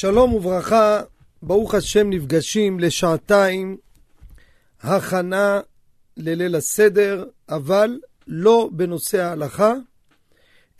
שלום 0.00 0.34
וברכה, 0.34 1.00
ברוך 1.42 1.74
השם 1.74 2.10
נפגשים 2.10 2.80
לשעתיים 2.80 3.76
הכנה 4.80 5.60
לליל 6.16 6.56
הסדר, 6.56 7.24
אבל 7.48 8.00
לא 8.26 8.70
בנושא 8.72 9.22
ההלכה, 9.22 9.74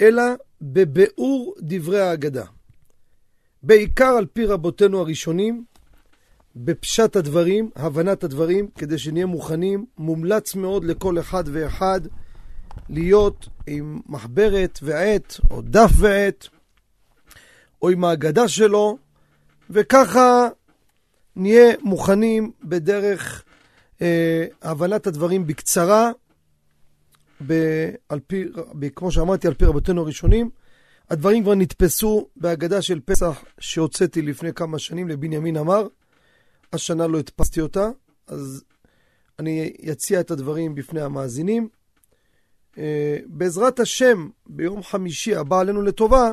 אלא 0.00 0.22
בביאור 0.62 1.54
דברי 1.60 2.00
ההגדה. 2.00 2.44
בעיקר 3.62 4.14
על 4.18 4.26
פי 4.32 4.46
רבותינו 4.46 5.00
הראשונים, 5.00 5.64
בפשט 6.56 7.16
הדברים, 7.16 7.70
הבנת 7.76 8.24
הדברים, 8.24 8.68
כדי 8.78 8.98
שנהיה 8.98 9.26
מוכנים, 9.26 9.86
מומלץ 9.98 10.54
מאוד 10.54 10.84
לכל 10.84 11.18
אחד 11.18 11.44
ואחד 11.52 12.00
להיות 12.88 13.48
עם 13.66 14.00
מחברת 14.06 14.78
ועט, 14.82 15.36
או 15.50 15.62
דף 15.62 15.90
ועט, 15.98 16.46
או 17.82 17.90
עם 17.90 18.04
ההגדה 18.04 18.48
שלו, 18.48 19.09
וככה 19.70 20.48
נהיה 21.36 21.74
מוכנים 21.82 22.52
בדרך 22.64 23.44
אה, 24.02 24.46
הבנת 24.62 25.06
הדברים 25.06 25.46
בקצרה, 25.46 26.10
ב- 27.46 27.90
על 28.08 28.20
פי, 28.26 28.44
ב- 28.78 28.88
כמו 28.88 29.12
שאמרתי, 29.12 29.48
על 29.48 29.54
פי 29.54 29.64
רבותינו 29.64 30.00
הראשונים. 30.00 30.50
הדברים 31.10 31.42
כבר 31.42 31.54
נתפסו 31.54 32.28
בהגדה 32.36 32.82
של 32.82 33.00
פסח 33.00 33.44
שהוצאתי 33.60 34.22
לפני 34.22 34.52
כמה 34.52 34.78
שנים 34.78 35.08
לבנימין 35.08 35.56
אמר. 35.56 35.86
השנה 36.72 37.06
לא 37.06 37.18
הדפסתי 37.18 37.60
אותה, 37.60 37.90
אז 38.26 38.64
אני 39.38 39.72
אציע 39.92 40.20
את 40.20 40.30
הדברים 40.30 40.74
בפני 40.74 41.00
המאזינים. 41.00 41.68
אה, 42.78 43.18
בעזרת 43.26 43.80
השם, 43.80 44.28
ביום 44.46 44.82
חמישי 44.82 45.34
הבא 45.36 45.60
עלינו 45.60 45.82
לטובה, 45.82 46.32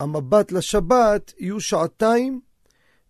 המבט 0.00 0.52
לשבת 0.52 1.32
יהיו 1.38 1.60
שעתיים 1.60 2.40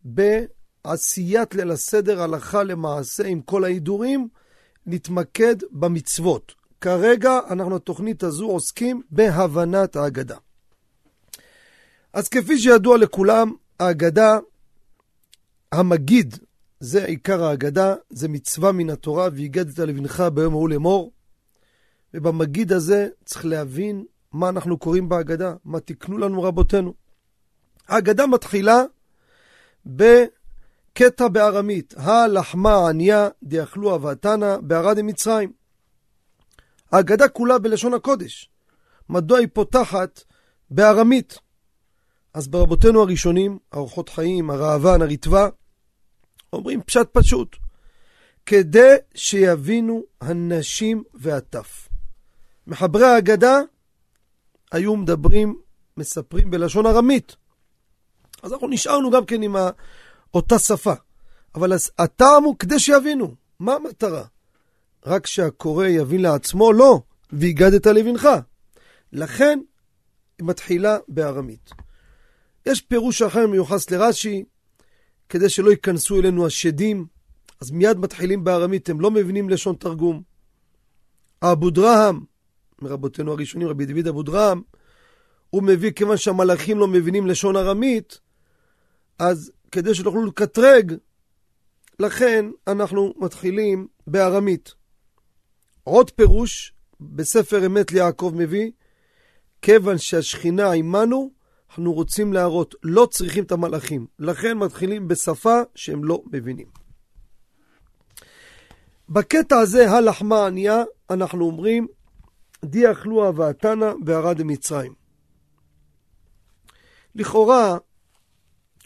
בעשיית 0.04 1.54
ליל 1.54 1.70
הסדר 1.70 2.22
הלכה 2.22 2.62
למעשה 2.62 3.26
עם 3.26 3.40
כל 3.40 3.64
ההידורים, 3.64 4.28
נתמקד 4.86 5.56
במצוות. 5.70 6.54
כרגע 6.80 7.38
אנחנו 7.50 7.74
בתוכנית 7.74 8.22
הזו 8.22 8.46
עוסקים 8.46 9.02
בהבנת 9.10 9.96
ההגדה. 9.96 10.36
אז 12.12 12.28
כפי 12.28 12.58
שידוע 12.58 12.98
לכולם, 12.98 13.52
ההגדה, 13.80 14.38
המגיד, 15.72 16.36
זה 16.80 17.04
עיקר 17.04 17.44
ההגדה, 17.44 17.94
זה 18.10 18.28
מצווה 18.28 18.72
מן 18.72 18.90
התורה, 18.90 19.28
והגדת 19.32 19.78
לבנך 19.78 20.24
ביום 20.34 20.52
ההוא 20.52 20.68
לאמור. 20.68 21.12
ובמגיד 22.14 22.72
הזה 22.72 23.08
צריך 23.24 23.44
להבין 23.44 24.04
מה 24.36 24.48
אנחנו 24.48 24.78
קוראים 24.78 25.08
בהגדה, 25.08 25.54
מה 25.64 25.80
תיקנו 25.80 26.18
לנו 26.18 26.42
רבותינו. 26.42 26.94
ההגדה 27.88 28.26
מתחילה 28.26 28.82
בקטע 29.86 31.28
בארמית, 31.28 31.94
הלחמה 31.96 32.88
עניה 32.88 33.28
דיאכלו 33.42 33.94
אבתנה 33.94 34.56
בערד 34.60 35.02
מצרים. 35.02 35.52
ההגדה 36.92 37.28
כולה 37.28 37.58
בלשון 37.58 37.94
הקודש. 37.94 38.50
מדוע 39.08 39.38
היא 39.38 39.48
פותחת 39.52 40.22
בארמית? 40.70 41.38
אז 42.34 42.48
ברבותינו 42.48 43.02
הראשונים, 43.02 43.58
האורחות 43.72 44.08
חיים, 44.08 44.50
הראב"ן, 44.50 45.02
הריטב"א, 45.02 45.48
אומרים 46.52 46.82
פשט 46.82 47.08
פשוט, 47.12 47.56
כדי 48.46 48.94
שיבינו 49.14 50.02
הנשים 50.20 51.02
והטף. 51.14 51.88
מחברי 52.66 53.06
ההגדה 53.06 53.60
היו 54.72 54.96
מדברים, 54.96 55.56
מספרים 55.96 56.50
בלשון 56.50 56.86
ארמית. 56.86 57.36
אז 58.42 58.52
אנחנו 58.52 58.68
נשארנו 58.68 59.10
גם 59.10 59.24
כן 59.24 59.42
עם 59.42 59.56
אותה 60.34 60.58
שפה. 60.58 60.92
אבל 61.54 61.72
הטעם 61.98 62.44
הוא 62.44 62.56
כדי 62.58 62.78
שיבינו. 62.78 63.34
מה 63.60 63.74
המטרה? 63.74 64.24
רק 65.06 65.26
שהקורא 65.26 65.86
יבין 65.86 66.22
לעצמו? 66.22 66.72
לא. 66.72 67.00
והגדת 67.32 67.86
לבנך. 67.86 68.28
לכן 69.12 69.58
היא 70.38 70.46
מתחילה 70.46 70.98
בארמית. 71.08 71.70
יש 72.66 72.80
פירוש 72.80 73.22
אחר 73.22 73.46
מיוחס 73.46 73.90
לרש"י, 73.90 74.44
כדי 75.28 75.48
שלא 75.48 75.70
ייכנסו 75.70 76.20
אלינו 76.20 76.46
השדים, 76.46 77.06
אז 77.60 77.70
מיד 77.70 77.98
מתחילים 77.98 78.44
בארמית, 78.44 78.88
הם 78.88 79.00
לא 79.00 79.10
מבינים 79.10 79.48
לשון 79.48 79.74
תרגום. 79.74 80.22
אבו 81.42 81.70
דרהם, 81.70 82.20
מרבותינו 82.82 83.32
הראשונים, 83.32 83.68
רבי 83.68 83.86
דוד 83.86 84.06
אבו 84.06 84.22
דרהם, 84.22 84.62
הוא 85.50 85.62
מביא, 85.62 85.90
כיוון 85.90 86.16
שהמלאכים 86.16 86.78
לא 86.78 86.88
מבינים 86.88 87.26
לשון 87.26 87.56
ארמית, 87.56 88.20
אז 89.18 89.52
כדי 89.72 89.94
שלא 89.94 90.08
יוכלו 90.08 90.26
לקטרג, 90.26 90.94
לכן 92.00 92.46
אנחנו 92.66 93.14
מתחילים 93.16 93.86
בארמית. 94.06 94.74
עוד 95.84 96.10
פירוש 96.10 96.72
בספר 97.00 97.66
אמת 97.66 97.92
ליעקב 97.92 98.32
מביא, 98.36 98.70
כיוון 99.62 99.98
שהשכינה 99.98 100.70
עימנו, 100.70 101.30
אנחנו 101.68 101.92
רוצים 101.92 102.32
להראות, 102.32 102.74
לא 102.82 103.08
צריכים 103.10 103.44
את 103.44 103.52
המלאכים. 103.52 104.06
לכן 104.18 104.58
מתחילים 104.58 105.08
בשפה 105.08 105.60
שהם 105.74 106.04
לא 106.04 106.22
מבינים. 106.32 106.66
בקטע 109.08 109.58
הזה, 109.58 109.90
הלחמה 109.90 110.46
ענייה, 110.46 110.82
אנחנו 111.10 111.44
אומרים, 111.44 111.86
די 112.66 112.90
אכלו 112.90 113.28
אבעתנה 113.28 113.92
בערד 114.04 114.42
מצרים. 114.42 114.94
לכאורה, 117.14 117.76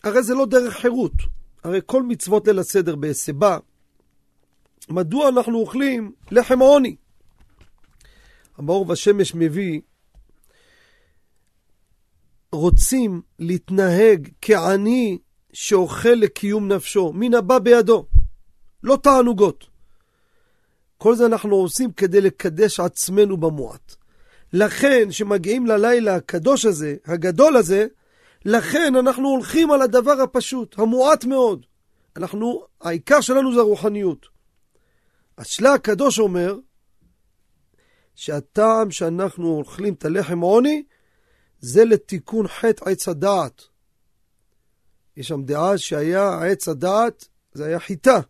הרי 0.05 0.23
זה 0.23 0.35
לא 0.35 0.47
דרך 0.47 0.75
חירות. 0.75 1.13
הרי 1.65 1.81
כל 1.87 2.03
מצוות 2.03 2.49
ליל 2.49 2.59
הסדר 2.59 2.97
בהסבה, 2.97 3.59
מדוע 4.89 5.29
אנחנו 5.29 5.59
אוכלים 5.59 6.13
לחם 6.31 6.59
עוני? 6.59 6.97
המאור 8.57 8.89
והשמש 8.89 9.35
מביא, 9.35 9.81
רוצים 12.53 13.23
להתנהג 13.39 14.29
כעני 14.41 15.19
שאוכל 15.53 16.09
לקיום 16.09 16.73
נפשו, 16.73 17.13
מן 17.13 17.35
הבא 17.35 17.59
בידו, 17.59 18.07
לא 18.83 18.99
תענוגות. 19.03 19.70
כל 21.03 21.15
זה 21.15 21.27
אנחנו 21.27 21.57
עושים 21.57 21.93
כדי 21.93 22.21
לקדש 22.21 22.81
עצמנו 22.81 23.37
במועט. 23.37 23.95
לכן, 24.53 25.09
כשמגיעים 25.11 25.67
ללילה 25.67 26.17
הקדוש 26.17 26.65
הזה, 26.65 26.97
הגדול 27.05 27.57
הזה, 27.57 27.87
לכן 28.45 28.97
אנחנו 28.97 29.29
הולכים 29.29 29.71
על 29.71 29.83
הדבר 29.83 30.21
הפשוט, 30.21 30.79
המועט 30.79 31.25
מאוד. 31.25 31.67
אנחנו, 32.17 32.65
העיקר 32.81 33.21
שלנו 33.21 33.55
זה 33.55 33.61
הרוחניות. 33.61 34.27
השלה 35.39 35.73
הקדוש 35.73 36.19
אומר 36.19 36.59
שהטעם 38.15 38.91
שאנחנו 38.91 39.49
אוכלים 39.59 39.95
את 39.95 40.05
הלחם 40.05 40.41
עוני 40.41 40.83
זה 41.61 41.85
לתיקון 41.85 42.49
חטא 42.49 42.91
עץ 42.91 43.09
הדעת. 43.09 43.63
יש 45.17 45.29
שם 45.29 45.43
דעה 45.43 45.79
שהיה 45.79 46.43
עץ 46.43 46.69
הדעת, 46.69 47.29
זה 47.53 47.67
היה 47.67 47.81
חיטה. 47.81 48.21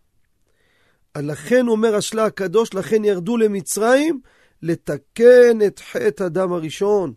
לכן 1.18 1.68
אומר 1.68 1.96
השלה 1.96 2.24
הקדוש, 2.24 2.74
לכן 2.74 3.04
ירדו 3.04 3.36
למצרים 3.36 4.20
לתקן 4.62 5.58
את 5.66 5.78
חטא 5.78 6.24
הדם 6.24 6.52
הראשון. 6.52 7.12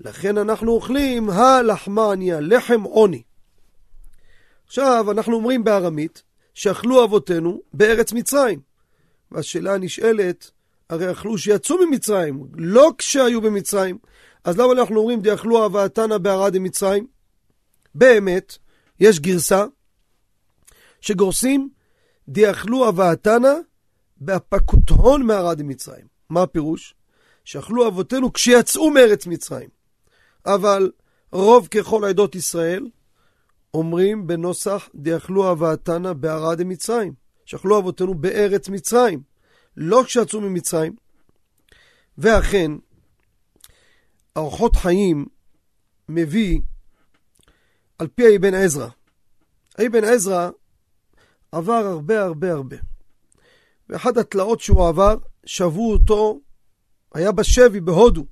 לכן 0.00 0.38
אנחנו 0.38 0.72
אוכלים 0.72 1.30
הלחמניה, 1.30 2.40
לחם 2.40 2.82
עוני. 2.82 3.22
עכשיו, 4.66 5.10
אנחנו 5.10 5.36
אומרים 5.36 5.64
בארמית, 5.64 6.22
שאכלו 6.54 7.04
אבותינו 7.04 7.60
בארץ 7.72 8.12
מצרים. 8.12 8.60
והשאלה 9.32 9.74
הנשאלת, 9.74 10.50
הרי 10.90 11.12
אכלו 11.12 11.38
שיצאו 11.38 11.76
ממצרים, 11.86 12.46
לא 12.54 12.92
כשהיו 12.98 13.40
במצרים. 13.40 13.98
אז 14.44 14.58
למה 14.58 14.72
אנחנו 14.72 15.00
אומרים 15.00 15.20
דיאכלו 15.20 15.66
אבתנה 15.66 16.18
בערד 16.18 16.58
מצרים? 16.58 17.06
באמת, 17.94 18.58
יש 19.00 19.20
גרסה 19.20 19.64
שגורסים 21.00 21.68
דיאכלו 22.28 22.88
אבתנה 22.88 23.54
בהפקות 24.16 24.90
הון 24.90 25.22
מערד 25.22 25.62
מצרים. 25.62 26.06
מה 26.30 26.42
הפירוש? 26.42 26.94
שאכלו 27.44 27.88
אבותינו 27.88 28.32
כשיצאו 28.32 28.90
מארץ 28.90 29.26
מצרים. 29.26 29.68
אבל 30.46 30.90
רוב 31.32 31.68
ככל 31.68 32.04
עדות 32.04 32.34
ישראל 32.34 32.88
אומרים 33.74 34.26
בנוסח 34.26 34.88
דיאכלו 34.94 35.52
אבתנה 35.52 36.14
בערד 36.14 36.62
מצרים. 36.62 37.24
שאכלו 37.44 37.78
אבותינו 37.78 38.14
בארץ 38.14 38.68
מצרים, 38.68 39.22
לא 39.76 40.02
כשיצאו 40.06 40.40
ממצרים. 40.40 40.94
ואכן, 42.18 42.70
אורחות 44.36 44.76
חיים 44.76 45.26
מביא 46.08 46.60
על 47.98 48.08
פי 48.08 48.36
אבן 48.36 48.54
עזרא. 48.54 48.88
אבן 49.86 50.04
עזרא 50.04 50.50
עבר 51.54 51.72
הרבה 51.72 52.22
הרבה 52.22 52.52
הרבה. 52.52 52.76
ואחת 53.88 54.16
התלאות 54.16 54.60
שהוא 54.60 54.88
עבר, 54.88 55.16
שבו 55.46 55.92
אותו, 55.92 56.40
היה 57.14 57.32
בשבי 57.32 57.80
בהודו, 57.80 58.26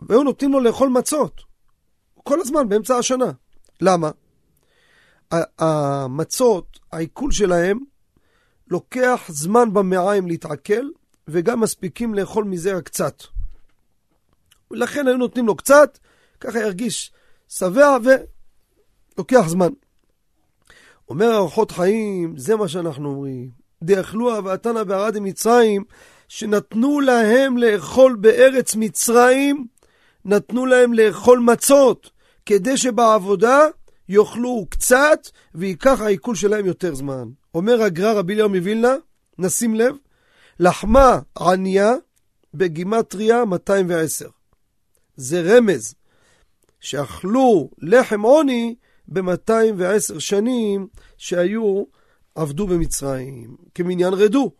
והיו 0.00 0.22
נותנים 0.22 0.52
לו 0.52 0.60
לאכול 0.60 0.88
מצות. 0.88 1.40
כל 2.14 2.40
הזמן, 2.40 2.68
באמצע 2.68 2.96
השנה. 2.96 3.32
למה? 3.80 4.10
המצות, 5.58 6.80
העיכול 6.92 7.32
שלהם, 7.32 7.78
לוקח 8.68 9.24
זמן 9.28 9.72
במעיים 9.72 10.26
להתעכל, 10.26 10.88
וגם 11.28 11.60
מספיקים 11.60 12.14
לאכול 12.14 12.44
מזה 12.44 12.76
רק 12.76 12.84
קצת. 12.84 13.22
ולכן 14.70 15.06
היו 15.06 15.16
נותנים 15.16 15.46
לו 15.46 15.56
קצת, 15.56 15.98
ככה 16.40 16.58
ירגיש 16.58 17.12
שבע 17.48 17.96
ולוקח 19.16 19.44
זמן. 19.46 19.72
אומר 21.12 21.34
ארוחות 21.34 21.70
חיים, 21.70 22.34
זה 22.36 22.56
מה 22.56 22.68
שאנחנו 22.68 23.08
אומרים. 23.08 23.50
דאכלו 23.82 24.34
אהבתנה 24.34 24.84
בערד 24.84 25.18
מצרים, 25.18 25.84
שנתנו 26.28 27.00
להם 27.00 27.58
לאכול 27.58 28.16
בארץ 28.20 28.74
מצרים, 28.76 29.66
נתנו 30.24 30.66
להם 30.66 30.92
לאכול 30.92 31.38
מצות, 31.38 32.10
כדי 32.46 32.76
שבעבודה 32.76 33.60
יאכלו 34.08 34.66
קצת, 34.70 35.28
וייקח 35.54 36.00
העיכול 36.00 36.34
שלהם 36.34 36.66
יותר 36.66 36.94
זמן. 36.94 37.28
אומר 37.54 37.82
הגר"א 37.82 38.12
רבי 38.12 38.32
אליהו 38.32 38.48
מווילנה, 38.48 38.94
נשים 39.38 39.74
לב, 39.74 39.94
לחמה 40.60 41.18
עניה 41.38 41.92
בגימטריה 42.54 43.44
210. 43.44 44.28
זה 45.16 45.40
רמז 45.40 45.94
שאכלו 46.80 47.70
לחם 47.78 48.20
עוני 48.20 48.74
ב-210 49.12 50.20
שנים 50.20 50.86
שהיו, 51.16 51.84
עבדו 52.34 52.66
במצרים, 52.66 53.56
כמניין 53.74 54.14
רדו. 54.14 54.52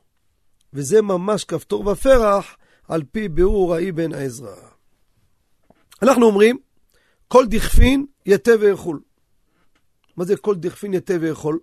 וזה 0.73 1.03
ממש 1.03 1.45
כפתור 1.45 1.87
ופרח 1.89 2.57
על 2.89 3.03
פי 3.13 3.29
ביאור 3.29 3.75
ראי 3.75 3.93
בן 3.93 4.13
עזרא. 4.15 4.57
אנחנו 6.03 6.27
אומרים, 6.27 6.59
כל 7.29 7.47
דכפין 7.47 8.07
יתה 8.27 8.51
ויכול. 8.61 9.01
מה 10.17 10.25
זה 10.25 10.37
כל 10.37 10.55
דכפין 10.55 10.95
יתה 10.95 11.15
ויכול? 11.21 11.59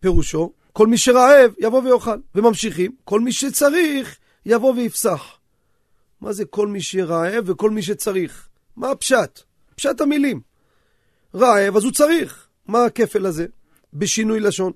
פירושו, 0.00 0.52
כל 0.72 0.86
מי 0.86 0.98
שרעב 0.98 1.52
יבוא 1.58 1.82
ויאכל. 1.82 2.18
וממשיכים, 2.34 2.96
כל 3.04 3.20
מי 3.20 3.32
שצריך 3.32 4.18
יבוא 4.46 4.74
ויפסח. 4.74 5.38
מה 6.20 6.32
זה 6.32 6.44
כל 6.44 6.66
מי 6.66 6.82
שרעב 6.82 7.44
וכל 7.46 7.70
מי 7.70 7.82
שצריך? 7.82 8.48
מה 8.76 8.90
הפשט? 8.90 9.40
פשט 9.76 10.00
המילים. 10.00 10.49
רעב, 11.34 11.76
אז 11.76 11.84
הוא 11.84 11.92
צריך. 11.92 12.46
מה 12.66 12.84
הכפל 12.84 13.26
הזה? 13.26 13.46
בשינוי 13.92 14.40
לשון. 14.40 14.72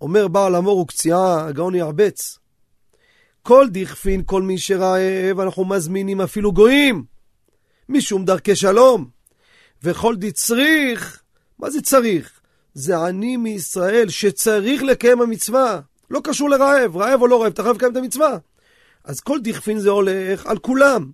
אומר 0.00 0.28
בעל 0.28 0.56
אמור 0.56 0.78
וקציעה, 0.78 1.46
הגאון 1.46 1.74
ירבץ. 1.74 2.38
כל 3.42 3.66
דכפין, 3.70 4.22
כל 4.26 4.42
מי 4.42 4.58
שרעב, 4.58 5.40
אנחנו 5.40 5.64
מזמינים 5.64 6.20
אפילו 6.20 6.52
גויים, 6.52 7.04
משום 7.88 8.24
דרכי 8.24 8.56
שלום. 8.56 9.08
וכל 9.82 10.16
דצריך, 10.16 11.22
מה 11.58 11.70
זה 11.70 11.82
צריך? 11.82 12.40
זה 12.74 12.98
עני 12.98 13.36
מישראל 13.36 14.08
שצריך 14.08 14.82
לקיים 14.82 15.20
המצווה. 15.20 15.80
לא 16.10 16.20
קשור 16.24 16.50
לרעב, 16.50 16.96
רעב 16.96 17.22
או 17.22 17.26
לא 17.26 17.42
רעב, 17.42 17.52
אתה 17.52 17.62
חייב 17.62 17.76
לקיים 17.76 17.92
את 17.92 17.96
המצווה. 17.96 18.38
אז 19.04 19.20
כל 19.20 19.38
דכפין 19.42 19.78
זה 19.78 19.90
הולך 19.90 20.46
על 20.46 20.58
כולם. 20.58 21.10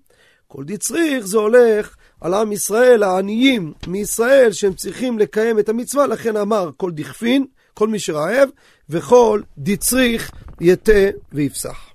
כל 0.46 0.64
דצריך 0.64 1.26
זה 1.26 1.38
הולך 1.38 1.96
על 2.20 2.34
עם 2.34 2.52
ישראל, 2.52 3.02
העניים 3.02 3.72
מישראל, 3.86 4.52
שהם 4.52 4.74
צריכים 4.74 5.18
לקיים 5.18 5.58
את 5.58 5.68
המצווה, 5.68 6.06
לכן 6.06 6.36
אמר 6.36 6.70
כל 6.76 6.90
דכפין, 6.90 7.46
כל 7.74 7.88
מי 7.88 7.98
שרעב, 7.98 8.48
וכל 8.88 9.42
דצריך 9.58 10.30
יתה 10.60 10.92
ויפסח. 11.32 11.90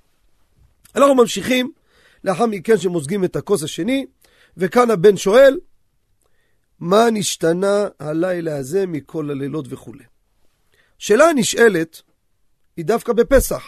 אנחנו 0.96 1.14
ממשיכים, 1.14 1.72
לאחר 2.24 2.46
מכן 2.46 2.78
שמוזגים 2.78 3.24
את 3.24 3.36
הכוס 3.36 3.62
השני, 3.62 4.06
וכאן 4.56 4.90
הבן 4.90 5.16
שואל, 5.16 5.58
מה 6.80 7.10
נשתנה 7.12 7.86
הלילה 8.00 8.56
הזה 8.56 8.86
מכל 8.86 9.30
הלילות 9.30 9.66
וכולי. 9.68 10.04
שאלה 10.98 11.24
הנשאלת 11.24 12.02
היא 12.76 12.84
דווקא 12.84 13.12
בפסח, 13.12 13.62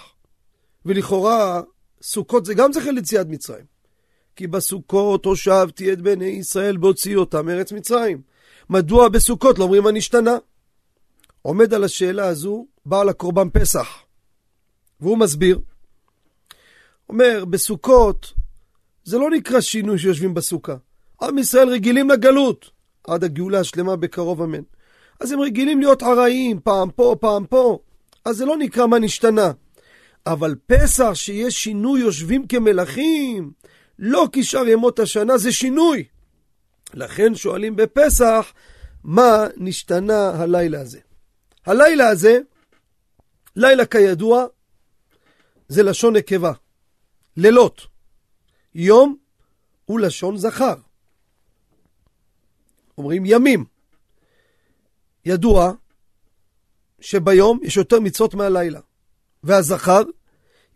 ולכאורה 0.86 1.62
סוכות 2.02 2.44
זה 2.44 2.54
גם 2.54 2.72
זכר 2.72 2.90
ליציאת 2.90 3.26
מצרים. 3.26 3.75
כי 4.36 4.46
בסוכות 4.46 5.24
הושבתי 5.24 5.92
את 5.92 6.00
בני 6.00 6.24
ישראל 6.24 6.76
בהוציא 6.76 7.16
אותם 7.16 7.46
מארץ 7.46 7.72
מצרים. 7.72 8.20
מדוע 8.70 9.08
בסוכות 9.08 9.58
לא 9.58 9.64
אומרים 9.64 9.82
מה 9.82 9.92
נשתנה? 9.92 10.36
עומד 11.42 11.74
על 11.74 11.84
השאלה 11.84 12.26
הזו 12.26 12.66
בעל 12.86 13.08
הקורבן 13.08 13.48
פסח, 13.52 13.88
והוא 15.00 15.18
מסביר. 15.18 15.60
אומר, 17.08 17.44
בסוכות 17.44 18.32
זה 19.04 19.18
לא 19.18 19.30
נקרא 19.30 19.60
שינוי 19.60 19.98
שיושבים 19.98 20.34
בסוכה. 20.34 20.76
עם 21.22 21.38
ישראל 21.38 21.68
רגילים 21.68 22.10
לגלות, 22.10 22.70
עד 23.08 23.24
הגאולה 23.24 23.60
השלמה 23.60 23.96
בקרוב 23.96 24.42
אמן. 24.42 24.62
אז 25.20 25.32
הם 25.32 25.40
רגילים 25.40 25.80
להיות 25.80 26.02
ארעיים, 26.02 26.60
פעם 26.64 26.90
פה, 26.90 27.16
פעם 27.20 27.46
פה. 27.46 27.78
אז 28.24 28.36
זה 28.36 28.44
לא 28.44 28.56
נקרא 28.56 28.86
מה 28.86 28.98
נשתנה. 28.98 29.52
אבל 30.26 30.54
פסח, 30.66 31.10
שיש 31.14 31.54
שינוי, 31.54 32.00
יושבים 32.00 32.46
כמלכים, 32.46 33.50
לא 33.98 34.28
כשאר 34.32 34.68
ימות 34.68 34.98
השנה, 34.98 35.38
זה 35.38 35.52
שינוי. 35.52 36.04
לכן 36.94 37.34
שואלים 37.34 37.76
בפסח, 37.76 38.52
מה 39.04 39.44
נשתנה 39.56 40.42
הלילה 40.42 40.80
הזה? 40.80 41.00
הלילה 41.66 42.08
הזה, 42.08 42.38
לילה 43.56 43.86
כידוע, 43.86 44.46
זה 45.68 45.82
לשון 45.82 46.16
נקבה. 46.16 46.52
לילות. 47.36 47.86
יום 48.74 49.16
הוא 49.84 50.00
לשון 50.00 50.36
זכר. 50.36 50.74
אומרים 52.98 53.22
ימים. 53.26 53.64
ידוע 55.24 55.72
שביום 57.00 57.60
יש 57.62 57.76
יותר 57.76 58.00
מצוות 58.00 58.34
מהלילה, 58.34 58.80
והזכר 59.42 60.02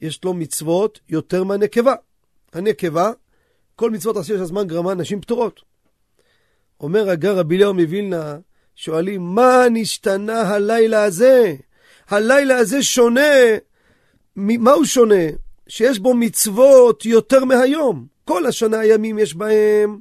יש 0.01 0.25
לו 0.25 0.35
מצוות 0.35 1.01
יותר 1.09 1.45
מהנקבה. 1.45 1.95
הנקבה, 2.53 3.11
כל 3.77 3.91
מצוות 3.91 4.17
עשי 4.17 4.33
של 4.33 4.43
הזמן 4.43 4.67
גרמה 4.67 4.95
נשים 4.95 5.21
פטורות. 5.21 5.61
אומר 6.81 7.11
הגר 7.11 7.39
רבי 7.39 7.57
אליהו 7.57 7.75
מווילנה, 7.75 8.39
שואלים, 8.77 9.23
מה 9.23 9.65
נשתנה 9.71 10.41
הלילה 10.41 11.05
הזה? 11.05 11.55
הלילה 12.09 12.57
הזה 12.57 12.83
שונה, 12.83 13.31
מה 14.37 14.73
הוא 14.73 14.85
שונה? 14.85 15.25
שיש 15.69 15.99
בו 15.99 16.15
מצוות 16.15 17.07
יותר 17.07 17.45
מהיום. 17.45 18.07
כל 18.25 18.47
השנה 18.47 18.79
הימים 18.79 19.19
יש 19.19 19.35
בהם 19.35 19.99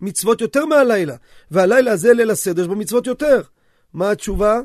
מצוות 0.00 0.40
יותר 0.40 0.66
מהלילה, 0.66 1.16
והלילה 1.50 1.92
הזה, 1.92 2.12
ליל 2.12 2.30
הסדר, 2.30 2.62
יש 2.62 2.68
בו 2.68 2.76
מצוות 2.76 3.06
יותר. 3.06 3.42
מה 3.94 4.10
התשובה? 4.10 4.60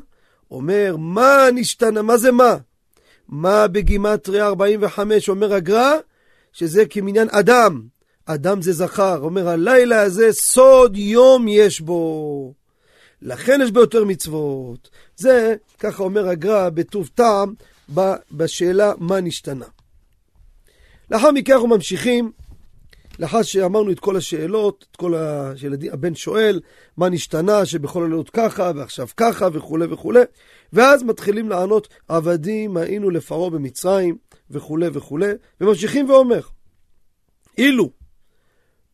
אומר, 0.50 0.96
מה 0.98 1.46
נשתנה? 1.54 2.02
מה 2.02 2.16
זה 2.16 2.32
מה? 2.32 2.56
מה 3.28 3.68
בגימטריה 3.68 4.46
45? 4.46 5.28
אומר 5.28 5.54
הגר"א, 5.54 5.96
שזה 6.54 6.86
כמניין 6.86 7.28
אדם. 7.30 7.82
אדם 8.26 8.62
זה 8.62 8.72
זכר. 8.72 9.18
אומר, 9.18 9.48
הלילה 9.48 10.02
הזה 10.02 10.32
סוד 10.32 10.96
יום 10.96 11.46
יש 11.48 11.80
בו. 11.80 12.54
לכן 13.22 13.60
יש 13.64 13.70
בו 13.70 13.80
יותר 13.80 14.04
מצוות. 14.04 14.90
זה, 15.16 15.54
ככה 15.78 16.02
אומר 16.02 16.28
הגר"א 16.28 16.68
בטוב 16.68 17.10
טעם, 17.14 17.54
בשאלה 18.32 18.92
מה 18.98 19.20
נשתנה. 19.20 19.64
לאחר 21.10 21.30
מכן 21.30 21.52
אנחנו 21.52 21.68
ממשיכים 21.68 22.32
לאחר 23.18 23.42
שאמרנו 23.42 23.92
את 23.92 24.00
כל 24.00 24.16
השאלות, 24.16 24.86
את 24.90 24.96
כל 24.96 25.14
השאלות, 25.14 25.80
הבן 25.92 26.14
שואל 26.14 26.60
מה 26.96 27.08
נשתנה 27.08 27.66
שבכל 27.66 28.02
הלילות 28.02 28.30
ככה 28.30 28.72
ועכשיו 28.76 29.08
ככה 29.16 29.48
וכולי 29.52 29.86
וכולי, 29.90 30.20
ואז 30.72 31.02
מתחילים 31.02 31.48
לענות 31.48 31.88
עבדים 32.08 32.76
היינו 32.76 33.10
לפרעה 33.10 33.50
במצרים 33.50 34.16
וכולי 34.50 34.86
וכולי, 34.92 35.32
וממשיכים 35.60 36.10
ואומר, 36.10 36.40
אילו 37.58 37.90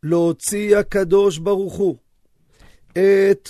להוציא 0.03 0.77
הקדוש 0.77 1.39
ברוך 1.39 1.75
הוא 1.75 1.97
את 2.93 3.49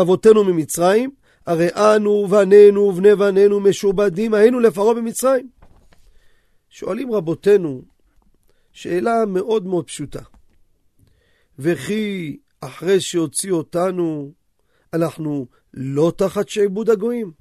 אבותינו 0.00 0.44
ממצרים, 0.44 1.10
הרי 1.46 1.68
אנו 1.74 2.26
בנינו 2.26 2.80
ובני 2.80 3.14
בנינו 3.14 3.60
משועבדים 3.60 4.34
היינו 4.34 4.60
לפרעה 4.60 4.94
במצרים. 4.94 5.48
שואלים 6.70 7.12
רבותינו, 7.12 7.82
שאלה 8.72 9.26
מאוד 9.26 9.66
מאוד 9.66 9.86
פשוטה. 9.86 10.22
וכי 11.58 12.38
אחרי 12.60 13.00
שהוציא 13.00 13.52
אותנו, 13.52 14.32
אנחנו 14.92 15.46
לא 15.74 16.12
תחת 16.16 16.48
שעבוד 16.48 16.90
הגויים? 16.90 17.32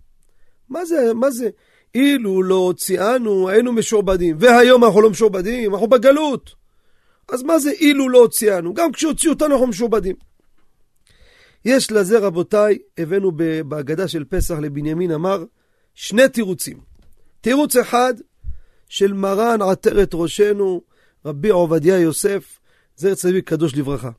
מה 0.70 0.86
זה, 0.86 1.14
מה 1.14 1.32
זה? 1.32 1.50
אילו 1.96 2.44
לא 2.44 2.56
הוציאנו, 2.56 3.50
היינו 3.50 3.74
משועבדים, 3.74 4.38
והיום 4.40 4.84
אנחנו 4.84 5.02
לא 5.02 5.10
משועבדים, 5.10 5.74
אנחנו 5.74 5.88
בגלות. 5.88 6.56
אז 7.30 7.44
מה 7.44 7.60
זה 7.60 7.72
אילו 7.72 8.10
לא 8.10 8.18
הוציאנו? 8.18 8.74
גם 8.74 8.92
כשהוציאו 8.92 9.34
אותנו 9.34 9.52
אנחנו 9.52 9.68
משועבדים. 9.68 10.16
יש 11.66 11.92
לזה, 11.92 12.20
רבותיי, 12.20 12.78
הבאנו 12.98 13.32
בהגדה 13.68 14.08
של 14.08 14.24
פסח 14.30 14.56
לבנימין 14.62 15.12
אמר, 15.12 15.44
שני 15.94 16.30
תירוצים. 16.30 16.80
תירוץ 17.42 17.76
אחד 17.76 18.14
של 18.90 19.14
מרן 19.14 19.62
עטרת 19.62 20.12
ראשנו, 20.14 20.82
רבי 21.26 21.50
עובדיה 21.50 22.00
יוסף, 22.00 22.60
זר 22.98 23.16
צדיק 23.16 23.50
קדוש 23.50 23.76
לברכה. 23.76 24.12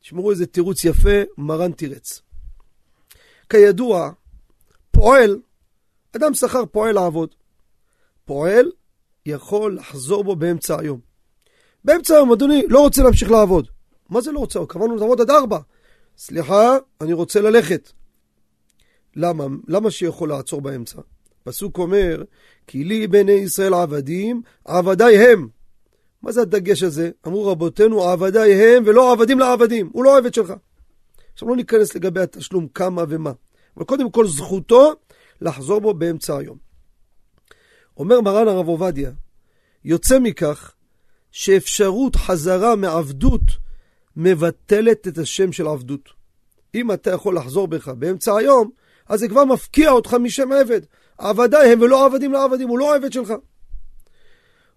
תשמעו 0.00 0.30
איזה 0.30 0.46
תירוץ 0.46 0.84
יפה, 0.84 1.22
מרן 1.38 1.72
תירץ. 1.72 2.22
כידוע, 3.48 4.10
פועל, 4.90 5.38
אדם 6.16 6.34
שכר 6.34 6.66
פועל 6.66 6.94
לעבוד. 6.94 7.34
פועל 8.24 8.70
יכול 9.26 9.76
לחזור 9.76 10.24
בו 10.24 10.36
באמצע 10.36 10.80
היום. 10.80 11.00
באמצע 11.84 12.14
היום, 12.14 12.32
אדוני, 12.32 12.62
לא 12.68 12.80
רוצה 12.80 13.02
להמשיך 13.02 13.30
לעבוד. 13.30 13.68
מה 14.08 14.20
זה 14.20 14.32
לא 14.32 14.38
רוצה? 14.38 14.60
קבענו 14.68 14.96
לעבוד 14.96 15.20
עד 15.20 15.30
ארבע. 15.30 15.58
סליחה, 16.16 16.76
אני 17.00 17.12
רוצה 17.12 17.40
ללכת. 17.40 17.92
למה? 19.16 19.44
למה 19.68 19.90
שיכול 19.90 20.28
לעצור 20.28 20.60
באמצע? 20.60 21.00
פסוק 21.44 21.78
אומר, 21.78 22.22
כי 22.66 22.84
לי 22.84 23.06
בני 23.06 23.32
ישראל 23.32 23.74
עבדים, 23.74 24.42
עבדי 24.64 25.18
הם. 25.18 25.48
מה 26.22 26.32
זה 26.32 26.40
הדגש 26.40 26.82
הזה? 26.82 27.10
אמרו 27.26 27.46
רבותינו, 27.46 28.02
עבדי 28.02 28.54
הם 28.54 28.82
ולא 28.86 29.12
עבדים 29.12 29.38
לעבדים. 29.38 29.90
הוא 29.92 30.04
לא 30.04 30.18
עבד 30.18 30.34
שלך. 30.34 30.52
עכשיו 31.32 31.48
לא 31.48 31.56
ניכנס 31.56 31.94
לגבי 31.94 32.20
התשלום 32.20 32.68
כמה 32.68 33.04
ומה. 33.08 33.32
אבל 33.76 33.84
קודם 33.84 34.10
כל 34.10 34.26
זכותו 34.26 34.92
לחזור 35.40 35.80
בו 35.80 35.94
באמצע 35.94 36.36
היום. 36.36 36.58
אומר 37.96 38.20
מרן 38.20 38.48
הרב 38.48 38.68
עובדיה, 38.68 39.10
יוצא 39.84 40.18
מכך 40.18 40.74
שאפשרות 41.30 42.16
חזרה 42.16 42.76
מעבדות 42.76 43.42
מבטלת 44.16 45.08
את 45.08 45.18
השם 45.18 45.52
של 45.52 45.66
עבדות. 45.66 46.08
אם 46.74 46.92
אתה 46.92 47.10
יכול 47.10 47.36
לחזור 47.36 47.68
בך 47.68 47.88
באמצע 47.88 48.36
היום, 48.36 48.70
אז 49.08 49.20
זה 49.20 49.28
כבר 49.28 49.44
מפקיע 49.44 49.90
אותך 49.90 50.14
משם 50.14 50.52
עבד. 50.52 50.80
עבדיי 51.18 51.72
הם 51.72 51.80
ולא 51.80 52.06
עבדים 52.06 52.32
לעבדים, 52.32 52.68
הוא 52.68 52.78
לא 52.78 52.96
עבד 52.96 53.12
שלך. 53.12 53.32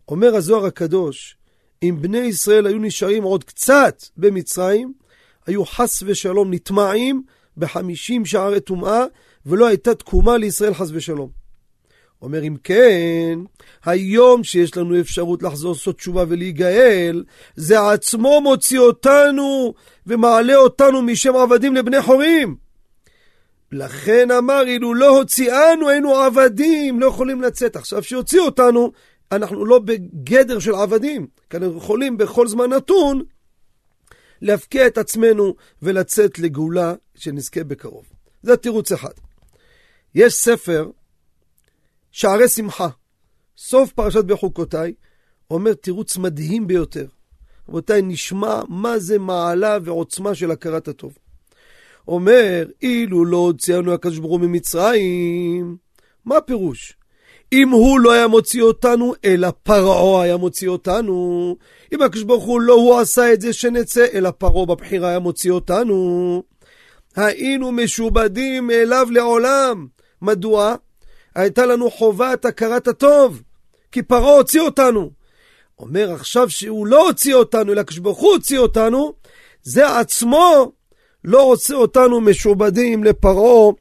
אומר 0.08 0.36
הזוהר 0.36 0.66
הקדוש, 0.66 1.38
אם 1.84 1.98
בני 2.02 2.18
ישראל 2.18 2.68
היו 2.68 2.80
נשארים 2.80 3.24
עוד 3.24 3.44
קצת 3.44 4.04
במצרים, 4.18 4.94
היו 5.46 5.66
חס 5.66 6.04
ושלום 6.06 6.54
נטמעים 6.54 7.24
בחמישים 7.58 8.26
שערי 8.26 8.60
טומאה, 8.60 9.06
ולא 9.46 9.68
הייתה 9.68 9.96
תקומה 9.96 10.38
לישראל 10.38 10.74
חס 10.74 10.90
ושלום. 10.94 11.44
אומר 12.22 12.44
אם 12.44 12.56
כן, 12.64 13.40
היום 13.86 14.44
שיש 14.44 14.78
לנו 14.78 15.00
אפשרות 15.00 15.44
לחזור 15.44 15.72
לעשות 15.72 15.98
תשובה 15.98 16.24
ולהיגאל, 16.28 17.24
זה 17.56 17.90
עצמו 17.92 18.42
מוציא 18.42 18.80
אותנו 18.80 19.74
ומעלה 20.08 20.56
אותנו 20.56 21.02
משם 21.02 21.36
עבדים 21.36 21.76
לבני 21.76 22.02
חורים. 22.02 22.56
לכן 23.72 24.32
אמר, 24.32 24.64
אילו 24.68 24.94
לא 24.94 25.18
הוציאנו, 25.18 25.90
היינו 25.90 26.16
עבדים, 26.16 27.00
לא 27.00 27.06
יכולים 27.06 27.42
לצאת. 27.42 27.76
עכשיו, 27.76 28.04
שיוציאו 28.04 28.46
אותנו, 28.46 28.92
אנחנו 29.32 29.66
לא 29.66 29.80
בגדר 29.80 30.60
של 30.60 30.76
עבדים, 30.76 31.28
כי 31.50 31.58
אנחנו 31.58 31.78
יכולים 31.78 32.18
בכל 32.18 32.48
זמן 32.48 32.70
נתון 32.70 33.22
להפקיע 34.42 34.88
את 34.88 34.98
עצמנו 34.98 35.56
ולצאת 35.82 36.40
לגאולה 36.40 36.94
שנזכה 37.16 37.64
בקרוב. 37.64 38.06
זה 38.44 38.58
תירוץ 38.58 38.92
אחד. 38.92 39.14
יש 40.16 40.34
ספר, 40.34 40.90
שערי 42.12 42.48
שמחה, 42.48 42.88
סוף 43.58 43.92
פרשת 43.92 44.26
בחוקותיי, 44.26 44.94
אומר 45.52 45.74
תירוץ 45.74 46.18
מדהים 46.18 46.68
ביותר. 46.68 47.06
רבותיי, 47.70 48.02
נשמע 48.02 48.62
מה 48.70 49.00
זה 49.00 49.20
מעלה 49.20 49.78
ועוצמה 49.84 50.36
של 50.36 50.52
הכרת 50.52 50.88
הטוב. 50.88 51.18
אומר, 52.08 52.66
אילו 52.82 53.26
לא 53.26 53.38
הוציאנו 53.38 53.94
הקדוש 53.94 54.18
ברוך 54.18 54.32
הוא 54.32 54.40
ממצרים, 54.40 55.78
מה 56.26 56.38
הפירוש? 56.38 56.98
אם 57.54 57.70
הוא 57.70 58.00
לא 58.00 58.12
היה 58.12 58.28
מוציא 58.28 58.62
אותנו, 58.62 59.14
אלא 59.26 59.50
פרעה 59.64 60.24
היה 60.24 60.38
מוציא 60.38 60.70
אותנו. 60.70 61.58
אם 61.94 62.02
הקדוש 62.02 62.24
ברוך 62.24 62.44
הוא 62.44 62.62
לא 62.62 62.74
הוא 62.74 63.00
עשה 63.00 63.34
את 63.34 63.42
זה 63.42 63.54
שנצא, 63.54 64.06
אלא 64.14 64.32
פרעה 64.32 64.66
בבחירה 64.66 65.10
היה 65.10 65.20
מוציא 65.20 65.52
אותנו. 65.52 66.44
היינו 67.16 67.72
משובדים 67.72 68.72
אליו 68.72 69.08
לעולם. 69.12 69.88
מדוע? 70.24 70.76
הייתה 71.36 71.66
לנו 71.66 71.92
חובת 71.92 72.46
הכרת 72.46 72.88
הטוב, 72.88 73.42
כי 73.92 74.02
פרעה 74.02 74.36
הוציא 74.36 74.62
אותנו. 74.62 75.12
אומר 75.80 76.12
עכשיו 76.12 76.50
שהוא 76.50 76.88
לא 76.88 77.08
הוציא 77.08 77.36
אותנו, 77.36 77.74
אלא 77.74 77.82
הקדוש 77.82 78.00
ברוך 78.00 78.20
הוא 78.20 78.32
הוציא 78.32 78.60
אותנו, 78.60 79.14
זה 79.64 80.00
עצמו 80.00 80.72
לא 81.24 81.44
רוצה 81.44 81.74
אותנו 81.76 82.22
משובדים 82.22 83.04
לפרעה 83.04 83.72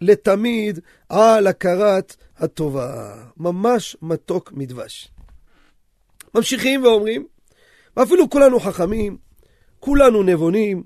לתמיד 0.00 0.78
על 1.08 1.46
הכרת 1.46 2.16
הטובה. 2.36 3.14
ממש 3.36 3.96
מתוק 4.02 4.52
מדבש. 4.52 5.08
ממשיכים 6.34 6.84
ואומרים, 6.84 7.26
ואפילו 7.96 8.30
כולנו 8.30 8.60
חכמים, 8.60 9.16
כולנו 9.80 10.22
נבונים, 10.22 10.82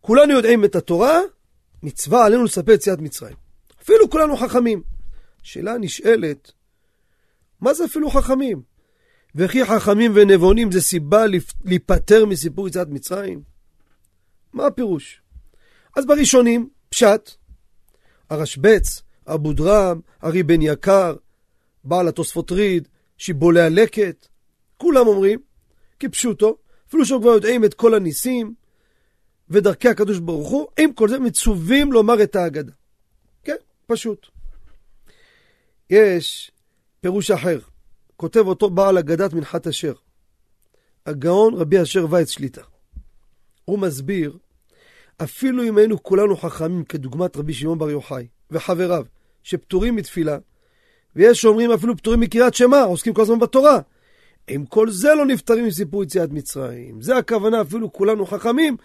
כולנו 0.00 0.32
יודעים 0.32 0.64
את 0.64 0.76
התורה, 0.76 1.20
מצווה 1.82 2.26
עלינו 2.26 2.44
לספר 2.44 2.72
יציאת 2.72 2.98
מצרים. 2.98 3.36
אפילו 3.82 4.10
כולנו 4.10 4.36
חכמים. 4.36 4.82
שאלה 5.42 5.78
נשאלת, 5.78 6.52
מה 7.60 7.74
זה 7.74 7.84
אפילו 7.84 8.10
חכמים? 8.10 8.62
וכי 9.34 9.64
חכמים 9.64 10.12
ונבונים 10.14 10.72
זה 10.72 10.80
סיבה 10.80 11.24
להיפטר 11.64 12.24
מסיפור 12.26 12.68
יציאת 12.68 12.88
מצרים? 12.88 13.42
מה 14.52 14.66
הפירוש? 14.66 15.22
אז 15.96 16.06
בראשונים, 16.06 16.68
פשט, 16.88 17.30
הרשב"ץ, 18.30 19.02
אבו 19.26 19.52
דרם, 19.52 20.00
ארי 20.24 20.42
בן 20.42 20.62
יקר, 20.62 21.16
בעל 21.84 22.08
התוספות 22.08 22.52
ריד, 22.52 22.88
שיבולי 23.18 23.60
הלקט, 23.60 24.28
כולם 24.76 25.06
אומרים, 25.06 25.40
כפשוטו, 26.00 26.56
אפילו 26.88 27.06
שהם 27.06 27.20
כבר 27.20 27.30
יודעים 27.30 27.64
את 27.64 27.74
כל 27.74 27.94
הניסים 27.94 28.54
ודרכי 29.50 29.88
הקדוש 29.88 30.18
ברוך 30.18 30.48
הוא, 30.48 30.66
עם 30.78 30.92
כל 30.92 31.08
זה 31.08 31.18
מצווים 31.18 31.92
לומר 31.92 32.22
את 32.22 32.36
ההגדה. 32.36 32.72
כן, 33.44 33.56
פשוט. 33.86 34.26
יש 35.90 36.50
פירוש 37.00 37.30
אחר, 37.30 37.58
כותב 38.16 38.46
אותו 38.46 38.70
בעל 38.70 38.98
אגדת 38.98 39.32
מנחת 39.32 39.66
אשר, 39.66 39.92
הגאון 41.06 41.54
רבי 41.54 41.82
אשר 41.82 42.06
וייץ 42.10 42.30
שליטה. 42.30 42.62
הוא 43.64 43.78
מסביר, 43.78 44.38
אפילו 45.22 45.62
אם 45.62 45.78
היינו 45.78 46.02
כולנו 46.02 46.36
חכמים 46.36 46.84
כדוגמת 46.84 47.36
רבי 47.36 47.54
שמעון 47.54 47.78
בר 47.78 47.90
יוחאי 47.90 48.26
וחבריו, 48.50 49.04
שפטורים 49.42 49.96
מתפילה, 49.96 50.38
ויש 51.16 51.40
שאומרים 51.40 51.72
אפילו 51.72 51.96
פטורים 51.96 52.20
מקריאת 52.20 52.54
שמע, 52.54 52.82
עוסקים 52.82 53.14
כל 53.14 53.22
הזמן 53.22 53.38
בתורה. 53.38 53.80
עם 54.48 54.66
כל 54.66 54.90
זה 54.90 55.14
לא 55.14 55.26
נפטרים 55.26 55.66
מסיפור 55.66 56.02
יציאת 56.02 56.30
מצרים. 56.30 57.02
זה 57.02 57.16
הכוונה, 57.16 57.60
אפילו 57.60 57.92
כולנו 57.92 58.26
חכמים, 58.26 58.76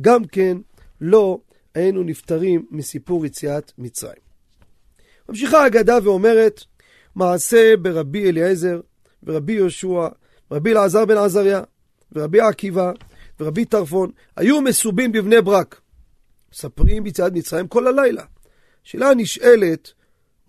גם 0.00 0.24
כן 0.24 0.56
לא 1.00 1.38
היינו 1.74 2.02
נפטרים 2.02 2.66
מסיפור 2.70 3.26
יציאת 3.26 3.72
מצרים. 3.78 4.24
ממשיכה 5.28 5.62
האגדה 5.62 5.98
ואומרת, 6.02 6.60
מעשה 7.14 7.76
ברבי 7.76 8.30
אליעזר, 8.30 8.80
ורבי 9.22 9.52
יהושע, 9.52 10.08
ורבי 10.50 10.72
אלעזר 10.72 11.04
בן 11.04 11.16
עזריה, 11.16 11.62
ורבי 12.12 12.40
עקיבא, 12.40 12.92
ורבי 13.40 13.64
טרפון, 13.64 14.10
היו 14.36 14.60
מסובים 14.60 15.12
בבני 15.12 15.40
ברק. 15.40 15.80
מספרים 16.52 17.04
ביציאת 17.04 17.32
מצרים 17.32 17.68
כל 17.68 17.86
הלילה. 17.86 18.24
שאלה 18.82 19.14
נשאלת, 19.14 19.92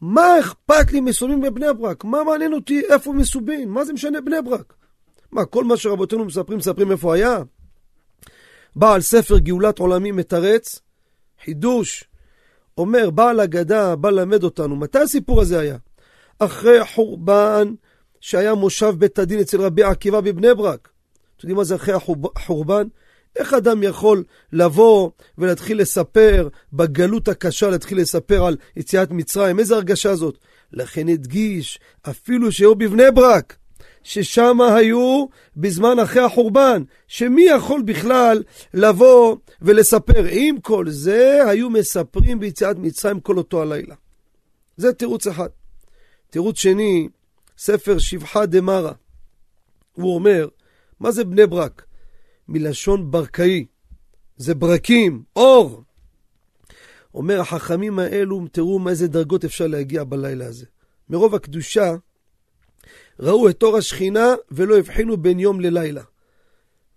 מה 0.01 0.39
אכפת 0.39 0.91
לי 0.91 0.99
מסובים 0.99 1.41
בבני 1.41 1.73
ברק? 1.79 2.03
מה 2.03 2.23
מעניין 2.23 2.53
אותי 2.53 2.81
איפה 2.89 3.13
מסובים? 3.13 3.69
מה 3.69 3.85
זה 3.85 3.93
משנה 3.93 4.21
בני 4.21 4.41
ברק? 4.45 4.73
מה, 5.31 5.45
כל 5.45 5.63
מה 5.63 5.77
שרבותינו 5.77 6.25
מספרים, 6.25 6.57
מספרים 6.57 6.91
איפה 6.91 7.15
היה? 7.15 7.37
בעל 8.75 9.01
ספר 9.01 9.37
גאולת 9.37 9.79
עולמים 9.79 10.15
מתרץ, 10.15 10.79
חידוש, 11.43 12.03
אומר, 12.77 13.09
בעל 13.09 13.41
אגדה, 13.41 13.95
בא 13.95 14.09
ללמד 14.09 14.43
אותנו, 14.43 14.75
מתי 14.75 14.99
הסיפור 14.99 15.41
הזה 15.41 15.59
היה? 15.59 15.77
אחרי 16.39 16.79
החורבן 16.79 17.73
שהיה 18.19 18.53
מושב 18.55 18.93
בית 18.97 19.19
הדין 19.19 19.39
אצל 19.39 19.61
רבי 19.61 19.83
עקיבא 19.83 20.21
בבני 20.21 20.53
ברק. 20.53 20.89
אתם 21.37 21.47
יודעים 21.47 21.57
מה 21.57 21.63
זה 21.63 21.75
אחרי 21.75 21.93
החורבן? 22.35 22.87
איך 23.35 23.53
אדם 23.53 23.83
יכול 23.83 24.23
לבוא 24.53 25.09
ולהתחיל 25.37 25.81
לספר 25.81 26.47
בגלות 26.73 27.27
הקשה, 27.27 27.69
להתחיל 27.69 28.01
לספר 28.01 28.45
על 28.45 28.57
יציאת 28.75 29.11
מצרים? 29.11 29.59
איזה 29.59 29.75
הרגשה 29.75 30.15
זאת? 30.15 30.37
לכן 30.71 31.07
הדגיש, 31.09 31.79
אפילו 32.09 32.51
שהיו 32.51 32.75
בבני 32.75 33.11
ברק, 33.11 33.57
ששם 34.05 34.57
היו 34.61 35.25
בזמן 35.57 35.99
אחרי 35.99 36.21
החורבן, 36.21 36.83
שמי 37.07 37.43
יכול 37.43 37.81
בכלל 37.81 38.43
לבוא 38.73 39.37
ולספר? 39.61 40.25
עם 40.29 40.59
כל 40.59 40.89
זה, 40.89 41.41
היו 41.47 41.69
מספרים 41.69 42.39
ביציאת 42.39 42.77
מצרים 42.77 43.19
כל 43.19 43.37
אותו 43.37 43.61
הלילה. 43.61 43.95
זה 44.77 44.93
תירוץ 44.93 45.27
אחד. 45.27 45.49
תירוץ 46.29 46.57
שני, 46.57 47.09
ספר 47.57 47.99
שבחה 47.99 48.45
דמרה. 48.45 48.91
הוא 49.93 50.15
אומר, 50.15 50.47
מה 50.99 51.11
זה 51.11 51.23
בני 51.23 51.47
ברק? 51.47 51.85
מלשון 52.47 53.11
ברקאי. 53.11 53.65
זה 54.37 54.55
ברקים, 54.55 55.23
אור. 55.35 55.83
אומר, 57.13 57.41
החכמים 57.41 57.99
האלו, 57.99 58.47
תראו 58.51 58.79
מאיזה 58.79 59.07
דרגות 59.07 59.45
אפשר 59.45 59.67
להגיע 59.67 60.03
בלילה 60.03 60.45
הזה. 60.45 60.65
מרוב 61.09 61.35
הקדושה, 61.35 61.95
ראו 63.19 63.49
את 63.49 63.63
אור 63.63 63.77
השכינה 63.77 64.33
ולא 64.51 64.77
הבחינו 64.77 65.17
בין 65.17 65.39
יום 65.39 65.59
ללילה. 65.59 66.01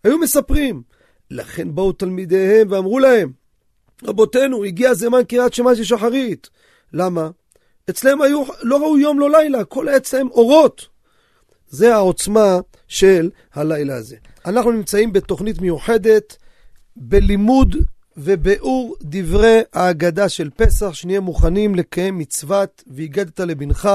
היו 0.04 0.18
מספרים. 0.18 0.82
לכן 1.30 1.74
באו 1.74 1.92
תלמידיהם 1.92 2.72
ואמרו 2.72 2.98
להם, 2.98 3.32
רבותינו, 4.04 4.64
הגיע 4.64 4.94
זמן 4.94 5.24
קריאת 5.28 5.54
שמע 5.54 5.74
של 5.74 5.84
שחרית. 5.84 6.50
למה? 6.92 7.30
אצלם 7.90 8.22
היו, 8.22 8.44
לא 8.62 8.76
ראו 8.76 8.98
יום 8.98 9.20
לא 9.20 9.30
לילה, 9.30 9.64
כל 9.64 9.88
אצלם 9.88 10.30
אורות. 10.30 10.86
זה 11.68 11.94
העוצמה 11.94 12.58
של 12.88 13.30
הלילה 13.54 13.96
הזה. 13.96 14.16
אנחנו 14.46 14.72
נמצאים 14.72 15.12
בתוכנית 15.12 15.60
מיוחדת, 15.60 16.36
בלימוד 16.96 17.76
וביאור 18.16 18.96
דברי 19.02 19.60
ההגדה 19.72 20.28
של 20.28 20.50
פסח, 20.56 20.94
שנהיה 20.94 21.20
מוכנים 21.20 21.74
לקיים 21.74 22.18
מצוות 22.18 22.84
והגדת 22.86 23.40
לבנך 23.40 23.88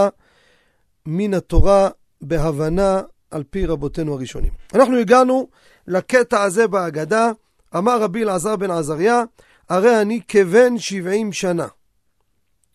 מן 1.05 1.33
התורה 1.33 1.89
בהבנה 2.23 3.01
על 3.31 3.43
פי 3.49 3.65
רבותינו 3.65 4.13
הראשונים. 4.13 4.51
אנחנו 4.73 4.97
הגענו 4.97 5.47
לקטע 5.87 6.41
הזה 6.41 6.67
בהגדה, 6.67 7.31
אמר 7.77 8.01
רבי 8.01 8.23
אלעזר 8.23 8.55
בן 8.55 8.71
עזריה, 8.71 9.23
הרי 9.69 10.01
אני 10.01 10.21
כבן 10.27 10.77
שבעים 10.77 11.33
שנה, 11.33 11.67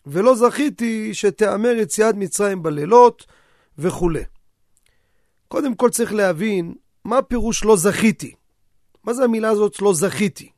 ולא 0.07 0.35
זכיתי 0.35 1.15
שתיאמר 1.15 1.69
יציאת 1.69 2.15
מצרים 2.15 2.63
בלילות 2.63 3.27
וכולי. 3.79 4.23
קודם 5.49 5.75
כל 5.75 5.91
צריך 5.91 6.13
להבין 6.13 6.75
מה 7.05 7.23
פירוש 7.23 7.65
לא 7.65 7.77
זכיתי. 7.77 8.35
מה 9.05 9.15
זה 9.15 9.25
המילה 9.25 9.49
הזאת 9.49 9.83
לא 9.83 9.95
זכיתי? 9.95 10.51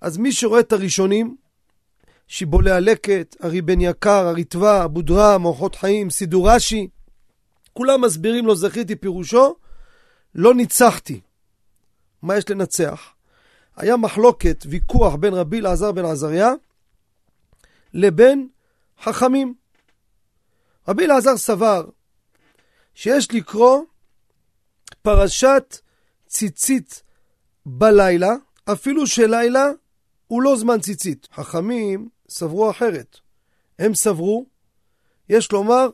אז 0.00 0.18
מי 0.18 0.32
שרואה 0.32 0.60
את 0.60 0.72
הראשונים, 0.72 1.36
שיבולי 2.28 2.70
הלקט, 2.70 3.36
ארי 3.44 3.62
בן 3.62 3.80
יקר, 3.80 4.26
הריטב"א, 4.26 4.84
אבו 4.84 5.02
דרם, 5.02 5.44
אורחות 5.44 5.74
חיים, 5.74 6.10
סידור 6.10 6.50
רש"י, 6.50 6.88
כולם 7.80 8.00
מסבירים 8.00 8.46
לא 8.46 8.54
זכיתי 8.54 8.96
פירושו, 8.96 9.54
לא 10.34 10.54
ניצחתי. 10.54 11.20
מה 12.22 12.36
יש 12.36 12.50
לנצח? 12.50 13.14
היה 13.76 13.96
מחלוקת, 13.96 14.64
ויכוח 14.68 15.14
בין 15.14 15.34
רבי 15.34 15.60
אלעזר 15.60 15.92
בן 15.92 16.04
עזריה 16.04 16.52
לבין 17.94 18.48
חכמים. 19.02 19.54
רבי 20.88 21.04
אלעזר 21.04 21.36
סבר 21.36 21.88
שיש 22.94 23.34
לקרוא 23.34 23.82
פרשת 25.02 25.76
ציצית 26.26 27.02
בלילה, 27.66 28.34
אפילו 28.72 29.06
שלילה 29.06 29.66
הוא 30.26 30.42
לא 30.42 30.56
זמן 30.56 30.80
ציצית. 30.80 31.28
חכמים 31.34 32.08
סברו 32.28 32.70
אחרת. 32.70 33.16
הם 33.78 33.94
סברו, 33.94 34.46
יש 35.28 35.52
לומר, 35.52 35.88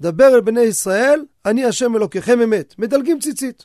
דבר 0.00 0.34
אל 0.34 0.40
בני 0.40 0.60
ישראל, 0.60 1.24
אני 1.46 1.64
השם 1.64 1.96
אלוקיכם 1.96 2.40
אמת. 2.40 2.74
מדלגים 2.78 3.20
ציצית. 3.20 3.64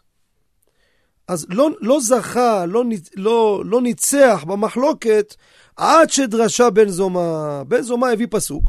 אז 1.28 1.46
לא, 1.50 1.70
לא 1.82 2.00
זכה, 2.00 2.66
לא, 2.66 2.84
לא, 3.16 3.63
לא 3.66 3.82
ניצח 3.82 4.44
במחלוקת 4.48 5.36
עד 5.75 6.10
שדרשה 6.10 6.70
בן 6.70 6.90
זומא. 6.90 7.63
בן 7.68 7.82
זומא 7.82 8.06
הביא 8.06 8.28
פסוק. 8.30 8.63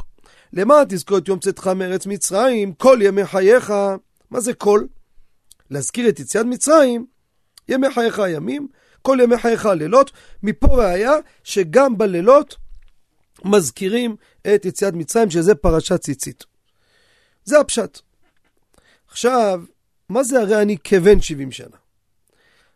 למען 0.53 0.85
תזכור 0.89 1.17
את 1.17 1.27
יום 1.27 1.39
צאתך 1.39 1.67
מארץ 1.67 2.05
מצרים, 2.05 2.73
כל 2.73 2.99
ימי 3.01 3.25
חייך. 3.25 3.73
מה 4.31 4.39
זה 4.39 4.53
כל? 4.53 4.81
להזכיר 5.69 6.09
את 6.09 6.19
יציאת 6.19 6.45
מצרים, 6.45 7.05
ימי 7.69 7.87
חייך 7.93 8.19
הימים, 8.19 8.67
כל 9.01 9.17
ימי 9.21 9.37
חייך 9.37 9.65
הלילות. 9.65 10.11
מפה 10.43 10.67
ראיה 10.67 11.13
שגם 11.43 11.97
בלילות 11.97 12.55
מזכירים 13.45 14.15
את 14.55 14.65
יציאת 14.65 14.93
מצרים, 14.93 15.29
שזה 15.29 15.55
פרשת 15.55 16.01
ציצית. 16.01 16.54
זה 17.45 17.59
הפשט. 17.59 17.99
עכשיו, 19.07 19.63
מה 20.09 20.23
זה 20.23 20.39
הרי 20.39 20.61
אני 20.61 20.77
כבן 20.83 21.21
70 21.21 21.51
שנה? 21.51 21.77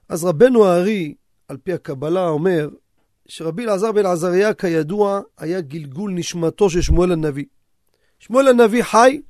אז 0.10 0.24
רבנו 0.24 0.66
הארי, 0.66 1.16
על 1.48 1.58
פי 1.58 1.74
הקבלה, 1.74 2.28
אומר 2.28 2.70
שרבי 3.28 3.64
אלעזר 3.64 3.92
בן 3.92 4.06
עזריה, 4.06 4.54
כידוע, 4.54 5.22
היה 5.38 5.62
גלגול 5.62 6.12
נשמתו 6.12 6.70
של 6.70 6.82
שמואל 6.82 7.12
הנביא. 7.12 7.46
שמואל 8.20 8.48
הנביא 8.48 8.84
חי 8.84 9.22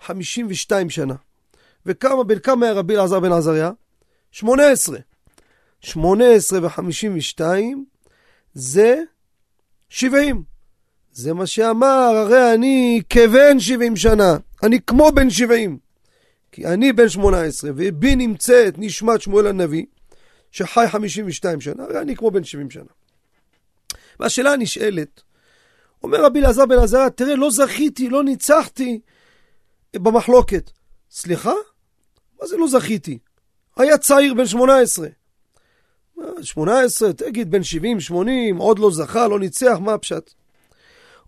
52 0.00 0.90
שנה. 0.90 1.14
וכמה, 1.86 2.24
בין 2.24 2.38
כמה 2.38 2.66
היה 2.66 2.74
רבי 2.74 2.94
אלעזר 2.94 3.20
בן 3.20 3.32
עזריה? 3.32 3.70
18. 4.30 4.98
18 5.80 6.58
ו-52 6.62 7.40
זה 8.54 9.02
70. 9.88 10.51
זה 11.12 11.34
מה 11.34 11.46
שאמר, 11.46 12.14
הרי 12.16 12.54
אני 12.54 13.02
כבן 13.10 13.60
70 13.60 13.96
שנה, 13.96 14.36
אני 14.62 14.78
כמו 14.86 15.12
בן 15.12 15.30
70. 15.30 15.78
כי 16.52 16.66
אני 16.66 16.92
בן 16.92 17.08
18, 17.08 17.70
ובי 17.76 18.16
נמצאת 18.16 18.74
נשמת 18.78 19.20
שמואל 19.20 19.46
הנביא, 19.46 19.84
שחי 20.50 20.84
52 20.88 21.60
שנה, 21.60 21.84
הרי 21.84 21.98
אני 21.98 22.16
כמו 22.16 22.30
בן 22.30 22.44
70 22.44 22.70
שנה. 22.70 22.84
והשאלה 24.20 24.52
הנשאלת, 24.52 25.22
אומר 26.02 26.24
רבי 26.24 26.40
אלעזר 26.40 26.66
בן 26.66 26.78
עזריה, 26.78 27.10
תראה, 27.10 27.36
לא 27.36 27.50
זכיתי, 27.50 28.08
לא 28.08 28.24
ניצחתי 28.24 29.00
במחלוקת. 29.96 30.70
סליחה? 31.10 31.54
מה 32.40 32.46
זה 32.46 32.56
לא 32.56 32.68
זכיתי? 32.68 33.18
היה 33.76 33.98
צעיר 33.98 34.34
בן 34.34 34.46
18. 34.46 35.08
18, 36.42 37.12
תגיד, 37.12 37.50
בן 37.50 37.62
70, 37.62 38.00
80, 38.00 38.56
עוד 38.56 38.78
לא 38.78 38.90
זכה, 38.90 39.28
לא 39.28 39.38
ניצח, 39.38 39.78
מה 39.80 39.94
הפשט? 39.94 40.30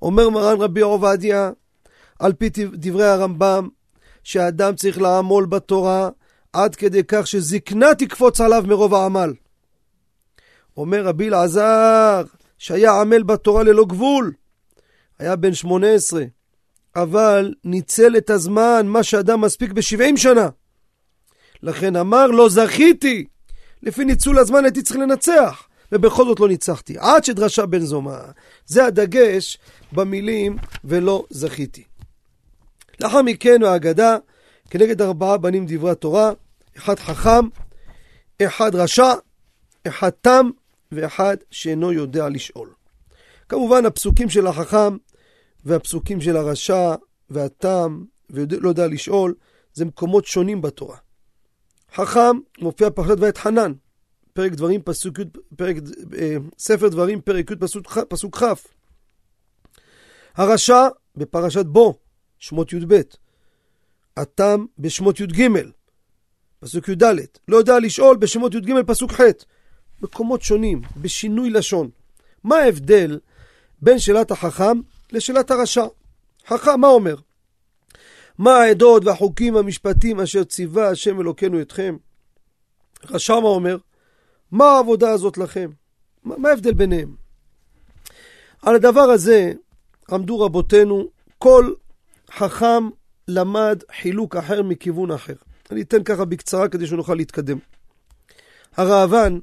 אומר 0.04 0.30
מרן 0.30 0.60
רבי 0.60 0.80
עובדיה, 0.80 1.50
על 2.18 2.32
פי 2.32 2.50
דברי 2.72 3.04
הרמב"ם, 3.04 3.68
שהאדם 4.22 4.74
צריך 4.74 5.00
לעמול 5.00 5.46
בתורה 5.46 6.08
עד 6.52 6.74
כדי 6.74 7.02
כך 7.08 7.26
שזקנה 7.26 7.94
תקפוץ 7.94 8.40
עליו 8.40 8.64
מרוב 8.66 8.94
העמל. 8.94 9.32
אומר 10.76 11.04
רבי 11.04 11.28
אלעזר, 11.28 12.22
שהיה 12.58 13.00
עמל 13.00 13.22
בתורה 13.22 13.62
ללא 13.62 13.84
גבול, 13.84 14.32
היה 15.18 15.36
בן 15.36 15.54
18, 15.54 16.24
אבל 16.96 17.54
ניצל 17.64 18.16
את 18.16 18.30
הזמן, 18.30 18.86
מה 18.86 19.02
שאדם 19.02 19.40
מספיק 19.40 19.72
ב-70 19.72 20.16
שנה. 20.16 20.48
לכן 21.62 21.96
אמר, 21.96 22.26
לא 22.26 22.48
זכיתי. 22.48 23.24
לפי 23.82 24.04
ניצול 24.04 24.38
הזמן 24.38 24.64
הייתי 24.64 24.82
צריך 24.82 25.00
לנצח, 25.00 25.68
ובכל 25.92 26.24
זאת 26.24 26.40
לא 26.40 26.48
ניצחתי. 26.48 26.94
עד 26.98 27.24
שדרשה 27.24 27.66
בן 27.66 27.78
זומא. 27.78 28.18
זה 28.66 28.84
הדגש 28.84 29.58
במילים 29.92 30.56
ולא 30.84 31.24
זכיתי. 31.30 31.84
לאחר 33.00 33.22
מכן 33.22 33.62
ההגדה 33.62 34.16
כנגד 34.70 35.02
ארבעה 35.02 35.36
בנים 35.38 35.66
דברי 35.68 35.90
התורה, 35.90 36.32
אחד 36.76 36.98
חכם, 36.98 37.48
אחד 38.42 38.74
רשע, 38.74 39.12
אחד 39.86 40.10
תם 40.10 40.50
ואחד 40.92 41.36
שאינו 41.50 41.92
יודע 41.92 42.28
לשאול. 42.28 42.72
כמובן 43.48 43.86
הפסוקים 43.86 44.30
של 44.30 44.46
החכם 44.46 44.96
והפסוקים 45.64 46.20
של 46.20 46.36
הרשע 46.36 46.94
והתם 47.30 48.04
ולא 48.30 48.68
יודע 48.68 48.86
לשאול 48.86 49.34
זה 49.74 49.84
מקומות 49.84 50.26
שונים 50.26 50.62
בתורה. 50.62 50.96
חכם 51.94 52.36
מופיע 52.58 52.90
פרשת 52.90 53.16
ואת 53.20 53.38
חנן, 53.38 53.72
פרק 54.34 54.52
דברים 54.52 54.82
פסוק 54.82 55.18
פרק, 55.56 55.76
אה, 56.18 56.36
ספר 56.58 56.88
דברים 56.88 57.20
פרק 57.20 57.50
י' 57.50 57.54
פסוק 58.08 58.36
כ'. 58.36 58.42
הרשע 60.34 60.88
בפרשת 61.16 61.66
בו, 61.66 61.94
שמות 62.38 62.72
י"ב. 62.72 63.00
התם 64.16 64.64
בשמות 64.78 65.20
י"ג, 65.20 65.48
פסוק 66.60 66.88
י"ד. 66.88 67.04
לא 67.48 67.56
יודע 67.56 67.78
לשאול 67.78 68.16
בשמות 68.16 68.54
י"ג 68.54 68.72
פסוק 68.86 69.12
ח'. 69.12 69.20
מקומות 70.02 70.42
שונים, 70.42 70.82
בשינוי 70.96 71.50
לשון. 71.50 71.90
מה 72.44 72.56
ההבדל 72.56 73.18
בין 73.82 73.98
שאלת 73.98 74.30
החכם 74.30 74.80
לשאלת 75.12 75.50
הרשע? 75.50 75.86
חכם, 76.46 76.80
מה 76.80 76.88
אומר? 76.88 77.16
מה 78.38 78.56
העדות 78.56 79.04
והחוקים 79.04 79.56
המשפטיים 79.56 80.20
אשר 80.20 80.44
ציווה 80.44 80.88
השם 80.88 81.20
אלוקינו 81.20 81.60
אתכם? 81.60 81.96
רשע 83.10 83.40
מה 83.40 83.48
אומר? 83.48 83.76
מה 84.54 84.64
העבודה 84.64 85.10
הזאת 85.10 85.38
לכם? 85.38 85.70
מה 86.24 86.48
ההבדל 86.48 86.74
ביניהם? 86.74 87.14
על 88.62 88.74
הדבר 88.74 89.00
הזה 89.00 89.52
עמדו 90.10 90.40
רבותינו, 90.40 91.08
כל 91.38 91.72
חכם 92.30 92.88
למד 93.28 93.82
חילוק 94.00 94.36
אחר 94.36 94.62
מכיוון 94.62 95.10
אחר. 95.10 95.34
אני 95.70 95.82
אתן 95.82 96.02
ככה 96.04 96.24
בקצרה 96.24 96.68
כדי 96.68 96.86
שנוכל 96.86 97.14
להתקדם. 97.14 97.58
הראב"ן 98.76 99.38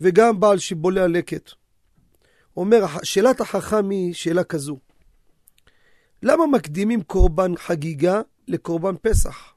וגם 0.00 0.40
בעל 0.40 0.58
שיבולי 0.58 1.00
הלקט 1.00 1.50
אומר, 2.56 2.86
שאלת 3.02 3.40
החכם 3.40 3.90
היא 3.90 4.14
שאלה 4.14 4.44
כזו: 4.44 4.76
למה 6.22 6.46
מקדימים 6.46 7.02
קורבן 7.02 7.56
חגיגה 7.56 8.20
לקורבן 8.48 8.94
פסח? 9.02 9.54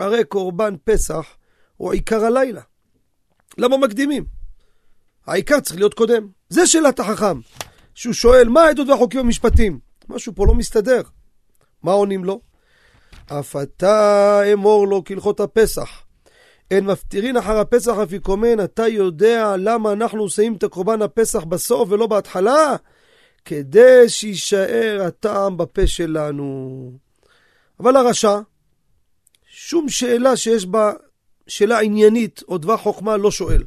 הרי 0.00 0.24
קורבן 0.24 0.74
פסח 0.84 1.36
הוא 1.76 1.92
עיקר 1.92 2.24
הלילה. 2.24 2.62
למה 3.58 3.76
מקדימים? 3.76 4.24
העיקר 5.26 5.60
צריך 5.60 5.76
להיות 5.76 5.94
קודם. 5.94 6.28
זה 6.48 6.66
שאלת 6.66 7.00
החכם. 7.00 7.40
שהוא 7.94 8.14
שואל, 8.14 8.48
מה 8.48 8.62
העדות 8.62 8.88
והחוקים 8.88 9.20
המשפטיים? 9.20 9.78
משהו 10.08 10.34
פה 10.34 10.46
לא 10.46 10.54
מסתדר. 10.54 11.02
מה 11.82 11.92
עונים 11.92 12.24
לו? 12.24 12.40
אף 13.26 13.56
אתה 13.56 14.40
אמור 14.52 14.88
לו 14.88 15.02
כהלכות 15.04 15.40
הפסח. 15.40 16.02
אין 16.70 16.84
מפטירין 16.84 17.36
אחר 17.36 17.58
הפסח 17.58 17.92
אפיקומן, 18.02 18.64
אתה 18.64 18.88
יודע 18.88 19.54
למה 19.58 19.92
אנחנו 19.92 20.28
שמים 20.28 20.54
את 20.54 20.62
הקורבן 20.62 21.02
הפסח 21.02 21.44
בסוף 21.44 21.88
ולא 21.92 22.06
בהתחלה? 22.06 22.76
כדי 23.44 24.08
שיישאר 24.08 25.02
הטעם 25.06 25.56
בפה 25.56 25.86
שלנו. 25.86 26.92
אבל 27.80 27.96
הרשע, 27.96 28.38
שום 29.46 29.88
שאלה 29.88 30.36
שיש 30.36 30.66
בה 30.66 30.92
שאלה 31.48 31.80
עניינית 31.80 32.42
או 32.48 32.58
דבר 32.58 32.76
חוכמה 32.76 33.16
לא 33.16 33.30
שואל. 33.30 33.64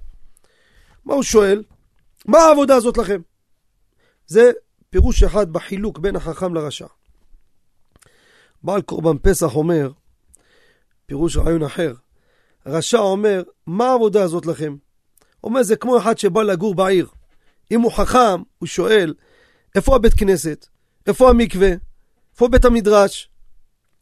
מה 1.05 1.13
הוא 1.13 1.23
שואל? 1.23 1.63
מה 2.25 2.37
העבודה 2.37 2.75
הזאת 2.75 2.97
לכם? 2.97 3.21
זה 4.27 4.51
פירוש 4.89 5.23
אחד 5.23 5.53
בחילוק 5.53 5.99
בין 5.99 6.15
החכם 6.15 6.53
לרשע. 6.53 6.87
בעל 8.63 8.81
קורבן 8.81 9.17
פסח 9.21 9.55
אומר, 9.55 9.91
פירוש 11.05 11.37
רעיון 11.37 11.63
אחר, 11.63 11.93
רשע 12.65 12.99
אומר, 12.99 13.43
מה 13.67 13.85
העבודה 13.85 14.23
הזאת 14.23 14.45
לכם? 14.45 14.75
אומר, 15.43 15.63
זה 15.63 15.75
כמו 15.75 15.97
אחד 15.97 16.17
שבא 16.17 16.41
לגור 16.41 16.75
בעיר. 16.75 17.07
אם 17.71 17.81
הוא 17.81 17.91
חכם, 17.91 18.41
הוא 18.59 18.67
שואל, 18.67 19.13
איפה 19.75 19.95
הבית 19.95 20.13
כנסת? 20.13 20.67
איפה 21.07 21.29
המקווה? 21.29 21.69
איפה 22.33 22.47
בית 22.47 22.65
המדרש? 22.65 23.29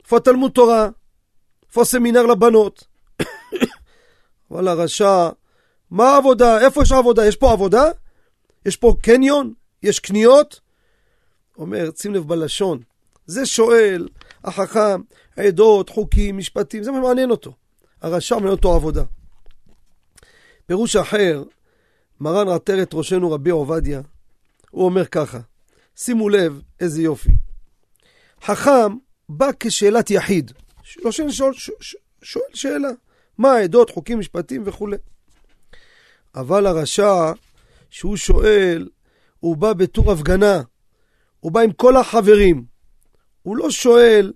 איפה 0.04 0.18
התלמוד 0.18 0.52
תורה? 0.52 0.90
איפה 1.68 1.82
הסמינר 1.82 2.26
לבנות? 2.26 2.88
אבל 4.52 4.68
הרשע, 4.68 5.30
מה 5.92 6.10
העבודה? 6.10 6.62
איפה 6.62 6.82
יש 6.82 6.92
עבודה? 6.92 7.28
יש 7.28 7.36
פה 7.36 7.52
עבודה? 7.52 7.84
יש 8.66 8.78
פה 8.78 8.94
קניון? 9.02 9.54
יש 9.84 10.00
קניות? 10.00 10.60
אומר, 11.58 11.90
שים 11.96 12.14
לב 12.14 12.28
בלשון. 12.28 12.82
זה 13.26 13.46
שואל, 13.46 14.08
החכם, 14.44 15.02
עדות, 15.38 15.90
חוקים, 15.90 16.38
משפטים, 16.38 16.84
זה 16.84 16.92
מה 16.92 17.00
מעניין 17.00 17.32
אותו. 17.32 17.54
הרשע 18.02 18.36
מעניין 18.36 18.52
אותו 18.52 18.74
עבודה. 18.74 19.04
פירוש 20.66 20.96
אחר, 20.96 21.44
מרן 22.20 22.50
עטרת 22.50 22.94
ראשנו 22.94 23.32
רבי 23.32 23.50
עובדיה, 23.50 24.02
הוא 24.72 24.86
אומר 24.86 25.06
ככה, 25.06 25.40
שימו 25.96 26.30
לב 26.30 26.62
איזה 26.80 27.02
יופי. 27.02 27.32
חכם 28.44 28.96
בא 29.30 29.50
כשאלת 29.60 30.12
יחיד, 30.12 30.52
לא 31.04 31.12
שואל, 31.12 31.32
שואל, 31.32 31.54
שואל 32.22 32.46
שאלה, 32.54 32.90
מה 33.40 33.52
העדות, 33.52 33.90
חוקים, 33.90 34.20
משפטים 34.20 34.64
וכולי. 34.66 34.98
אבל 36.36 36.68
הרשע, 36.68 37.32
שהוא 37.90 38.18
שואל, 38.18 38.90
הוא 39.40 39.58
בא 39.58 39.74
בתור 39.74 40.12
הפגנה, 40.12 40.62
הוא 41.40 41.52
בא 41.52 41.60
עם 41.60 41.72
כל 41.72 41.98
החברים. 41.98 42.66
הוא 43.42 43.58
לא 43.58 43.72
שואל 43.72 44.34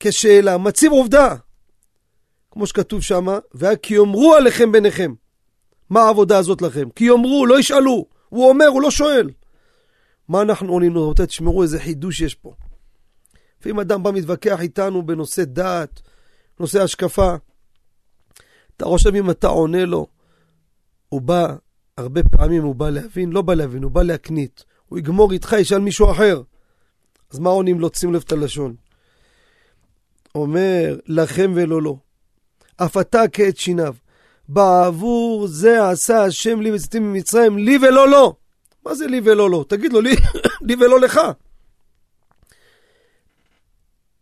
כשאלה, 0.00 0.58
מציב 0.58 0.92
עובדה. 0.92 1.34
כמו 2.50 2.66
שכתוב 2.66 3.02
שם, 3.02 3.26
והיה 3.54 3.76
יאמרו 3.90 4.34
עליכם 4.34 4.72
ביניכם. 4.72 5.14
מה 5.90 6.02
העבודה 6.02 6.38
הזאת 6.38 6.62
לכם? 6.62 6.88
כי 6.90 7.04
יאמרו, 7.04 7.46
לא 7.46 7.58
ישאלו. 7.58 8.06
הוא 8.28 8.48
אומר, 8.48 8.66
הוא 8.66 8.82
לא 8.82 8.90
שואל. 8.90 9.30
מה 10.28 10.42
אנחנו 10.42 10.72
עונים 10.72 10.94
לו? 10.94 11.02
רבותיי, 11.04 11.26
תשמעו 11.26 11.62
איזה 11.62 11.80
חידוש 11.80 12.20
יש 12.20 12.34
פה. 12.34 12.54
לפעמים 13.60 13.80
אדם 13.80 14.02
בא 14.02 14.10
מתווכח 14.10 14.60
איתנו 14.60 15.06
בנושא 15.06 15.44
דת, 15.44 16.00
נושא 16.60 16.82
השקפה. 16.82 17.34
אתה 18.76 18.84
חושב 18.84 19.14
אם 19.14 19.30
אתה 19.30 19.46
עונה 19.46 19.84
לו, 19.84 20.06
הוא 21.08 21.20
בא, 21.20 21.54
הרבה 21.96 22.22
פעמים 22.22 22.62
הוא 22.62 22.74
בא 22.74 22.90
להבין, 22.90 23.32
לא 23.32 23.42
בא 23.42 23.54
להבין, 23.54 23.82
הוא 23.82 23.90
בא 23.90 24.02
להקנית. 24.02 24.64
הוא 24.88 24.98
יגמור 24.98 25.32
איתך, 25.32 25.56
ישאל 25.58 25.78
מישהו 25.78 26.10
אחר. 26.10 26.42
אז 27.30 27.38
מה 27.38 27.50
עונים 27.50 27.80
לו? 27.80 27.88
שים 27.94 28.14
לב 28.14 28.22
את 28.26 28.32
הלשון. 28.32 28.74
אומר, 30.34 30.98
לכם 31.06 31.52
ולא 31.54 31.82
לו. 31.82 31.98
אף 32.76 32.96
אתה 32.96 33.22
כעת 33.32 33.56
שיניו. 33.56 33.94
בעבור 34.48 35.46
זה 35.46 35.88
עשה 35.88 36.24
השם 36.24 36.60
לי 36.60 36.72
בצאתים 36.72 37.12
ממצרים, 37.12 37.58
לי 37.58 37.78
ולא 37.82 38.10
לו. 38.10 38.36
מה 38.86 38.94
זה 38.94 39.06
לי 39.06 39.20
ולא 39.24 39.50
לו? 39.50 39.64
תגיד 39.64 39.92
לו, 39.92 40.00
לי, 40.00 40.14
לי 40.68 40.74
ולא 40.74 41.00
לך. 41.00 41.20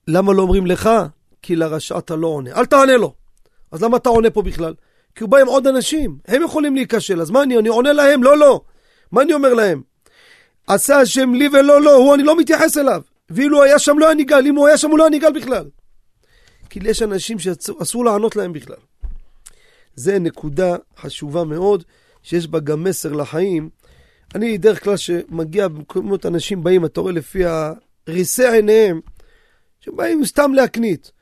למה 0.09 0.33
לא 0.33 0.43
אומרים 0.43 0.67
לך? 0.67 0.91
כי 1.43 1.57
לרשע 1.57 1.99
אתה 1.99 2.17
לא 2.17 2.27
עונה. 2.27 2.51
אל 2.53 2.67
תענה 2.67 2.97
לו. 2.97 3.15
אז 3.73 3.83
למה 3.83 3.97
אתה 3.97 4.09
עונה 4.09 4.31
פה 4.31 4.43
בכלל? 4.43 4.75
כי 5.15 5.25
הוא 5.25 5.31
בא 5.31 5.39
עם 5.39 5.47
עוד 5.47 5.67
אנשים, 5.67 6.19
הם 6.29 6.43
יכולים 6.43 6.75
להיכשל, 6.75 7.21
אז 7.21 7.31
מה 7.31 7.43
אני, 7.43 7.59
אני 7.59 7.69
עונה 7.69 7.93
להם? 7.93 8.23
לא, 8.23 8.39
לא. 8.39 8.61
מה 9.13 9.23
אני 9.23 9.33
אומר 9.33 9.55
להם? 9.55 9.83
עשה 10.67 11.01
השם 11.01 11.35
לי 11.35 11.49
ולא 11.49 11.83
לו, 11.83 11.93
הוא 11.93 12.15
אני 12.15 12.23
לא 12.23 12.39
מתייחס 12.39 12.79
אליו. 12.79 13.03
ואילו 13.31 13.63
היה 13.63 13.79
שם 13.79 13.99
לא 13.99 14.07
היה 14.07 14.15
נגאל, 14.15 14.47
אם 14.47 14.55
הוא 14.55 14.67
היה 14.67 14.79
שם 14.79 14.91
הוא 14.91 14.99
לא 14.99 15.05
היה 15.05 15.11
נגאל 15.11 15.33
בכלל. 15.33 15.69
כי 16.71 16.81
יש 16.83 17.03
אנשים 17.03 17.39
שאסור 17.39 18.05
לענות 18.05 18.37
להם 18.37 18.53
בכלל. 18.53 18.77
זה 19.95 20.19
נקודה 20.19 20.77
חשובה 20.99 21.45
מאוד, 21.45 21.85
שיש 22.23 22.47
בה 22.49 22.61
גם 22.61 22.85
מסר 22.85 23.13
לחיים. 23.13 23.71
אני 24.35 24.59
דרך 24.59 24.85
כלל 24.85 24.97
שמגיע 24.97 25.69
במקומות 25.69 26.27
אנשים 26.27 26.63
באים, 26.63 26.85
אתה 26.85 27.01
רואה 27.01 27.13
לפי 27.13 27.43
ריסי 28.09 28.49
עיניהם, 28.49 29.01
שבאים 29.81 30.25
סתם 30.25 30.55
להקנית. 30.55 31.13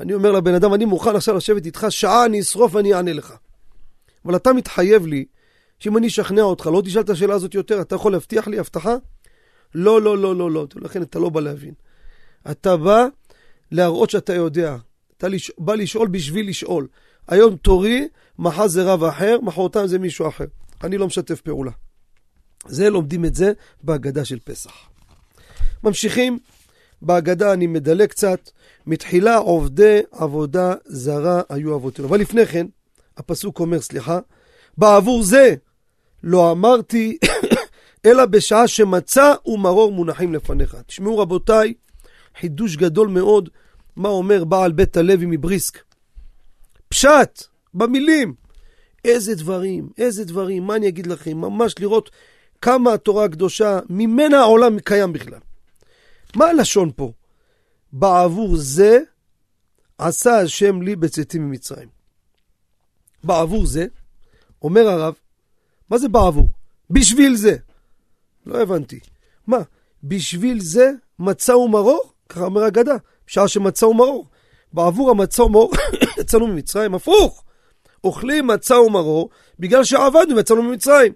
אני 0.00 0.14
אומר 0.14 0.32
לבן 0.32 0.54
אדם, 0.54 0.74
אני 0.74 0.84
מוכן 0.84 1.16
עכשיו 1.16 1.36
לשבת 1.36 1.66
איתך 1.66 1.86
שעה, 1.88 2.24
אני 2.24 2.40
אשרוף 2.40 2.74
ואני 2.74 2.94
אענה 2.94 3.12
לך. 3.12 3.34
אבל 4.24 4.36
אתה 4.36 4.52
מתחייב 4.52 5.06
לי 5.06 5.24
שאם 5.78 5.96
אני 5.96 6.06
אשכנע 6.06 6.42
אותך, 6.42 6.66
לא 6.66 6.82
תשאל 6.84 7.00
את 7.00 7.10
השאלה 7.10 7.34
הזאת 7.34 7.54
יותר, 7.54 7.80
אתה 7.80 7.94
יכול 7.94 8.12
להבטיח 8.12 8.48
לי 8.48 8.58
הבטחה? 8.58 8.96
לא, 9.74 10.02
לא, 10.02 10.18
לא, 10.18 10.36
לא, 10.36 10.50
לא. 10.50 10.66
לכן 10.76 11.02
אתה 11.02 11.18
לא 11.18 11.28
בא 11.28 11.40
להבין. 11.40 11.74
אתה 12.50 12.76
בא 12.76 13.06
להראות 13.72 14.10
שאתה 14.10 14.34
יודע. 14.34 14.76
אתה 15.16 15.28
לש... 15.28 15.52
בא 15.58 15.74
לשאול 15.74 16.08
בשביל 16.08 16.48
לשאול. 16.48 16.86
היום 17.28 17.56
תורי, 17.56 18.08
מחר 18.38 18.66
זה 18.66 18.82
רב 18.82 19.04
אחר, 19.04 19.38
מחרתיים 19.42 19.86
זה 19.86 19.98
מישהו 19.98 20.28
אחר. 20.28 20.44
אני 20.84 20.98
לא 20.98 21.06
משתף 21.06 21.40
פעולה. 21.40 21.70
זה 22.66 22.90
לומדים 22.90 23.24
את 23.24 23.34
זה 23.34 23.52
בהגדה 23.82 24.24
של 24.24 24.38
פסח. 24.38 24.72
ממשיכים, 25.84 26.38
בהגדה 27.02 27.52
אני 27.52 27.66
מדלג 27.66 28.08
קצת, 28.08 28.50
מתחילה 28.86 29.36
עובדי 29.36 30.00
עבודה 30.10 30.74
זרה 30.84 31.42
היו 31.48 31.74
אבותינו. 31.74 32.08
אבל 32.08 32.20
לפני 32.20 32.46
כן, 32.46 32.66
הפסוק 33.16 33.60
אומר, 33.60 33.80
סליחה, 33.80 34.18
בעבור 34.78 35.22
זה 35.22 35.54
לא 36.22 36.52
אמרתי, 36.52 37.18
אלא 38.06 38.26
בשעה 38.26 38.68
שמצה 38.68 39.32
ומרור 39.46 39.92
מונחים 39.92 40.34
לפניך. 40.34 40.76
תשמעו 40.86 41.18
רבותיי, 41.18 41.74
חידוש 42.40 42.76
גדול 42.76 43.08
מאוד, 43.08 43.48
מה 43.96 44.08
אומר 44.08 44.44
בעל 44.44 44.72
בית 44.72 44.96
הלוי 44.96 45.26
מבריסק. 45.26 45.78
פשט, 46.88 47.42
במילים. 47.74 48.34
איזה 49.04 49.34
דברים, 49.34 49.88
איזה 49.98 50.24
דברים, 50.24 50.66
מה 50.66 50.76
אני 50.76 50.88
אגיד 50.88 51.06
לכם? 51.06 51.36
ממש 51.36 51.74
לראות 51.80 52.10
כמה 52.60 52.92
התורה 52.92 53.24
הקדושה, 53.24 53.78
ממנה 53.90 54.40
העולם 54.40 54.78
קיים 54.78 55.12
בכלל. 55.12 55.38
מה 56.36 56.46
הלשון 56.46 56.90
פה? 56.96 57.12
בעבור 57.92 58.56
זה 58.56 58.98
עשה 59.98 60.38
השם 60.38 60.82
לי 60.82 60.96
בצאתי 60.96 61.38
ממצרים. 61.38 61.88
בעבור 63.24 63.66
זה, 63.66 63.86
אומר 64.62 64.88
הרב, 64.88 65.14
מה 65.90 65.98
זה 65.98 66.08
בעבור? 66.08 66.48
בשביל 66.90 67.36
זה. 67.36 67.56
לא 68.46 68.62
הבנתי. 68.62 69.00
מה, 69.46 69.58
בשביל 70.04 70.60
זה 70.60 70.90
מצה 71.18 71.56
ומרור? 71.56 72.12
ככה 72.28 72.44
אומר 72.44 72.64
הגדה, 72.64 72.94
בשעה 73.26 73.48
שמצה 73.48 73.86
ומרור. 73.86 74.26
בעבור 74.72 75.10
המצה 75.10 75.42
ומרור 75.42 75.72
יצאנו 76.20 76.46
ממצרים, 76.46 76.94
הפוך. 76.94 77.44
אוכלים 78.04 78.46
מצה 78.46 78.80
ומרור 78.80 79.30
בגלל 79.58 79.84
שעבדנו 79.84 80.36
ויצאנו 80.36 80.62
ממצרים. 80.62 81.12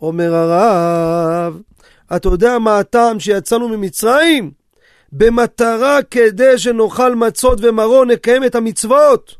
אומר 0.00 0.34
הרב, 0.34 1.60
אתה 2.16 2.28
יודע 2.28 2.58
מה 2.58 2.78
הטעם 2.78 3.20
שיצאנו 3.20 3.68
ממצרים? 3.68 4.50
במטרה 5.12 6.02
כדי 6.02 6.58
שנאכל 6.58 7.14
מצות 7.14 7.58
ומרור 7.62 8.04
נקיים 8.04 8.44
את 8.44 8.54
המצוות. 8.54 9.36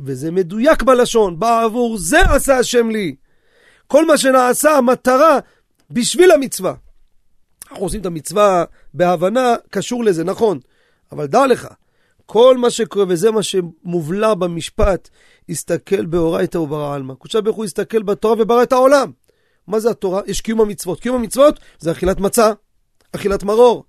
וזה 0.00 0.30
מדויק 0.30 0.82
בלשון, 0.82 1.38
בעבור 1.38 1.98
זה 1.98 2.20
עשה 2.20 2.58
השם 2.58 2.90
לי. 2.90 3.14
כל 3.86 4.06
מה 4.06 4.18
שנעשה, 4.18 4.70
המטרה, 4.70 5.38
בשביל 5.90 6.30
המצווה. 6.30 6.74
אנחנו 7.70 7.84
עושים 7.84 8.00
את 8.00 8.06
המצווה 8.06 8.64
בהבנה, 8.94 9.54
קשור 9.70 10.04
לזה, 10.04 10.24
נכון. 10.24 10.58
אבל 11.12 11.26
דע 11.26 11.46
לך, 11.46 11.68
כל 12.26 12.56
מה 12.56 12.70
שקורה, 12.70 13.04
וזה 13.08 13.30
מה 13.30 13.42
שמובלע 13.42 14.34
במשפט, 14.34 15.08
הסתכל 15.48 16.06
באורייתא 16.06 16.58
וברא 16.58 16.94
עלמא. 16.94 17.14
קודשא 17.14 17.40
ברוך 17.40 17.56
הוא 17.56 17.64
הסתכל 17.64 18.02
בתורה 18.02 18.34
וברא 18.38 18.62
את 18.62 18.72
העולם. 18.72 19.10
מה 19.66 19.80
זה 19.80 19.90
התורה? 19.90 20.20
יש 20.26 20.40
קיום 20.40 20.60
המצוות. 20.60 21.00
קיום 21.00 21.16
המצוות 21.16 21.60
זה 21.78 21.92
אכילת 21.92 22.20
מצה, 22.20 22.52
אכילת 23.12 23.42
מרור. 23.42 23.84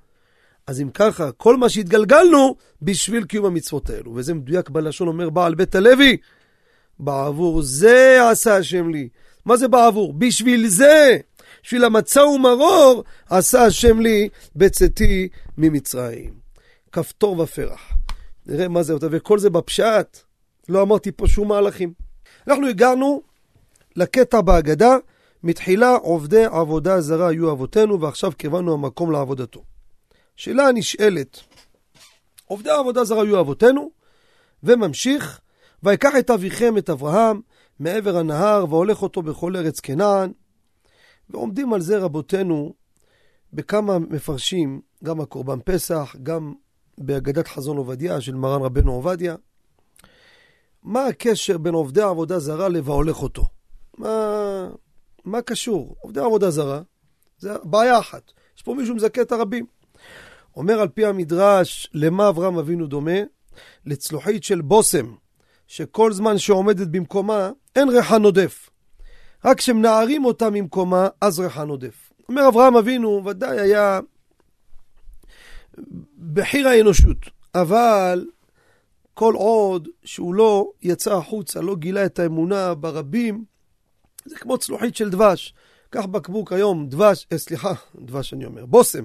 אז 0.68 0.82
אם 0.82 0.90
ככה, 0.90 1.32
כל 1.32 1.58
מה 1.58 1.70
שהתגלגלנו 1.70 2.56
בשביל 2.82 3.24
קיום 3.24 3.46
המצוות 3.46 3.90
האלו. 3.90 4.16
וזה 4.16 4.34
מדויק 4.34 4.70
בלשון, 4.70 5.08
אומר 5.08 5.30
בעל 5.30 5.56
בית 5.56 5.76
הלוי, 5.76 6.18
בעבור 7.00 7.62
זה 7.62 8.30
עשה 8.32 8.58
השם 8.58 8.90
לי. 8.90 9.10
מה 9.46 9.58
זה 9.58 9.68
בעבור? 9.68 10.14
בשביל 10.14 10.68
זה, 10.68 11.18
בשביל 11.64 11.86
המצה 11.86 12.26
ומרור, 12.26 13.04
עשה 13.30 13.66
השם 13.66 14.00
לי 14.00 14.30
בצאתי 14.56 15.30
ממצרים. 15.58 16.34
כפתור 16.92 17.40
ופרח. 17.40 17.92
נראה 18.46 18.68
מה 18.68 18.84
זה, 18.84 18.96
וכל 19.02 19.40
זה 19.40 19.50
בפשט. 19.50 20.18
לא 20.70 20.82
אמרתי 20.82 21.12
פה 21.12 21.28
שום 21.28 21.48
מהלכים. 21.48 21.94
אנחנו 22.48 22.68
הגענו 22.68 23.22
לקטע 23.96 24.42
בהגדה, 24.42 24.96
מתחילה 25.48 25.96
עובדי 25.96 26.46
עבודה 26.46 27.02
זרה 27.02 27.28
היו 27.28 27.52
אבותינו, 27.52 28.02
ועכשיו 28.02 28.32
קרבנו 28.38 28.74
המקום 28.74 29.12
לעבודתו. 29.12 29.64
שאלה 30.36 30.68
הנשאלת, 30.68 31.40
עובדי 32.46 32.70
עבודה 32.70 33.04
זרה 33.04 33.22
היו 33.22 33.40
אבותינו, 33.40 33.92
וממשיך, 34.64 35.42
ויקח 35.84 36.14
את 36.20 36.30
אביכם, 36.30 36.78
את 36.78 36.90
אברהם, 36.90 37.42
מעבר 37.80 38.18
הנהר, 38.18 38.66
והולך 38.70 39.02
אותו 39.02 39.22
בכל 39.22 39.56
ארץ 39.56 39.80
כנען. 39.80 40.32
ועומדים 41.30 41.74
על 41.74 41.82
זה 41.82 41.98
רבותינו 41.98 42.74
בכמה 43.54 44.00
מפרשים, 44.00 44.82
גם 45.04 45.22
הקורבן 45.22 45.60
פסח, 45.66 46.16
גם 46.24 46.54
בהגדת 46.98 47.48
חזון 47.48 47.78
עובדיה 47.78 48.22
של 48.22 48.36
מרן 48.36 48.62
רבנו 48.62 48.92
עובדיה. 48.94 49.36
מה 50.84 51.06
הקשר 51.06 51.58
בין 51.58 51.74
עובדי 51.74 52.02
עבודה 52.02 52.40
זרה 52.40 52.70
ל"והולך 52.70 53.22
אותו"? 53.22 53.46
מה, 53.98 54.68
מה 55.28 55.42
קשור? 55.42 55.96
עובדי 56.00 56.20
עבודה 56.20 56.50
זרה, 56.50 56.82
זה 57.38 57.54
בעיה 57.64 58.00
אחת. 58.00 58.32
יש 58.58 58.64
פה 58.64 58.74
מישהו 58.74 58.96
מזכה 58.96 59.22
את 59.22 59.32
הרבים. 59.32 59.66
אומר 60.56 60.80
על 60.82 60.88
פי 60.88 61.06
המדרש, 61.06 61.90
למה 61.94 62.30
אברהם 62.30 62.58
אבינו 62.58 62.88
דומה? 62.88 63.20
לצלוחית 63.86 64.44
של 64.44 64.62
בושם, 64.62 65.16
שכל 65.68 66.14
זמן 66.14 66.38
שעומדת 66.38 66.88
במקומה, 66.88 67.52
אין 67.76 67.90
ריחה 67.90 68.18
נודף. 68.18 68.70
רק 69.46 69.58
כשמנערים 69.58 70.26
אותה 70.26 70.50
ממקומה, 70.50 71.08
אז 71.22 71.40
ריחה 71.40 71.66
נודף. 71.66 72.12
אומר 72.30 72.48
אברהם 72.48 72.78
אבינו, 72.78 73.22
ודאי 73.26 73.60
היה 73.60 74.00
בחיר 76.34 76.68
האנושות, 76.68 77.18
אבל 77.56 78.26
כל 79.14 79.34
עוד 79.36 79.88
שהוא 80.04 80.34
לא 80.34 80.72
יצא 80.82 81.14
החוצה, 81.14 81.62
לא 81.62 81.76
גילה 81.76 82.06
את 82.06 82.20
האמונה 82.20 82.74
ברבים, 82.74 83.46
זה 84.28 84.38
כמו 84.38 84.58
צלוחית 84.58 84.96
של 84.96 85.10
דבש. 85.10 85.54
קח 85.90 86.06
בקבוק 86.06 86.54
היום, 86.54 86.88
דבש, 86.88 87.28
אה, 87.32 87.38
סליחה, 87.38 87.74
דבש 87.96 88.34
אני 88.34 88.46
אומר, 88.46 88.66
בושם. 88.66 89.04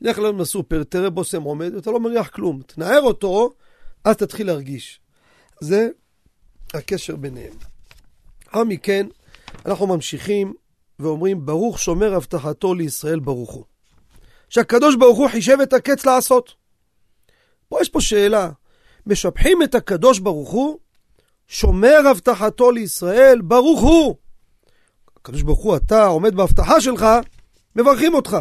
לך 0.00 0.18
לנו 0.18 0.38
לסופר, 0.38 0.84
תראה 0.84 1.10
בושם 1.10 1.42
עומד, 1.42 1.74
ואתה 1.74 1.90
לא 1.90 2.00
מריח 2.00 2.28
כלום. 2.28 2.62
תנער 2.66 3.00
אותו, 3.00 3.50
אז 4.04 4.16
תתחיל 4.16 4.46
להרגיש. 4.46 5.00
זה 5.60 5.88
הקשר 6.74 7.16
ביניהם. 7.16 7.52
לאחר 8.46 8.64
מכן, 8.64 9.06
אנחנו 9.66 9.86
ממשיכים 9.86 10.54
ואומרים, 10.98 11.46
ברוך 11.46 11.78
שומר 11.78 12.14
הבטחתו 12.14 12.74
לישראל 12.74 13.18
ברוך 13.20 13.50
הוא. 13.50 13.64
שהקדוש 14.48 14.96
ברוך 14.96 15.18
הוא 15.18 15.28
חישב 15.28 15.56
את 15.62 15.72
הקץ 15.72 16.06
לעשות. 16.06 16.54
פה 17.68 17.78
יש 17.80 17.88
פה 17.88 18.00
שאלה, 18.00 18.50
משבחים 19.06 19.62
את 19.62 19.74
הקדוש 19.74 20.18
ברוך 20.18 20.50
הוא, 20.50 20.78
שומר 21.48 22.08
הבטחתו 22.10 22.70
לישראל, 22.70 23.40
ברוך 23.40 23.80
הוא. 23.80 24.16
הקדוש 25.16 25.42
ברוך 25.42 25.60
הוא, 25.60 25.76
אתה 25.76 26.06
עומד 26.06 26.34
בהבטחה 26.34 26.80
שלך, 26.80 27.06
מברכים 27.76 28.14
אותך. 28.14 28.36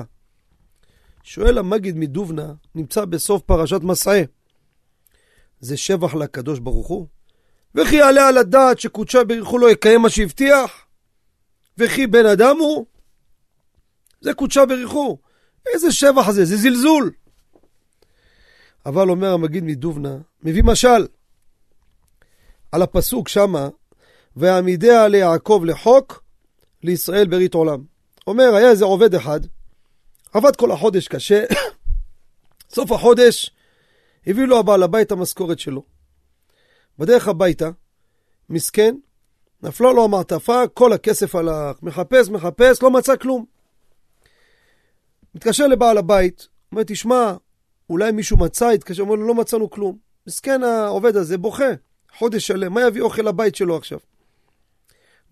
שואל 1.24 1.58
המגיד 1.58 1.98
מדובנה, 1.98 2.54
נמצא 2.76 3.06
בסוף 3.06 3.42
פרשת 3.42 3.82
מסעי. 3.82 4.24
זה 5.60 5.78
שבח 5.78 6.16
לקדוש 6.16 6.60
ברוך 6.60 6.88
הוא? 6.88 7.08
וכי 7.76 7.96
יעלה 7.96 8.28
על 8.28 8.38
הדעת 8.38 8.80
שקודשה 8.80 9.24
ברכו 9.24 9.58
לא 9.58 9.72
יקיים 9.72 10.02
מה 10.02 10.10
שהבטיח? 10.10 10.86
וכי 11.78 12.08
בן 12.08 12.26
אדם 12.26 12.56
הוא? 12.60 12.86
זה 14.22 14.34
קודשה 14.34 14.66
ברכו. 14.66 15.18
איזה 15.74 15.92
שבח 15.92 16.32
זה? 16.32 16.46
זה 16.46 16.58
זלזול. 16.58 17.12
אבל 18.86 19.10
אומר 19.10 19.34
המגיד 19.34 19.64
מדובנה, 19.64 20.18
מביא 20.44 20.64
משל 20.64 21.08
על 22.76 22.82
הפסוק 22.82 23.28
שמה, 23.28 23.70
ועמידיה 24.36 25.08
ליעקב 25.08 25.62
לחוק, 25.66 26.24
לישראל 26.84 27.28
ברית 27.28 27.54
עולם. 27.54 27.84
אומר, 28.28 28.56
היה 28.56 28.70
איזה 28.70 28.86
עובד 28.86 29.16
אחד, 29.16 29.40
עבד 30.34 30.56
כל 30.56 30.72
החודש 30.72 31.08
קשה, 31.08 31.44
סוף 32.76 32.92
החודש 32.92 33.52
הביא 34.28 34.46
לו 34.46 34.60
הבעל 34.60 34.84
הבית 34.84 35.12
המשכורת 35.12 35.60
שלו. 35.60 35.84
בדרך 37.00 37.28
הביתה, 37.28 37.70
מסכן, 38.50 38.96
נפלה 39.64 39.92
לו 39.92 40.04
המעטפה, 40.04 40.62
כל 40.74 40.94
הכסף 40.94 41.36
הלך, 41.36 41.84
מחפש, 41.84 42.30
מחפש, 42.30 42.84
לא 42.84 42.92
מצא 42.92 43.16
כלום. 43.16 43.46
מתקשר 45.36 45.68
לבעל 45.68 45.98
הבית, 45.98 46.48
אומר, 46.72 46.84
תשמע, 46.88 47.34
אולי 47.90 48.12
מישהו 48.12 48.38
מצא, 48.38 48.70
התקשר, 48.70 49.04
אומר 49.04 49.16
לו, 49.16 49.28
לא 49.28 49.36
מצאנו 49.36 49.70
כלום. 49.70 49.98
מסכן 50.28 50.64
העובד 50.64 51.16
הזה, 51.16 51.38
בוכה, 51.38 51.70
חודש 52.18 52.48
שלם, 52.48 52.74
מה 52.74 52.82
יביא 52.82 53.02
אוכל 53.02 53.22
לבית 53.22 53.56
שלו 53.56 53.78
עכשיו? 53.78 54.00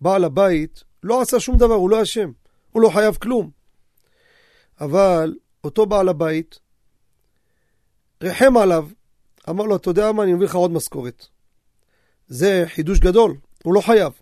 בעל 0.00 0.24
הבית 0.24 0.84
לא 1.02 1.20
עשה 1.20 1.40
שום 1.40 1.56
דבר, 1.56 1.74
הוא 1.74 1.90
לא 1.90 2.02
אשם, 2.02 2.30
הוא 2.72 2.82
לא 2.82 2.88
חייב 2.88 3.14
כלום. 3.14 3.50
אבל 4.80 5.34
אותו 5.64 5.86
בעל 5.86 6.08
הבית 6.08 6.58
ריחם 8.22 8.56
עליו, 8.56 8.88
אמר 9.48 9.64
לו, 9.64 9.76
אתה 9.76 9.90
יודע 9.90 10.12
מה, 10.12 10.22
אני 10.22 10.32
מביא 10.34 10.46
לך 10.46 10.54
עוד 10.54 10.70
משכורת. 10.70 11.26
זה 12.28 12.64
חידוש 12.66 12.98
גדול, 12.98 13.36
הוא 13.62 13.74
לא 13.74 13.80
חייב. 13.80 14.12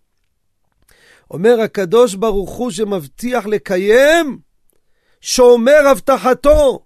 אומר 1.30 1.60
הקדוש 1.60 2.14
ברוך 2.14 2.50
הוא 2.50 2.70
שמבטיח 2.70 3.46
לקיים, 3.46 4.38
שומר 5.20 5.86
הבטחתו. 5.90 6.84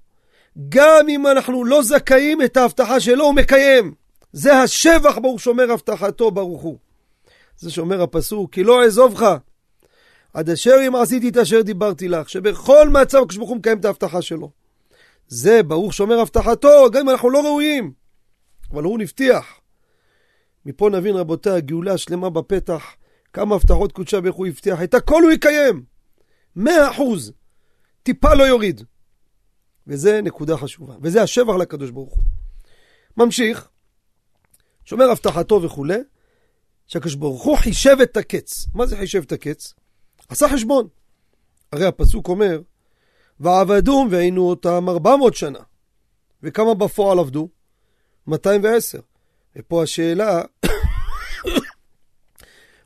גם 0.69 1.09
אם 1.09 1.27
אנחנו 1.27 1.65
לא 1.65 1.83
זכאים 1.83 2.43
את 2.43 2.57
ההבטחה 2.57 3.01
שלו, 3.01 3.25
הוא 3.25 3.35
מקיים. 3.35 3.95
זה 4.37 4.55
השבח 4.55 5.18
ברוך 5.18 5.40
שומר 5.40 5.72
הבטחתו 5.72 6.31
ברוך 6.31 6.62
הוא. 6.62 6.79
זה 7.59 7.70
שאומר 7.70 8.03
הפסוק, 8.03 8.53
כי 8.53 8.64
לא 8.64 8.83
אעזובך, 8.83 9.37
עד 10.35 10.51
אשר 10.51 10.77
אם 10.87 10.96
עשיתי 10.96 11.29
את 11.29 11.37
אשר 11.37 11.62
דיברתי 11.62 12.09
לך, 12.09 12.29
שבכל 12.29 12.88
מצב 12.88 13.18
הקדוש 13.18 13.37
ברוך 13.37 13.51
הוא 13.51 13.57
מקיים 13.57 13.79
את 13.79 13.85
ההבטחה 13.85 14.22
שלו. 14.22 14.51
זה 15.29 15.62
ברוך 15.62 15.94
שומר 15.94 16.20
הבטחתו, 16.20 16.90
גם 16.92 17.01
אם 17.01 17.11
אנחנו 17.11 17.31
לא 17.31 17.40
ראויים. 17.40 17.92
אבל 18.72 18.83
הוא 18.83 18.99
נבטיח. 18.99 19.61
מפה 20.66 20.90
נבין 20.90 21.16
רבותיי, 21.16 21.57
הגאולה 21.57 21.92
השלמה 21.92 22.31
בפתח, 22.31 22.85
כמה 23.33 23.55
הבטחות 23.55 23.92
קודשה 23.92 24.18
ואיך 24.22 24.35
הוא 24.35 24.46
הבטיח, 24.46 24.83
את 24.83 24.94
הכל 24.94 25.22
הוא 25.22 25.33
יקיים. 25.33 25.85
מאה 26.57 26.90
אחוז. 26.90 27.33
טיפה 28.03 28.35
לא 28.35 28.44
יוריד. 28.44 28.83
וזה 29.87 30.20
נקודה 30.22 30.57
חשובה. 30.57 30.94
וזה 31.03 31.22
השבח 31.22 31.55
לקדוש 31.55 31.90
ברוך 31.90 32.14
הוא. 32.14 32.25
ממשיך, 33.16 33.68
שומר 34.87 35.11
הבטחתו 35.11 35.62
וכולי, 35.62 35.99
שהקדוש 36.87 37.14
ברוך 37.14 37.42
הוא 37.42 37.57
חישב 37.57 37.96
את 38.03 38.16
הקץ. 38.16 38.66
מה 38.75 38.87
זה 38.87 38.96
חישב 38.96 39.22
את 39.22 39.33
הקץ? 39.33 39.75
עשה 40.29 40.49
חשבון. 40.49 40.88
הרי 41.72 41.87
הפסוק 41.87 42.29
אומר, 42.29 42.61
ועבדום 43.40 44.09
ועינו 44.11 44.49
אותם 44.49 44.88
400 44.88 45.35
שנה. 45.35 45.59
וכמה 46.42 46.75
בפועל 46.75 47.18
עבדו? 47.18 47.49
210. 48.27 49.01
ופה 49.57 49.83
השאלה, 49.83 50.42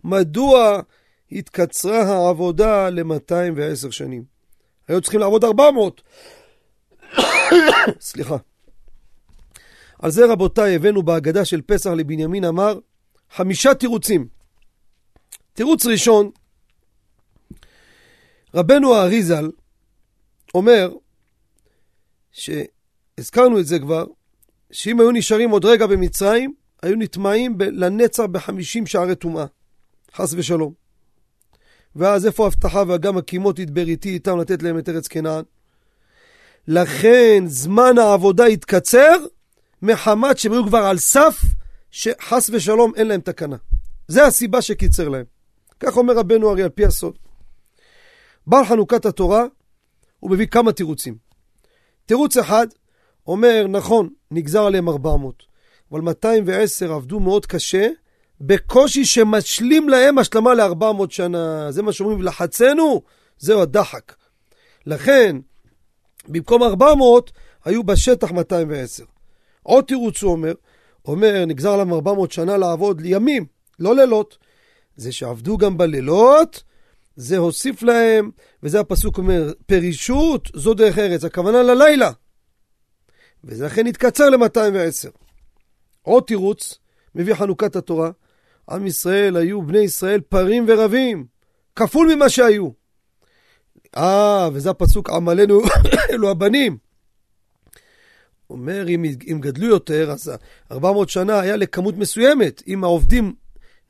מדוע 0.04 0.80
התקצרה 1.32 2.02
העבודה 2.02 2.90
ל-210 2.90 3.90
שנים? 3.90 4.24
היו 4.88 5.00
צריכים 5.00 5.20
לעבוד 5.20 5.44
400. 5.44 6.02
סליחה. 8.00 8.36
על 10.02 10.10
זה 10.10 10.26
רבותיי 10.26 10.74
הבאנו 10.74 11.02
בהגדה 11.02 11.44
של 11.44 11.62
פסח 11.62 11.90
לבנימין 11.90 12.44
אמר 12.44 12.78
חמישה 13.30 13.74
תירוצים. 13.74 14.28
תירוץ 15.52 15.86
ראשון, 15.86 16.30
רבנו 18.54 18.94
האריזל 18.94 19.50
אומר, 20.54 20.92
שהזכרנו 22.32 23.58
את 23.58 23.66
זה 23.66 23.78
כבר, 23.78 24.04
שאם 24.72 25.00
היו 25.00 25.10
נשארים 25.10 25.50
עוד 25.50 25.64
רגע 25.64 25.86
במצרים, 25.86 26.54
היו 26.82 26.96
נטמעים 26.96 27.56
לנצח 27.60 28.24
בחמישים 28.24 28.86
שערי 28.86 29.14
טומאה, 29.14 29.44
חס 30.14 30.34
ושלום. 30.36 30.72
ואז 31.96 32.26
איפה 32.26 32.44
ההבטחה 32.44 32.82
והגם 32.88 33.16
הקימות 33.16 33.58
ידבר 33.58 33.88
איתי 33.88 34.08
איתם 34.08 34.38
לתת 34.38 34.62
להם 34.62 34.78
את 34.78 34.88
ארץ 34.88 35.08
כנען? 35.08 35.44
לכן 36.68 37.44
זמן 37.46 37.98
העבודה 37.98 38.44
התקצר 38.44 39.16
מחמת 39.82 40.38
שהם 40.38 40.52
היו 40.52 40.66
כבר 40.66 40.78
על 40.78 40.98
סף 40.98 41.42
שחס 41.90 42.50
ושלום 42.52 42.92
אין 42.96 43.06
להם 43.06 43.20
תקנה. 43.20 43.56
זה 44.08 44.26
הסיבה 44.26 44.62
שקיצר 44.62 45.08
להם. 45.08 45.24
כך 45.80 45.96
אומר 45.96 46.14
רבנו 46.16 46.50
ארי 46.50 46.62
על 46.62 46.68
פי 46.68 46.84
הסוד. 46.84 47.18
בעל 48.46 48.64
חנוכת 48.64 49.06
התורה, 49.06 49.44
הוא 50.20 50.30
מביא 50.30 50.46
כמה 50.46 50.72
תירוצים. 50.72 51.16
תירוץ 52.06 52.36
אחד 52.36 52.66
אומר, 53.26 53.66
נכון, 53.68 54.08
נגזר 54.30 54.62
עליהם 54.62 54.88
400, 54.88 55.42
אבל 55.92 56.00
210 56.00 56.92
עבדו 56.92 57.20
מאוד 57.20 57.46
קשה, 57.46 57.88
בקושי 58.40 59.04
שמשלים 59.04 59.88
להם 59.88 60.18
השלמה 60.18 60.54
ל-400 60.54 61.10
שנה. 61.10 61.72
זה 61.72 61.82
מה 61.82 61.92
שאומרים, 61.92 62.22
לחצנו, 62.22 63.02
זהו 63.38 63.62
הדחק. 63.62 64.14
לכן, 64.86 65.36
במקום 66.28 66.62
400, 66.62 67.32
היו 67.64 67.84
בשטח 67.84 68.30
210. 68.30 69.04
עוד 69.62 69.84
תירוץ 69.84 70.22
הוא 70.22 70.32
אומר, 70.32 70.52
אומר, 71.04 71.44
נגזר 71.46 71.72
עליו 71.72 71.94
400 71.94 72.32
שנה 72.32 72.56
לעבוד 72.56 73.02
ימים, 73.04 73.46
לא 73.78 73.96
לילות. 73.96 74.38
זה 74.96 75.12
שעבדו 75.12 75.58
גם 75.58 75.78
בלילות, 75.78 76.62
זה 77.16 77.36
הוסיף 77.36 77.82
להם, 77.82 78.30
וזה 78.62 78.80
הפסוק 78.80 79.18
אומר, 79.18 79.52
פרישות 79.66 80.48
זו 80.54 80.74
דרך 80.74 80.98
ארץ, 80.98 81.24
הכוונה 81.24 81.62
ללילה. 81.62 82.10
וזה 83.44 83.66
לכן 83.66 83.86
התקצר 83.86 84.30
ל-210. 84.30 85.10
עוד 86.02 86.22
תירוץ, 86.22 86.78
מביא 87.14 87.34
חנוכת 87.34 87.76
התורה, 87.76 88.10
עם 88.70 88.86
ישראל 88.86 89.36
היו 89.36 89.62
בני 89.62 89.78
ישראל 89.78 90.20
פרים 90.20 90.64
ורבים, 90.68 91.26
כפול 91.76 92.14
ממה 92.14 92.28
שהיו. 92.28 92.68
אה, 93.96 94.48
וזה 94.52 94.70
הפסוק, 94.70 95.10
עמלנו 95.10 95.60
אלו 96.10 96.30
הבנים. 96.30 96.89
אומר, 98.50 98.88
אם, 98.88 99.04
אם 99.30 99.38
גדלו 99.40 99.66
יותר, 99.66 100.10
אז 100.10 100.30
400 100.70 101.08
שנה 101.08 101.40
היה 101.40 101.56
לכמות 101.56 101.96
מסוימת. 101.96 102.62
אם 102.68 102.84
העובדים 102.84 103.34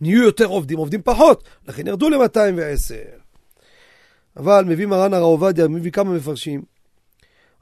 נהיו 0.01 0.23
יותר 0.23 0.47
עובדים, 0.47 0.79
עובדים 0.79 1.03
פחות, 1.05 1.45
לכן 1.69 1.87
ירדו 1.87 2.11
ל-210. 2.11 3.21
אבל 4.37 4.65
מביא 4.65 4.87
מרן 4.87 5.15
הרב 5.15 5.23
עובדיה, 5.23 5.69
מביא 5.69 5.91
כמה 5.91 6.11
מפרשים. 6.11 6.63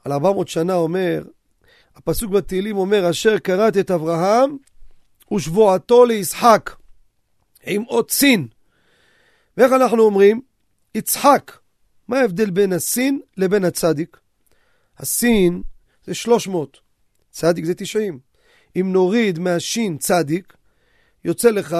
על 0.05 0.11
400 0.11 0.47
שנה 0.47 0.75
אומר, 0.75 1.23
הפסוק 1.95 2.31
בתהילים 2.31 2.77
אומר, 2.77 3.09
אשר 3.09 3.37
קראת 3.37 3.77
את 3.77 3.91
אברהם 3.91 4.57
ושבועתו 5.33 6.05
לישחק, 6.05 6.75
עם 7.63 7.81
עוד 7.81 8.11
סין. 8.11 8.47
ואיך 9.57 9.71
אנחנו 9.71 10.03
אומרים? 10.03 10.41
יצחק. 10.95 11.51
מה 12.07 12.19
ההבדל 12.19 12.49
בין 12.49 12.73
הסין 12.73 13.19
לבין 13.37 13.65
הצדיק? 13.65 14.19
הסין 14.97 15.61
זה 16.05 16.13
300, 16.13 16.77
צדיק 17.39 17.65
זה 17.65 17.73
90. 17.75 18.19
אם 18.75 18.93
נוריד 18.93 19.39
מהשין 19.39 19.97
צדיק, 19.97 20.53
יוצא 21.25 21.49
לך, 21.49 21.77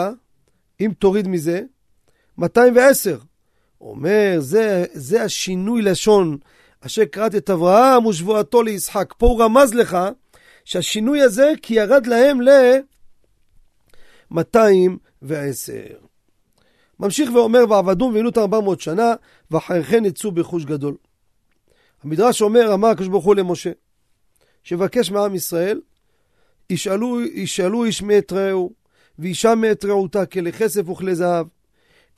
אם 0.82 0.91
תוריד 1.00 1.28
מזה, 1.28 1.62
210. 2.38 3.19
אומר, 3.82 4.36
זה, 4.39 4.86
זה 4.93 5.24
השינוי 5.24 5.82
לשון, 5.82 6.38
אשר 6.82 7.06
קראת 7.06 7.36
את 7.36 7.50
אברהם 7.50 8.06
ושבועתו 8.06 8.63
לישחק. 8.63 9.13
פה 9.17 9.28
הוא 9.28 9.43
רמז 9.43 9.74
לך 9.74 9.98
שהשינוי 10.65 11.22
הזה, 11.22 11.54
כי 11.62 11.74
ירד 11.74 12.08
להם 12.08 12.41
ל-210. 12.41 14.38
ממשיך 17.00 17.30
ואומר, 17.34 17.63
ועבדום 17.69 18.13
ועינו 18.13 18.30
את 18.30 18.38
400 18.38 18.82
שנה, 18.82 19.13
ואחרי 19.52 19.84
כן 19.84 20.06
יצאו 20.06 20.32
בחוש 20.32 20.65
גדול. 20.65 20.95
המדרש 22.04 22.41
אומר, 22.41 22.74
אמר 22.74 22.88
הקדוש 22.88 23.08
ברוך 23.08 23.26
הוא 23.26 23.36
למשה, 23.36 23.72
שבקש 24.69 25.12
מעם 25.12 25.36
ישראל, 25.36 25.82
ישאלו, 26.69 27.21
ישאלו 27.21 27.86
איש 27.86 28.01
מאת 28.01 28.34
רעהו, 28.34 28.73
ואישה 29.19 29.55
מאת 29.55 29.86
רעותה 29.86 30.25
כלי 30.25 30.53
כסף 30.53 30.89
וכלי 30.89 31.15
זהב, 31.15 31.47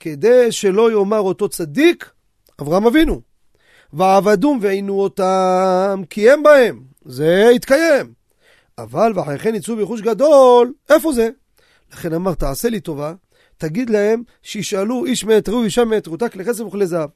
כדי 0.00 0.52
שלא 0.52 0.92
יאמר 0.92 1.18
אותו 1.18 1.48
צדיק, 1.48 2.10
אברהם 2.60 2.86
אבינו. 2.86 3.20
ועבדום 3.92 4.58
ועינו 4.62 5.00
אותם, 5.00 6.02
כי 6.10 6.30
הם 6.30 6.42
בהם. 6.42 6.82
זה 7.04 7.48
התקיים. 7.54 8.12
אבל 8.78 9.12
ואחרי 9.14 9.38
כן 9.38 9.54
יצאו 9.54 9.76
ברכוש 9.76 10.00
גדול, 10.00 10.72
איפה 10.88 11.12
זה? 11.12 11.30
לכן 11.92 12.12
אמר, 12.14 12.34
תעשה 12.34 12.68
לי 12.68 12.80
טובה, 12.80 13.14
תגיד 13.56 13.90
להם 13.90 14.22
שישאלו 14.42 15.04
איש 15.04 15.24
מאת 15.24 15.48
רעו 15.48 15.60
ואישה 15.60 15.84
מאת 15.84 16.08
רעותה 16.08 16.28
כלי 16.28 16.44
כסף 16.44 16.64
וכלי 16.64 16.86
זהב. 16.86 17.10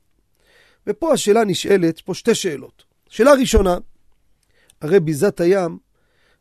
ופה 0.86 1.12
השאלה 1.12 1.44
נשאלת, 1.44 2.00
פה 2.00 2.14
שתי 2.14 2.34
שאלות. 2.34 2.84
שאלה 3.08 3.32
ראשונה, 3.32 3.78
הרי 4.82 5.00
ביזת 5.00 5.40
הים 5.40 5.78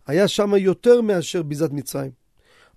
היה 0.08 0.28
שם 0.28 0.56
יותר 0.56 1.02
מאשר 1.02 1.44
ביזת 1.44 1.72
מצרים. 1.72 2.12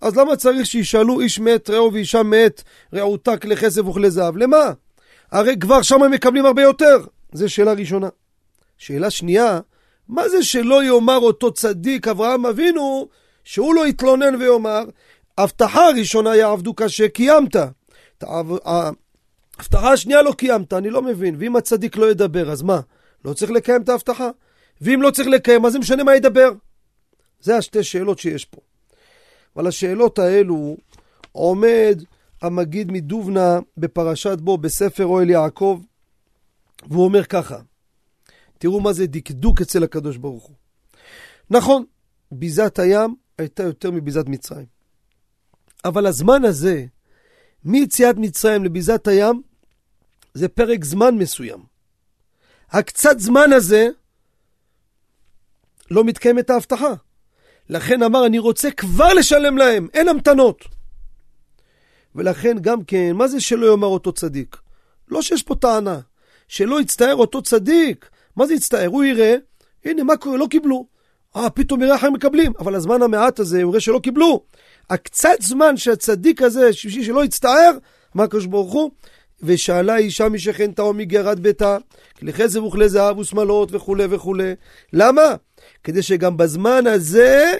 אז 0.00 0.16
למה 0.16 0.36
צריך 0.36 0.66
שישאלו 0.66 1.20
איש 1.20 1.40
מת 1.40 1.70
רעו 1.70 1.92
ואישה 1.92 2.22
מת 2.22 2.62
רעותה 2.94 3.36
כלי 3.36 3.56
כסף 3.56 3.86
וכלי 3.86 4.10
זהב? 4.10 4.36
למה? 4.36 4.72
הרי 5.30 5.56
כבר 5.60 5.82
שם 5.82 6.02
הם 6.02 6.10
מקבלים 6.10 6.46
הרבה 6.46 6.62
יותר. 6.62 6.96
זו 7.32 7.48
שאלה 7.48 7.72
ראשונה. 7.72 8.08
שאלה 8.78 9.10
שנייה, 9.10 9.60
מה 10.08 10.28
זה 10.28 10.42
שלא 10.42 10.84
יאמר 10.84 11.18
אותו 11.18 11.52
צדיק 11.52 12.08
אברהם 12.08 12.46
אבינו, 12.46 13.08
שהוא 13.44 13.74
לא 13.74 13.86
יתלונן 13.86 14.34
ויאמר, 14.34 14.84
הבטחה 15.38 15.86
הראשונה 15.86 16.36
יעבדו 16.36 16.74
קשה, 16.74 17.08
קיימת. 17.08 17.56
ההבטחה 18.22 19.92
השנייה 19.92 20.22
לא 20.22 20.32
קיימת, 20.32 20.72
אני 20.72 20.90
לא 20.90 21.02
מבין. 21.02 21.36
ואם 21.38 21.56
הצדיק 21.56 21.96
לא 21.96 22.10
ידבר, 22.10 22.50
אז 22.50 22.62
מה? 22.62 22.80
לא 23.24 23.32
צריך 23.32 23.50
לקיים 23.50 23.82
את 23.82 23.88
ההבטחה? 23.88 24.30
ואם 24.80 25.02
לא 25.02 25.10
צריך 25.10 25.28
לקיים, 25.28 25.64
אז 25.64 25.72
זה 25.72 25.78
משנה 25.78 26.04
מה 26.04 26.16
ידבר. 26.16 26.50
זה 27.40 27.56
השתי 27.56 27.82
שאלות 27.82 28.18
שיש 28.18 28.44
פה. 28.44 28.60
ועל 29.56 29.66
השאלות 29.66 30.18
האלו 30.18 30.76
עומד 31.32 32.02
המגיד 32.42 32.92
מדובנה 32.92 33.58
בפרשת 33.76 34.38
בו 34.38 34.58
בספר 34.58 35.06
אוהל 35.06 35.30
יעקב, 35.30 35.80
והוא 36.88 37.04
אומר 37.04 37.24
ככה, 37.24 37.58
תראו 38.58 38.80
מה 38.80 38.92
זה 38.92 39.06
דקדוק 39.06 39.60
אצל 39.60 39.84
הקדוש 39.84 40.16
ברוך 40.16 40.44
הוא. 40.44 40.56
נכון, 41.50 41.84
ביזת 42.32 42.78
הים 42.78 43.14
הייתה 43.38 43.62
יותר 43.62 43.90
מביזת 43.90 44.24
מצרים. 44.26 44.66
אבל 45.84 46.06
הזמן 46.06 46.44
הזה, 46.44 46.84
מיציאת 47.64 48.16
מצרים 48.18 48.64
לביזת 48.64 49.08
הים, 49.08 49.42
זה 50.34 50.48
פרק 50.48 50.84
זמן 50.84 51.14
מסוים. 51.14 51.62
הקצת 52.70 53.18
זמן 53.18 53.52
הזה, 53.52 53.88
לא 55.90 56.04
מתקיימת 56.04 56.50
ההבטחה. 56.50 56.92
לכן 57.68 58.02
אמר, 58.02 58.26
אני 58.26 58.38
רוצה 58.38 58.70
כבר 58.70 59.12
לשלם 59.12 59.58
להם, 59.58 59.88
אין 59.94 60.08
המתנות. 60.08 60.64
ולכן 62.14 62.56
גם 62.60 62.84
כן, 62.84 63.12
מה 63.14 63.28
זה 63.28 63.40
שלא 63.40 63.66
יאמר 63.66 63.86
אותו 63.86 64.12
צדיק? 64.12 64.56
לא 65.08 65.22
שיש 65.22 65.42
פה 65.42 65.54
טענה. 65.54 66.00
שלא 66.48 66.80
יצטער 66.80 67.14
אותו 67.14 67.42
צדיק. 67.42 68.10
מה 68.36 68.46
זה 68.46 68.54
יצטער? 68.54 68.86
הוא 68.86 69.04
יראה, 69.04 69.34
הנה, 69.84 70.04
מה 70.04 70.16
קורה? 70.16 70.36
לא 70.36 70.46
קיבלו. 70.50 70.86
אה, 71.36 71.50
פתאום 71.50 71.82
יראה 71.82 71.96
הם 72.00 72.12
מקבלים. 72.12 72.52
אבל 72.58 72.74
הזמן 72.74 73.02
המעט 73.02 73.38
הזה, 73.38 73.62
הוא 73.62 73.70
יראה 73.70 73.80
שלא 73.80 74.00
קיבלו. 74.02 74.44
הקצת 74.90 75.36
זמן 75.40 75.76
שהצדיק 75.76 76.42
הזה, 76.42 76.68
בשביל 76.68 77.04
שלא 77.04 77.24
יצטער, 77.24 77.70
מה 78.14 78.24
הקדוש 78.24 78.46
ברוך 78.46 78.72
הוא? 78.72 78.90
ושאלה 79.42 79.96
אישה 79.96 80.28
משכן 80.28 80.72
תאום 80.72 80.96
מגרת 80.96 81.40
ביתה, 81.40 81.76
כלי 82.18 82.32
חזב 82.32 82.64
וכלי 82.64 82.88
זהב 82.88 83.18
ושמלות 83.18 83.68
וכולי 83.72 84.04
וכולי. 84.10 84.54
למה? 84.92 85.34
כדי 85.88 86.02
שגם 86.02 86.36
בזמן 86.36 86.86
הזה 86.86 87.52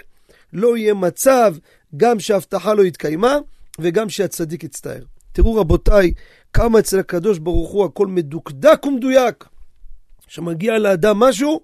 לא 0.53 0.77
יהיה 0.77 0.95
מצב 0.95 1.55
גם 1.97 2.21
שההבטחה 2.21 2.75
לא 2.75 2.83
התקיימה 2.83 3.38
וגם 3.79 4.09
שהצדיק 4.09 4.64
יצטער. 4.64 5.03
תראו 5.33 5.55
רבותיי, 5.55 6.12
כמה 6.53 6.79
אצל 6.79 6.99
הקדוש 6.99 7.38
ברוך 7.38 7.71
הוא 7.71 7.85
הכל 7.85 8.07
מדוקדק 8.07 8.87
ומדויק. 8.87 9.45
כשמגיע 10.27 10.79
לאדם 10.79 11.19
משהו, 11.19 11.61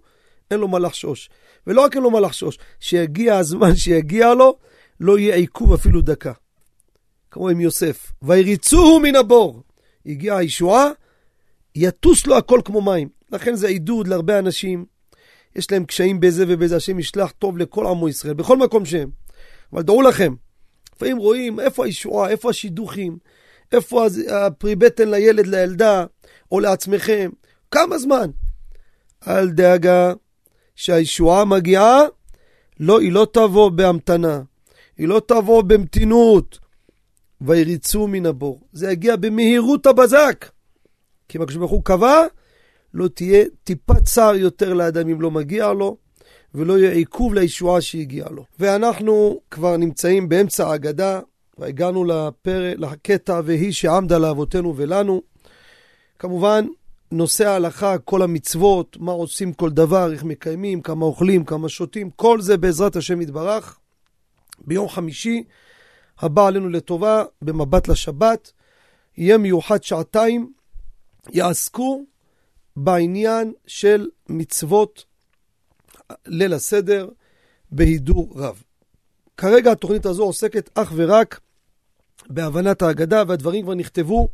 אין 0.50 0.61
לו 0.61 0.68
מה 0.68 0.79
לחשוש. 0.79 1.31
ולא 1.66 1.81
רק 1.85 1.94
אין 1.94 2.03
לו 2.03 2.11
מה 2.11 2.20
לחשוש, 2.20 2.59
שיגיע 2.81 3.37
הזמן 3.37 3.77
שיגיע 3.77 4.35
לו, 4.35 4.59
לא 5.00 5.18
יהיה 5.18 5.37
עיכוב 5.37 5.72
אפילו 5.72 6.00
דקה. 6.00 6.33
כמו 7.31 7.48
עם 7.48 7.61
יוסף, 7.61 8.12
ויריצוהו 8.22 9.00
מן 9.00 9.16
הבור. 9.16 9.62
הגיעה 10.07 10.38
הישועה, 10.38 10.88
יטוס 11.74 12.27
לו 12.27 12.37
הכל 12.37 12.61
כמו 12.64 12.81
מים. 12.81 13.09
לכן 13.33 13.55
זה 13.55 13.68
עידוד 13.68 14.09
להרבה 14.09 14.38
אנשים 14.38 14.93
יש 15.56 15.72
להם 15.72 15.84
קשיים 15.84 16.20
בזה 16.20 16.44
ובזה, 16.48 16.76
השם 16.76 16.98
ישלח 16.98 17.30
טוב 17.30 17.58
לכל 17.58 17.86
עמו 17.86 18.08
ישראל, 18.08 18.34
בכל 18.34 18.58
מקום 18.58 18.84
שהם. 18.84 19.10
אבל 19.72 19.82
דעו 19.82 20.02
לכם, 20.02 20.34
לפעמים 20.96 21.16
רואים 21.16 21.60
איפה 21.60 21.84
הישועה, 21.84 22.30
איפה 22.30 22.50
השידוכים, 22.50 23.18
איפה 23.72 24.06
הפרי 24.30 24.76
בטן 24.76 25.08
לילד, 25.08 25.46
לילדה, 25.46 26.04
או 26.52 26.60
לעצמכם. 26.60 27.30
כמה 27.70 27.98
זמן? 27.98 28.30
אל 29.28 29.50
דאגה 29.50 30.12
שהישועה 30.76 31.44
מגיעה, 31.44 32.00
לא, 32.80 33.00
היא 33.00 33.12
לא 33.12 33.26
תבוא 33.32 33.70
בהמתנה, 33.70 34.42
היא 34.98 35.09
לא 35.09 35.22
תבוא 35.26 35.62
במתינות. 35.62 36.64
ויריצו 37.40 38.07
מן 38.09 38.26
הבור. 38.26 38.61
זה 38.72 38.92
יגיע 38.92 39.16
במהירות 39.16 39.86
הבזק. 39.86 40.50
כי 41.28 41.38
מה 41.38 41.44
ברוך 41.46 41.70
הוא 41.70 41.84
קבע, 41.84 42.22
לא 42.95 43.09
תהיה 43.09 43.45
טיפת 43.64 44.05
צער 44.05 44.34
יותר 44.34 44.74
לאדם 44.74 45.09
אם 45.09 45.20
לא 45.20 45.30
מגיע 45.30 45.72
לו, 45.72 45.97
ולא 46.55 46.78
יהיה 46.78 46.92
עיכוב 46.92 47.34
לישועה 47.34 47.80
שהגיעה 47.80 48.30
לו. 48.30 48.45
ואנחנו 48.59 49.40
כבר 49.51 49.76
נמצאים 49.76 50.28
באמצע 50.28 50.68
ההגדה, 50.68 51.20
והגענו 51.59 52.05
לפר... 52.05 52.72
לקטע 52.76 53.40
והיא 53.45 53.72
שעמדה 53.72 54.18
לאבותינו 54.18 54.76
ולנו. 54.76 55.22
כמובן, 56.18 56.66
נושא 57.12 57.49
ההלכה, 57.49 57.99
כל 57.99 58.22
המצוות, 58.22 58.97
מה 59.01 59.12
עושים 59.12 59.53
כל 59.53 59.70
דבר, 59.70 60.12
איך 60.12 60.24
מקיימים, 60.24 60.82
כמה 60.82 61.05
אוכלים, 61.05 61.45
כמה 61.45 61.68
שותים, 61.68 62.11
כל 62.11 62.40
זה 62.40 62.57
בעזרת 62.57 62.97
השם 62.97 63.20
יתברך. 63.20 63.78
ביום 64.66 64.88
חמישי 64.88 65.45
הבא 66.18 66.47
עלינו 66.47 66.68
לטובה, 66.68 67.24
במבט 67.42 67.88
לשבת, 67.88 68.53
יהיה 69.16 69.38
מיוחד 69.38 69.82
שעתיים, 69.82 70.53
יעסקו 71.32 72.05
בעניין 72.77 73.53
של 73.66 74.09
מצוות 74.29 75.05
ליל 76.27 76.53
הסדר 76.53 77.09
בהידור 77.70 78.33
רב. 78.37 78.62
כרגע 79.37 79.72
התוכנית 79.72 80.07
הזו 80.07 80.22
עוסקת 80.22 80.70
אך 80.75 80.93
ורק 80.97 81.41
בהבנת 82.29 82.83
ההגדה, 82.83 83.22
והדברים 83.29 83.64
כבר 83.64 83.75
נכתבו 83.75 84.29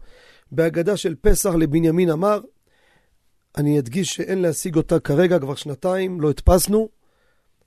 בהגדה 0.53 0.97
של 0.97 1.15
פסח 1.21 1.51
לבנימין 1.55 2.11
אמר. 2.11 2.41
אני 3.57 3.79
אדגיש 3.79 4.09
שאין 4.09 4.43
להשיג 4.43 4.77
אותה 4.77 5.01
כרגע, 5.01 5.39
כבר 5.39 5.55
שנתיים, 5.55 6.21
לא 6.21 6.31
הדפסנו. 6.31 6.89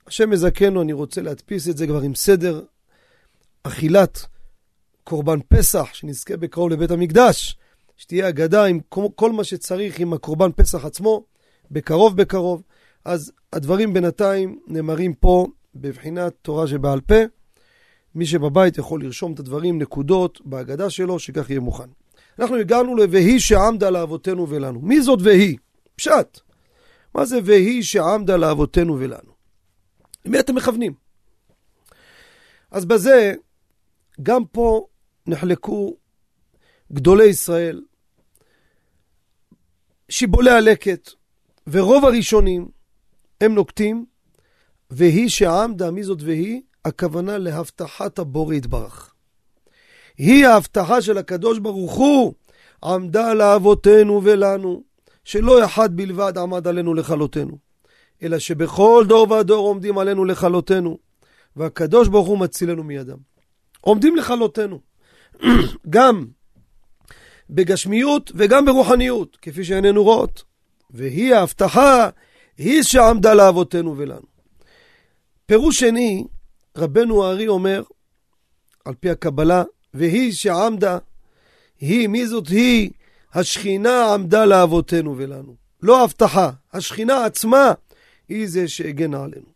השם 0.06 0.30
מזכנו, 0.30 0.82
אני 0.82 0.92
רוצה 0.92 1.22
להדפיס 1.22 1.68
את 1.68 1.76
זה 1.76 1.86
כבר 1.86 2.00
עם 2.00 2.14
סדר 2.14 2.64
אכילת 3.62 4.26
קורבן 5.04 5.38
פסח, 5.48 5.94
שנזכה 5.94 6.36
בקרוב 6.36 6.70
לבית 6.70 6.90
המקדש, 6.90 7.56
שתהיה 7.96 8.28
אגדה 8.28 8.64
עם 8.64 8.80
כל 9.14 9.32
מה 9.32 9.44
שצריך 9.44 10.00
עם 10.00 10.12
הקורבן 10.12 10.52
פסח 10.56 10.84
עצמו, 10.84 11.24
בקרוב 11.70 12.16
בקרוב. 12.16 12.62
אז 13.04 13.32
הדברים 13.52 13.92
בינתיים 13.92 14.58
נאמרים 14.66 15.14
פה 15.14 15.46
בבחינת 15.74 16.32
תורה 16.42 16.66
שבעל 16.66 17.00
פה. 17.00 17.14
מי 18.14 18.26
שבבית 18.26 18.78
יכול 18.78 19.02
לרשום 19.02 19.32
את 19.32 19.38
הדברים, 19.38 19.78
נקודות, 19.78 20.40
בהגדה 20.44 20.90
שלו, 20.90 21.18
שכך 21.18 21.50
יהיה 21.50 21.60
מוכן. 21.60 21.88
אנחנו 22.38 22.56
הגענו 22.56 22.96
ל"והי 22.96 23.40
שעמדה 23.40 23.90
לאבותינו 23.90 24.48
ולנו". 24.48 24.80
מי 24.80 25.02
זאת 25.02 25.18
והיא? 25.22 25.58
פשט. 25.96 26.40
מה 27.14 27.24
זה 27.24 27.38
והיא 27.44 27.82
שעמדה 27.82 28.36
לאבותינו 28.36 28.98
ולנו? 28.98 29.32
למי 30.24 30.40
אתם 30.40 30.54
מכוונים? 30.54 30.94
אז 32.70 32.84
בזה, 32.84 33.34
גם 34.22 34.44
פה 34.44 34.86
נחלקו 35.26 35.96
גדולי 36.92 37.24
ישראל, 37.24 37.82
שיבולי 40.08 40.50
הלקט, 40.50 41.10
ורוב 41.66 42.04
הראשונים 42.04 42.68
הם 43.40 43.54
נוקטים, 43.54 44.06
והיא 44.90 45.28
שעמדה, 45.28 45.90
מי 45.90 46.02
זאת 46.02 46.22
והיא? 46.22 46.60
הכוונה 46.84 47.38
להבטחת 47.38 48.18
הבורא 48.18 48.54
יתברך. 48.54 49.14
היא 50.18 50.46
ההבטחה 50.46 51.02
של 51.02 51.18
הקדוש 51.18 51.58
ברוך 51.58 51.94
הוא, 51.94 52.34
עמדה 52.84 53.34
לאבותינו 53.34 54.20
ולנו, 54.24 54.82
שלא 55.24 55.64
אחד 55.64 55.96
בלבד 55.96 56.38
עמד 56.38 56.68
עלינו 56.68 56.94
לכלותנו, 56.94 57.58
אלא 58.22 58.38
שבכל 58.38 59.04
דור 59.08 59.30
ודור 59.32 59.66
עומדים 59.66 59.98
עלינו 59.98 60.24
לכלותנו, 60.24 60.98
והקדוש 61.56 62.08
ברוך 62.08 62.28
הוא 62.28 62.38
מצילנו 62.38 62.82
מידם. 62.82 63.18
עומדים 63.80 64.16
לכלותנו, 64.16 64.80
גם 65.90 66.26
בגשמיות 67.50 68.32
וגם 68.34 68.64
ברוחניות, 68.64 69.38
כפי 69.42 69.64
שעינינו 69.64 70.04
רואות. 70.04 70.44
והיא 70.90 71.34
ההבטחה, 71.34 72.08
היא 72.58 72.82
שעמדה 72.82 73.34
לאבותינו 73.34 73.98
ולנו. 73.98 74.26
פירוש 75.46 75.80
שני, 75.80 76.24
רבנו 76.76 77.24
הארי 77.24 77.48
אומר, 77.48 77.82
על 78.84 78.94
פי 79.00 79.10
הקבלה, 79.10 79.62
והיא 79.94 80.32
שעמדה, 80.32 80.98
היא, 81.80 82.08
מי 82.08 82.26
זאת 82.26 82.48
היא? 82.48 82.90
השכינה 83.34 84.14
עמדה 84.14 84.44
לאבותינו 84.44 85.16
ולנו. 85.16 85.54
לא 85.82 86.04
הבטחה, 86.04 86.50
השכינה 86.72 87.24
עצמה 87.24 87.72
היא 88.28 88.48
זה 88.48 88.68
שהגנה 88.68 89.24
עלינו. 89.24 89.46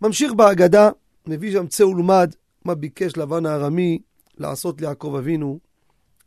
ממשיך 0.00 0.32
בהגדה, 0.32 0.90
מביא 1.26 1.52
שם 1.52 1.66
צא 1.66 1.84
ולמד 1.84 2.34
מה 2.64 2.74
ביקש 2.74 3.16
לבן 3.16 3.46
הארמי 3.46 3.98
לעשות 4.38 4.80
ליעקב 4.80 5.14
אבינו 5.18 5.58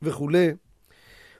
וכולי. 0.01 0.49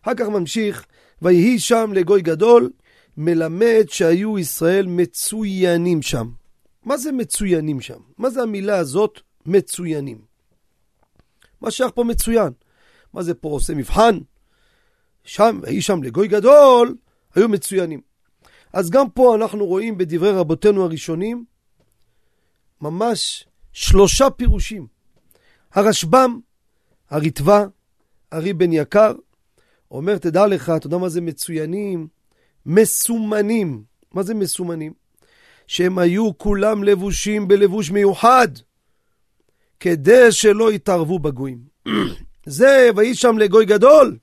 אחר 0.10 0.16
כך 0.16 0.30
ממשיך, 0.30 0.86
ויהי 1.22 1.60
שם 1.60 1.92
לגוי 1.94 2.22
גדול, 2.22 2.70
מלמד 3.18 3.86
שהיו 3.88 4.40
ישראל 4.40 4.86
מצוינים 4.86 6.02
שם. 6.02 6.30
מה 6.84 6.98
זה 6.98 7.12
מצוינים 7.12 7.82
שם? 7.82 8.00
מה 8.18 8.30
זה 8.30 8.42
המילה 8.42 8.78
הזאת, 8.78 9.20
מצוינים? 9.46 10.22
מה 11.62 11.72
שייך 11.72 11.92
פה 11.96 12.04
מצוין? 12.04 12.54
מה 13.14 13.24
זה 13.24 13.34
פה 13.34 13.50
עושה 13.50 13.74
מבחן? 13.76 14.18
שם, 15.24 15.60
ויהי 15.62 15.82
שם 15.82 16.04
לגוי 16.04 16.28
גדול, 16.28 16.96
היו 17.36 17.50
מצוינים. 17.50 18.02
אז 18.74 18.90
גם 18.90 19.10
פה 19.10 19.36
אנחנו 19.36 19.66
רואים 19.66 19.98
בדברי 19.98 20.32
רבותינו 20.32 20.84
הראשונים 20.84 21.46
ממש 22.82 23.48
שלושה 23.74 24.30
פירושים. 24.30 24.88
הרשב"ם, 25.74 26.40
הריטב"א, 27.10 27.66
ארי 28.34 28.54
בן 28.54 28.74
יקר, 28.74 29.14
אומר, 29.92 30.18
תדע 30.18 30.48
לך, 30.48 30.72
אתה 30.78 30.88
יודע 30.88 30.98
מה 30.98 31.10
זה 31.10 31.22
מצוינים? 31.22 32.08
מסומנים. 32.66 33.84
מה 34.14 34.24
זה 34.24 34.34
מסומנים? 34.34 34.94
שהם 35.68 36.00
היו 36.00 36.38
כולם 36.38 36.84
לבושים 36.84 37.48
בלבוש 37.48 37.92
מיוחד, 37.92 38.48
כדי 39.80 40.32
שלא 40.32 40.74
יתערבו 40.74 41.20
בגויים. 41.20 41.60
זה, 42.46 42.90
ויהי 42.96 43.16
שם 43.16 43.38
לגוי 43.38 43.66
גדול. 43.66 44.18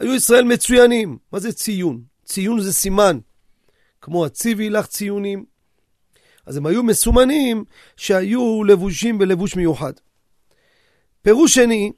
היו 0.00 0.14
ישראל 0.14 0.44
מצוינים. 0.44 1.18
מה 1.32 1.38
זה 1.38 1.52
ציון? 1.52 2.02
ציון 2.24 2.60
זה 2.60 2.72
סימן. 2.72 3.18
כמו 4.00 4.26
הציבי 4.26 4.70
לך 4.70 4.86
ציונים. 4.86 5.44
אז 6.46 6.56
הם 6.56 6.66
היו 6.66 6.82
מסומנים 6.82 7.64
שהיו 7.96 8.64
לבושים 8.64 9.18
בלבוש 9.18 9.56
מיוחד. 9.56 9.92
פירוש 11.22 11.54
שני, 11.54 11.92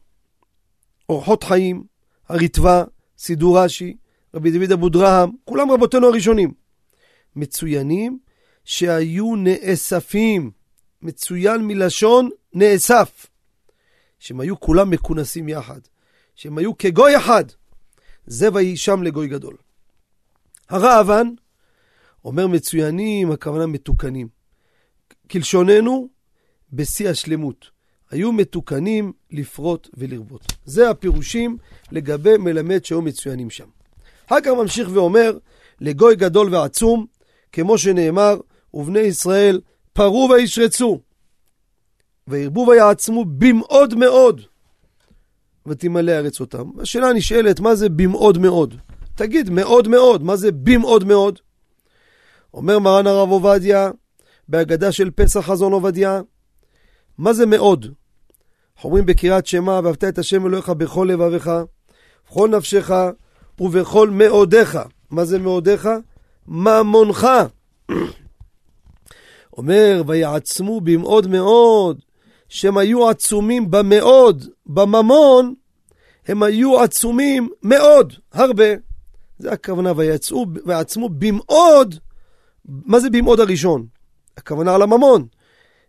אורחות 1.08 1.44
חיים, 1.44 1.84
הריטב"א, 2.30 2.84
סידור 3.18 3.58
רש"י, 3.58 3.96
רבי 4.34 4.50
דוד 4.50 4.72
אבודרהם, 4.72 5.30
כולם 5.44 5.70
רבותינו 5.70 6.06
הראשונים. 6.06 6.52
מצוינים 7.36 8.18
שהיו 8.64 9.36
נאספים. 9.36 10.50
מצוין 11.02 11.66
מלשון 11.66 12.30
נאסף. 12.54 13.26
שהם 14.18 14.40
היו 14.40 14.60
כולם 14.60 14.90
מכונסים 14.90 15.48
יחד. 15.48 15.80
שהם 16.34 16.58
היו 16.58 16.78
כגוי 16.78 17.16
אחד. 17.16 17.44
זה 18.26 18.48
ויהי 18.54 18.76
שם 18.76 19.02
לגוי 19.02 19.28
גדול. 19.28 19.56
הרעב"ן 20.68 21.28
אומר 22.24 22.46
מצוינים, 22.46 23.30
הכוונה 23.30 23.66
מתוקנים. 23.66 24.28
כלשוננו, 25.30 26.08
בשיא 26.72 27.08
השלמות. 27.10 27.70
היו 28.10 28.32
מתוקנים 28.32 29.12
לפרוט 29.30 29.88
ולרבות. 29.94 30.52
זה 30.64 30.90
הפירושים 30.90 31.56
לגבי 31.92 32.36
מלמד 32.36 32.84
שהיו 32.84 33.02
מצוינים 33.02 33.50
שם. 33.50 33.66
אחר 34.26 34.40
כך 34.40 34.50
ממשיך 34.50 34.88
ואומר, 34.92 35.38
לגוי 35.80 36.16
גדול 36.16 36.54
ועצום, 36.54 37.06
כמו 37.52 37.78
שנאמר, 37.78 38.40
ובני 38.74 39.00
ישראל 39.00 39.60
פרו 39.92 40.28
וישרצו, 40.30 41.00
וירבו 42.28 42.66
ויעצמו 42.68 43.24
במאוד 43.24 43.94
מאוד, 43.94 44.40
ותמלא 45.66 46.12
ארץ 46.12 46.40
אותם. 46.40 46.70
השאלה 46.80 47.12
נשאלת, 47.12 47.60
מה 47.60 47.74
זה 47.74 47.88
במאוד 47.88 48.38
מאוד? 48.38 48.74
תגיד, 49.14 49.50
מאוד 49.50 49.88
מאוד, 49.88 50.22
מה 50.22 50.36
זה 50.36 50.52
במאוד 50.52 51.04
מאוד? 51.04 51.38
אומר 52.54 52.78
מרן 52.78 53.06
הרב 53.06 53.30
עובדיה, 53.30 53.90
בהגדה 54.48 54.92
של 54.92 55.10
פסח 55.10 55.40
חזון 55.40 55.72
עובדיה, 55.72 56.20
מה 57.18 57.32
זה 57.32 57.46
מאוד? 57.46 57.86
אנחנו 58.80 58.88
אומרים 58.90 59.06
בקריאת 59.06 59.46
שמע, 59.46 59.80
ואהבת 59.84 60.04
את 60.04 60.18
השם 60.18 60.46
אלוהיך 60.46 60.68
בכל 60.68 61.08
לבביך, 61.10 61.50
בכל 62.28 62.48
נפשך 62.48 62.90
ובכל 63.60 64.10
מאודיך. 64.10 64.78
מה 65.10 65.24
זה 65.24 65.38
מאודיך? 65.38 65.88
ממונך. 66.48 67.28
אומר, 69.58 70.02
ויעצמו 70.06 70.80
במאוד 70.80 71.26
מאוד, 71.26 72.00
שהם 72.48 72.78
היו 72.78 73.08
עצומים 73.08 73.70
במאוד, 73.70 74.44
בממון, 74.66 75.54
הם 76.28 76.42
היו 76.42 76.80
עצומים 76.80 77.48
מאוד, 77.62 78.12
הרבה. 78.32 78.68
זה 79.38 79.52
הכוונה, 79.52 79.92
ויצאו, 79.96 80.46
ויעצמו 80.66 81.08
במאוד, 81.08 81.94
מה 82.64 83.00
זה 83.00 83.10
במאוד 83.10 83.40
הראשון? 83.40 83.86
הכוונה 84.36 84.74
על 84.74 84.82
הממון. 84.82 85.26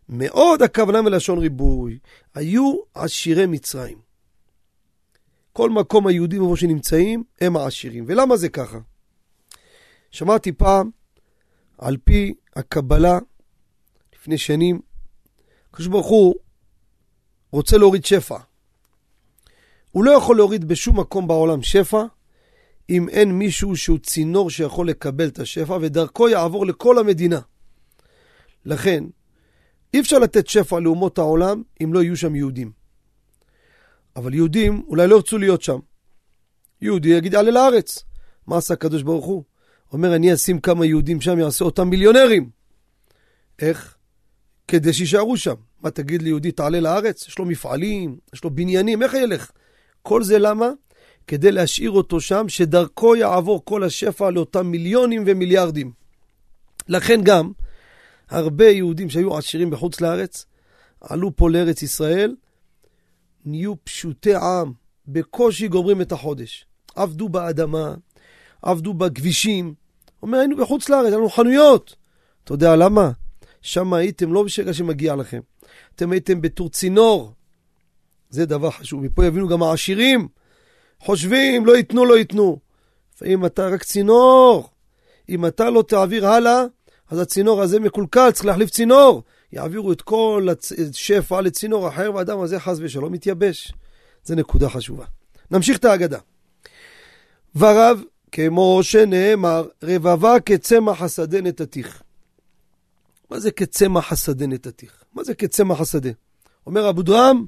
מאוד 0.10 0.62
הכוונה 0.62 1.02
מלשון 1.02 1.39
ריבוי. 1.39 1.99
היו 2.36 2.76
עשירי 2.93 3.45
מצרים. 3.45 3.97
כל 5.54 5.70
מקום 5.70 6.08
היהודים 6.08 6.43
איפה 6.43 6.58
שנמצאים, 6.58 7.24
הם 7.41 7.58
העשירים. 7.58 8.06
ולמה 8.08 8.38
זה 8.38 8.49
ככה? 8.49 8.80
שמעתי 10.12 10.52
פעם, 10.52 10.89
על 11.78 11.97
פי 12.04 12.34
הקבלה, 12.56 13.20
לפני 14.16 14.38
שנים, 14.38 14.82
הקדוש 15.70 15.88
ברוך 15.88 16.08
הוא 16.08 16.36
רוצה 17.52 17.78
להוריד 17.78 18.06
שפע. 18.06 18.38
הוא 19.91 20.04
לא 20.04 20.12
יכול 20.12 20.38
להוריד 20.38 20.68
בשום 20.68 20.99
מקום 20.99 21.28
בעולם 21.28 21.62
שפע, 21.62 22.04
אם 22.89 23.10
אין 23.10 23.32
מישהו 23.32 23.78
שהוא 23.78 23.99
צינור 23.99 24.49
שיכול 24.49 24.89
לקבל 24.89 25.28
את 25.28 25.39
השפע, 25.39 25.78
ודרכו 25.82 26.30
יעבור 26.30 26.66
לכל 26.66 26.97
המדינה. 26.97 27.39
לכן, 28.66 29.04
אי 29.93 29.99
אפשר 29.99 30.19
לתת 30.19 30.47
שפע 30.47 30.79
לאומות 30.79 31.17
העולם 31.17 31.63
אם 31.83 31.93
לא 31.93 32.03
יהיו 32.03 32.17
שם 32.17 32.35
יהודים. 32.35 32.71
אבל 34.15 34.33
יהודים 34.33 34.83
אולי 34.87 35.07
לא 35.07 35.15
ירצו 35.15 35.37
להיות 35.37 35.61
שם. 35.61 35.79
יהודי 36.81 37.09
יגיד, 37.09 37.33
יעלה 37.33 37.51
לארץ. 37.51 38.03
מה 38.47 38.57
עשה 38.57 38.73
הקדוש 38.73 39.03
ברוך 39.03 39.25
הוא? 39.25 39.43
אומר, 39.93 40.15
אני 40.15 40.33
אשים 40.33 40.59
כמה 40.59 40.85
יהודים 40.85 41.21
שם, 41.21 41.39
יעשה 41.39 41.65
אותם 41.65 41.89
מיליונרים. 41.89 42.49
איך? 43.59 43.97
כדי 44.67 44.93
שיישארו 44.93 45.37
שם. 45.37 45.55
מה 45.81 45.91
תגיד 45.91 46.21
ליהודי, 46.21 46.51
תעלה 46.51 46.79
לארץ? 46.79 47.27
יש 47.27 47.39
לו 47.39 47.45
מפעלים, 47.45 48.17
יש 48.33 48.43
לו 48.43 48.49
בניינים, 48.49 49.03
איך 49.03 49.13
ילך? 49.13 49.51
כל 50.01 50.23
זה 50.23 50.39
למה? 50.39 50.69
כדי 51.27 51.51
להשאיר 51.51 51.91
אותו 51.91 52.21
שם, 52.21 52.49
שדרכו 52.49 53.15
יעבור 53.15 53.65
כל 53.65 53.83
השפע 53.83 54.29
לאותם 54.29 54.67
מיליונים 54.67 55.23
ומיליארדים. 55.25 55.91
לכן 56.87 57.21
גם, 57.23 57.51
הרבה 58.32 58.69
יהודים 58.69 59.09
שהיו 59.09 59.38
עשירים 59.38 59.69
בחוץ 59.69 60.01
לארץ, 60.01 60.45
עלו 61.01 61.36
פה 61.36 61.49
לארץ 61.49 61.82
ישראל, 61.82 62.36
נהיו 63.45 63.73
פשוטי 63.84 64.36
עם, 64.36 64.71
בקושי 65.07 65.67
גומרים 65.67 66.01
את 66.01 66.11
החודש. 66.11 66.65
עבדו 66.95 67.29
באדמה, 67.29 67.95
עבדו 68.61 68.93
בכבישים. 68.93 69.73
אומר, 70.23 70.38
היינו 70.38 70.57
בחוץ 70.57 70.89
לארץ, 70.89 71.13
היינו 71.13 71.29
חנויות. 71.29 71.95
אתה 72.43 72.53
יודע 72.53 72.75
למה? 72.75 73.11
שם 73.61 73.93
הייתם 73.93 74.34
לא 74.34 74.43
בשקע 74.43 74.73
שמגיע 74.73 75.15
לכם. 75.15 75.39
אתם 75.95 76.11
הייתם 76.11 76.41
בתור 76.41 76.69
צינור. 76.69 77.34
זה 78.29 78.45
דבר 78.45 78.71
חשוב. 78.71 79.03
מפה 79.03 79.25
יבינו 79.25 79.47
גם 79.47 79.63
העשירים. 79.63 80.27
חושבים, 80.99 81.65
לא 81.65 81.77
ייתנו, 81.77 82.05
לא 82.05 82.17
ייתנו. 82.17 82.59
לפעמים 83.15 83.45
אתה 83.45 83.67
רק 83.67 83.84
צינור. 83.84 84.69
אם 85.29 85.45
אתה 85.45 85.69
לא 85.69 85.84
תעביר 85.88 86.27
הלאה, 86.27 86.63
אז 87.12 87.20
הצינור 87.20 87.62
הזה 87.62 87.80
מקולקל, 87.80 88.32
צריך 88.32 88.45
להחליף 88.45 88.70
צינור. 88.70 89.24
יעבירו 89.53 89.91
את 89.91 90.01
כל 90.01 90.47
השפע 90.89 91.41
לצינור 91.41 91.88
אחר, 91.88 92.12
והאדם 92.16 92.39
הזה 92.39 92.59
חס 92.59 92.78
ושלום 92.82 93.14
מתייבש. 93.14 93.74
זו 94.24 94.36
נקודה 94.36 94.70
חשובה. 94.70 95.05
נמשיך 95.51 95.78
את 95.78 95.86
ההגדה. 95.86 96.20
ורב, 97.55 98.01
כמו 98.32 98.80
שנאמר, 98.84 99.68
רבבה 99.84 100.39
כצמח 100.39 101.01
השדה 101.01 101.41
נתתיך. 101.41 102.01
מה 103.30 103.39
זה 103.39 103.51
כצמח 103.51 104.12
השדה 104.12 104.47
נתתיך? 104.47 105.03
מה 105.14 105.24
זה 105.24 105.34
כצמח 105.34 105.82
השדה? 105.82 106.09
אומר 106.68 106.89
אבו 106.89 107.01
דרם, 107.01 107.45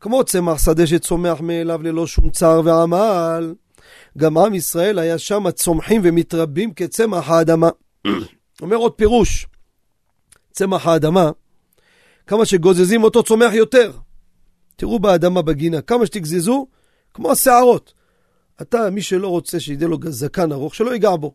כמו 0.00 0.24
צמח 0.24 0.64
שדה 0.64 0.86
שצומח 0.86 1.40
מאליו 1.40 1.82
ללא 1.82 2.06
שום 2.06 2.30
צער 2.30 2.60
ועמל, 2.64 3.54
גם 4.18 4.38
עם 4.38 4.54
ישראל 4.54 4.98
היה 4.98 5.18
שם 5.18 5.50
צומחים 5.50 6.00
ומתרבים 6.04 6.74
כצמח 6.74 7.30
האדמה. 7.30 7.68
אומר 8.62 8.76
עוד 8.76 8.92
פירוש, 8.92 9.46
צמח 10.52 10.86
האדמה, 10.86 11.30
כמה 12.26 12.46
שגוזזים 12.46 13.04
אותו 13.04 13.22
צומח 13.22 13.52
יותר. 13.52 13.92
תראו 14.76 14.98
באדמה 14.98 15.42
בגינה, 15.42 15.80
כמה 15.80 16.06
שתגזזו, 16.06 16.66
כמו 17.14 17.32
השערות. 17.32 17.94
אתה, 18.62 18.90
מי 18.90 19.02
שלא 19.02 19.28
רוצה 19.28 19.60
שידע 19.60 19.86
לו 19.86 19.98
זקן 20.08 20.52
ארוך, 20.52 20.74
שלא 20.74 20.90
ייגע 20.90 21.16
בו. 21.16 21.34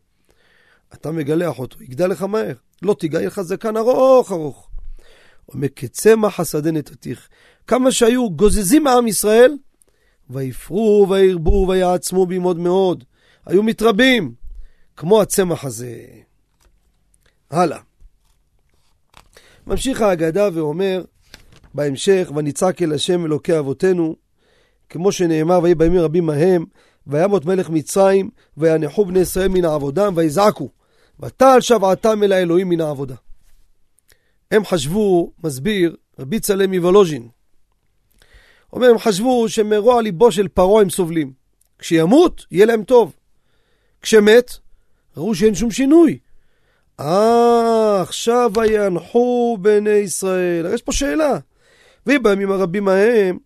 אתה 0.94 1.12
מגלח 1.12 1.60
אותו, 1.60 1.84
יגדל 1.84 2.08
לך 2.08 2.22
מהר. 2.22 2.54
לא 2.82 2.96
תיגע, 3.00 3.18
יהיה 3.18 3.28
לך 3.28 3.42
זקן 3.42 3.78
ארוך 3.78 4.32
ארוך. 4.32 4.70
אומר, 5.54 5.68
כצמח 5.76 6.40
השדה 6.40 6.72
נתתיך. 6.72 7.30
כמה 7.68 7.92
שהיו 7.92 8.30
גוזזים 8.30 8.84
מעם 8.84 9.08
ישראל, 9.08 9.58
ויפרו 10.30 11.08
וירבו 11.10 11.66
ויעצמו 11.70 12.26
בי 12.26 12.40
מאוד 12.40 12.60
מאוד. 12.60 13.04
היו 13.46 13.64
מתרבים, 13.64 14.34
כמו 14.98 15.22
הצמח 15.22 15.66
הזה. 15.66 16.06
הלאה. 17.54 17.80
ממשיך 19.68 20.02
ההגדה 20.02 20.50
ואומר 20.54 21.04
בהמשך, 21.74 22.32
ונצעק 22.36 22.82
אל 22.82 22.94
השם 22.94 23.26
אלוקי 23.26 23.60
אבותינו, 23.60 24.16
כמו 24.90 25.12
שנאמר, 25.12 25.60
ויהי 25.64 25.76
בימים 25.76 26.02
רבים 26.02 26.30
ההם, 26.30 26.66
וימות 27.08 27.46
מלך 27.46 27.70
מצרים, 27.70 28.30
וינחו 28.58 29.06
בני 29.06 29.20
ישראל 29.20 29.48
מן 29.48 29.66
העבודם, 29.66 30.14
ויזעקו, 30.16 30.70
ותעל 31.20 31.62
שבעתם 31.62 32.24
אל 32.24 32.32
האלוהים 32.32 32.70
מן 32.70 32.82
העבודה. 32.82 33.16
הם 34.52 34.66
חשבו, 34.66 35.32
מסביר 35.44 35.96
רבי 36.20 36.40
צלם 36.40 36.72
מוולוז'ין, 36.72 37.28
אומר, 38.74 38.88
הם 38.88 38.98
חשבו 38.98 39.50
שמרוע 39.50 40.02
ליבו 40.02 40.32
של 40.32 40.48
פרעה 40.48 40.82
הם 40.82 40.90
סובלים. 40.90 41.34
כשימות, 41.80 42.46
יהיה 42.52 42.66
להם 42.66 42.84
טוב. 42.84 43.14
כשמת, 44.02 44.52
ראו 45.18 45.36
שאין 45.36 45.56
שום 45.56 45.72
שינוי. 45.72 46.20
אה, 47.00 48.02
עכשיו 48.02 48.52
וינחו 48.56 49.58
בני 49.62 49.90
ישראל. 49.90 50.74
יש 50.74 50.82
פה 50.82 50.92
שאלה. 50.92 51.38
בימים 52.06 52.52
הרבים 52.52 52.88
ההם, 52.88 53.38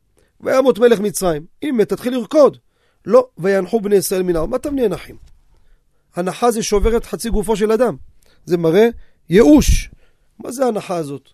וימות 0.42 0.80
מלך 0.80 1.00
מצרים. 1.00 1.46
אם 1.64 1.76
מת, 1.78 1.90
תתחיל 1.90 2.14
לרקוד. 2.14 2.58
לא, 3.06 3.28
וינחו 3.38 3.82
בני 3.82 3.96
ישראל 3.96 4.24
מן 4.24 4.36
הארץ. 4.36 4.50
מה 4.50 4.58
אתם 4.58 4.76
נאנחים? 4.76 5.16
הנחה 6.16 6.52
זה 6.52 6.64
שובר 6.64 6.98
את 6.98 7.06
חצי 7.06 7.30
גופו 7.30 7.56
של 7.56 7.72
אדם. 7.72 7.96
זה 8.46 8.58
מראה 8.58 8.88
ייאוש. 9.30 9.90
מה 10.40 10.52
זה 10.52 10.66
ההנחה 10.66 10.96
הזאת? 10.96 11.30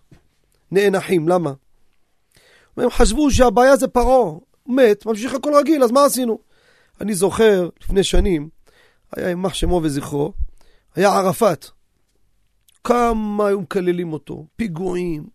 נאנחים, 0.70 1.28
למה? 1.28 1.52
הם 2.76 2.90
חשבו 2.90 3.30
שהבעיה 3.30 3.76
זה 3.76 3.88
פרעה, 3.88 4.38
מת, 4.66 5.06
ממשיך 5.06 5.34
הכל 5.34 5.52
רגיל, 5.54 5.84
אז 5.84 5.90
מה 5.90 6.04
עשינו? 6.04 6.38
אני 7.00 7.14
זוכר, 7.14 7.68
לפני 7.82 8.04
שנים, 8.04 8.48
היה 9.16 9.28
יימח 9.28 9.54
שמו 9.54 9.80
וזכרו, 9.82 10.32
היה 10.94 11.12
ערפאת. 11.12 11.66
כמה 12.84 13.46
היו 13.46 13.60
מקללים 13.60 14.12
אותו, 14.12 14.46
פיגועים. 14.56 15.26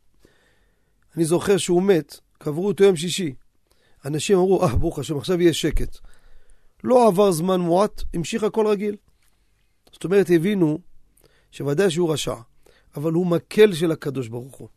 אני 1.16 1.26
זוכר 1.26 1.58
שהוא 1.58 1.84
מת, 1.84 2.20
קברו 2.38 2.68
אותו 2.68 2.84
יום 2.84 2.95
שישי. 2.95 3.34
אנשים 4.06 4.38
אמרו, 4.38 4.64
אה, 4.64 4.76
ברוך 4.76 5.00
השם, 5.00 5.18
עכשיו 5.18 5.41
יהיה 5.41 5.54
שקט. 5.54 5.97
לא 6.84 7.08
עבר 7.08 7.32
זמן 7.32 7.62
מועט, 7.62 8.04
המשיך 8.14 8.43
הכל 8.43 8.68
רגיל. 8.68 8.95
זאת 9.91 10.04
אומרת, 10.04 10.30
הבינו 10.36 10.80
שוודאי 11.52 11.91
שהוא 11.91 12.14
רשע, 12.14 12.36
אבל 12.95 13.12
הוא 13.12 13.28
מקל 13.28 13.74
של 13.74 13.91
הקדוש 13.91 14.28
ברוך 14.28 14.56
הוא. 14.56 14.68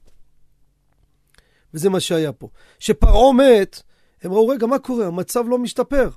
וזה 1.74 1.90
מה 1.90 2.00
שהיה 2.00 2.32
פה. 2.32 2.48
כשפרעה 2.78 3.32
מת, 3.32 3.82
הם 4.22 4.32
ראו, 4.32 4.48
רגע, 4.48 4.66
מה 4.66 4.78
קורה? 4.78 5.06
המצב 5.06 5.44
לא 5.48 5.58
משתפר. 5.58 6.10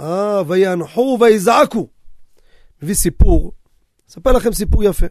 אה, 0.00 0.42
ויאנחו 0.46 1.18
ויזעקו. 1.20 1.88
מביא 2.82 2.94
סיפור, 2.94 3.52
אספר 4.10 4.32
לכם 4.32 4.52
סיפור 4.52 4.84
יפה. 4.84 5.06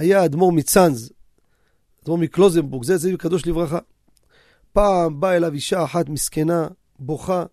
היה 0.00 0.24
אדמו"ר 0.24 0.52
מצאנז, 0.52 1.12
אדמו"ר 2.02 2.18
מקלוזנבורג, 2.18 2.84
זה 2.84 2.96
זיו 2.96 3.18
קדוש 3.18 3.46
לברכה. 3.46 3.78
פעם 4.72 5.20
באה 5.20 5.36
אליו 5.36 5.52
אישה 5.52 5.84
אחת 5.84 6.08
מסכנה, 6.08 6.68
בוכה, 6.98 7.44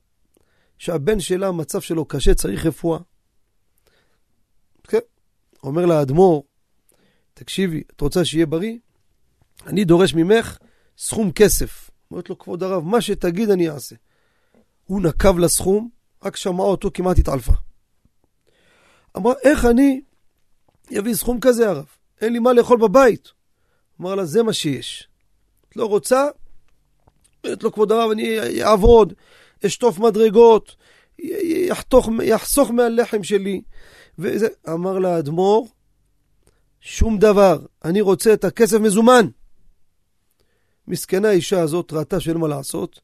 שהבן 0.78 1.20
שלה, 1.20 1.48
המצב 1.48 1.82
שלו 1.82 2.06
קשה, 2.06 2.34
צריך 2.34 2.66
רפואה. 2.66 3.00
כן. 4.84 4.98
אומר 5.64 5.86
לה 5.86 6.00
האדמו"ר, 6.00 6.44
תקשיבי, 7.34 7.84
את 7.96 8.02
רוצה 8.02 8.26
שיהיה 8.26 8.46
בריא? 8.46 8.78
אני 9.66 9.84
דורש 9.84 10.14
ממך 10.14 10.58
סכום 10.98 11.32
כסף. 11.32 11.90
אומרת 12.12 12.30
לו, 12.30 12.38
כבוד 12.38 12.64
הרב, 12.64 12.84
מה 12.84 13.02
שתגיד 13.02 13.50
אני 13.50 13.70
אעשה. 13.70 13.96
הוא 14.86 15.02
נקב 15.02 15.38
לסכום, 15.38 15.90
רק 16.24 16.36
שמע 16.36 16.64
אותו, 16.64 16.92
כמעט 16.94 17.18
התעלפה. 17.18 17.54
אמרה, 19.18 19.34
איך 19.44 19.66
אני 19.66 20.02
אביא 21.00 21.14
סכום 21.14 21.40
כזה, 21.40 21.70
הרב? 21.70 21.86
אין 22.22 22.34
לי 22.34 22.40
מה 22.40 22.54
לאכול 22.54 22.80
בבית. 22.80 23.28
אמר 24.02 24.16
לה, 24.16 24.26
זה 24.26 24.44
מה 24.44 24.54
שיש. 24.54 25.08
את 25.70 25.76
לא 25.76 25.86
רוצה? 25.86 26.28
אומרת 27.44 27.64
לו, 27.64 27.72
כבוד 27.72 27.92
הרב, 27.92 28.12
אני 28.12 28.64
אעבוד, 28.64 29.14
אשטוף 29.66 30.00
מדרגות, 30.00 30.76
יחתוך, 31.70 32.10
יחסוך 32.24 32.72
מהלחם 32.72 33.24
שלי. 33.24 33.62
וזה, 34.20 34.48
אמר 34.70 35.00
לה 35.00 35.16
האדמו"ר, 35.16 35.68
שום 36.82 37.18
דבר, 37.18 37.60
אני 37.86 38.02
רוצה 38.02 38.34
את 38.34 38.44
הכסף 38.44 38.80
מזומן. 38.80 39.28
מסכנה 40.88 41.30
האישה 41.30 41.62
הזאת 41.62 41.94
ראתה 41.94 42.20
שאין 42.20 42.38
מה 42.38 42.48
לעשות, 42.48 43.02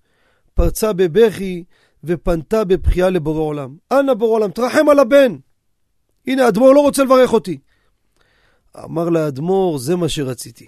פרצה 0.53 0.93
בבכי 0.93 1.63
ופנתה 2.03 2.63
בבכייה 2.63 3.09
לבורא 3.09 3.41
עולם. 3.41 3.75
אנא 3.91 4.13
בורא 4.13 4.33
עולם, 4.33 4.51
תרחם 4.51 4.89
על 4.89 4.99
הבן. 4.99 5.35
הנה, 6.27 6.45
האדמו"ר 6.45 6.73
לא 6.73 6.79
רוצה 6.79 7.03
לברך 7.03 7.33
אותי. 7.33 7.57
אמר 8.77 9.09
לאדמו"ר, 9.09 9.77
זה 9.77 9.95
מה 9.95 10.09
שרציתי. 10.09 10.65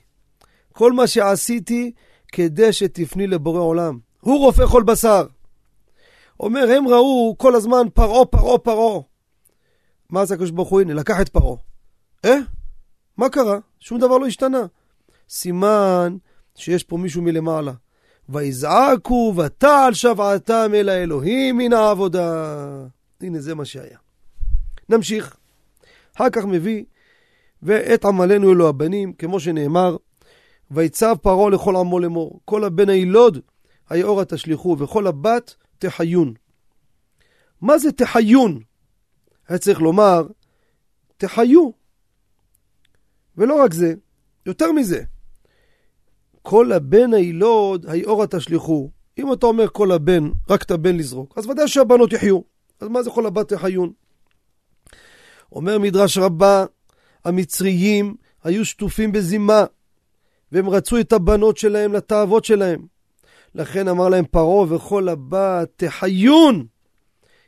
כל 0.74 0.94
מה 0.94 1.08
שעשיתי 1.08 1.92
כדי 2.32 2.74
שתפני 2.74 3.28
לבורא 3.28 3.60
עולם. 3.60 4.00
הוא 4.22 4.40
רופא 4.40 4.66
כל 4.66 4.84
בשר. 4.84 5.26
אומר, 6.40 6.72
הם 6.78 6.88
ראו 6.88 7.36
כל 7.38 7.56
הזמן 7.56 7.88
פרעה, 7.94 8.26
פרעה, 8.26 8.58
פרעה. 8.58 9.02
מה 10.10 10.22
עשה 10.22 10.34
הקדוש 10.34 10.52
ברוך 10.52 10.70
הוא? 10.70 10.82
הנה, 10.82 10.94
לקח 10.94 11.22
את 11.22 11.30
פרעה. 11.30 11.58
אה? 12.26 12.38
מה 13.18 13.30
קרה? 13.30 13.60
שום 13.80 14.00
דבר 14.00 14.18
לא 14.18 14.28
השתנה. 14.28 14.66
סימן 15.30 16.18
שיש 16.56 16.84
פה 16.84 16.98
מישהו 16.98 17.22
מלמעלה. 17.22 17.72
ויזעקו 18.30 19.34
ותעל 19.38 19.94
שבעתם 19.94 20.72
אל 20.74 20.90
האלוהים 20.90 21.58
מן 21.58 21.74
העבודה. 21.74 22.66
הנה 23.22 23.40
זה 23.42 23.56
מה 23.56 23.66
שהיה. 23.66 23.98
נמשיך. 24.90 25.38
אחר 26.16 26.30
כך 26.30 26.46
מביא, 26.46 26.84
ואת 27.66 28.06
עמלנו 28.06 28.52
אלו 28.52 28.70
הבנים, 28.70 29.14
כמו 29.14 29.40
שנאמר, 29.40 29.98
ויצב 30.72 31.16
פרעה 31.22 31.50
לכל 31.50 31.76
עמו 31.76 32.00
לאמור, 32.00 32.40
כל 32.46 32.64
הבן 32.64 32.90
הילוד 32.90 33.40
היאורה 33.90 34.26
תשליכו, 34.26 34.76
וכל 34.80 35.08
הבת 35.08 35.56
תחיון. 35.80 36.34
מה 37.62 37.78
זה 37.78 37.92
תחיון? 37.92 38.60
היה 39.48 39.58
צריך 39.58 39.82
לומר, 39.82 40.28
תחיו. 41.18 41.70
ולא 43.38 43.64
רק 43.64 43.74
זה, 43.74 43.94
יותר 44.46 44.72
מזה, 44.72 45.04
כל 46.42 46.72
הבן 46.72 47.14
הילוד, 47.14 47.86
היאורה 47.90 48.28
תשליכו. 48.28 48.92
אם 49.18 49.34
אתה 49.34 49.46
אומר 49.46 49.68
כל 49.68 49.92
הבן, 49.92 50.30
רק 50.50 50.64
את 50.64 50.72
הבן 50.72 50.98
לזרוק, 50.98 51.38
אז 51.38 51.48
ודאי 51.48 51.68
שהבנות 51.68 52.14
יחיו. 52.14 52.40
אז 52.80 52.88
מה 52.88 53.04
זה 53.04 53.10
כל 53.10 53.26
הבת 53.26 53.52
יחיון? 53.52 53.92
אומר 55.52 55.80
מדרש 55.80 56.18
רבה, 56.18 56.66
המצריים 57.26 58.16
היו 58.44 58.66
שטופים 58.66 59.12
בזימה, 59.12 59.66
והם 60.52 60.70
רצו 60.70 61.00
את 61.00 61.14
הבנות 61.14 61.58
שלהם 61.58 61.94
לתאוות 61.94 62.46
שלהם. 62.46 62.86
לכן 63.56 63.88
אמר 63.88 64.10
להם 64.10 64.26
פרעה 64.26 64.76
וכל 64.76 65.10
הבת 65.10 65.70
תחיון. 65.76 66.66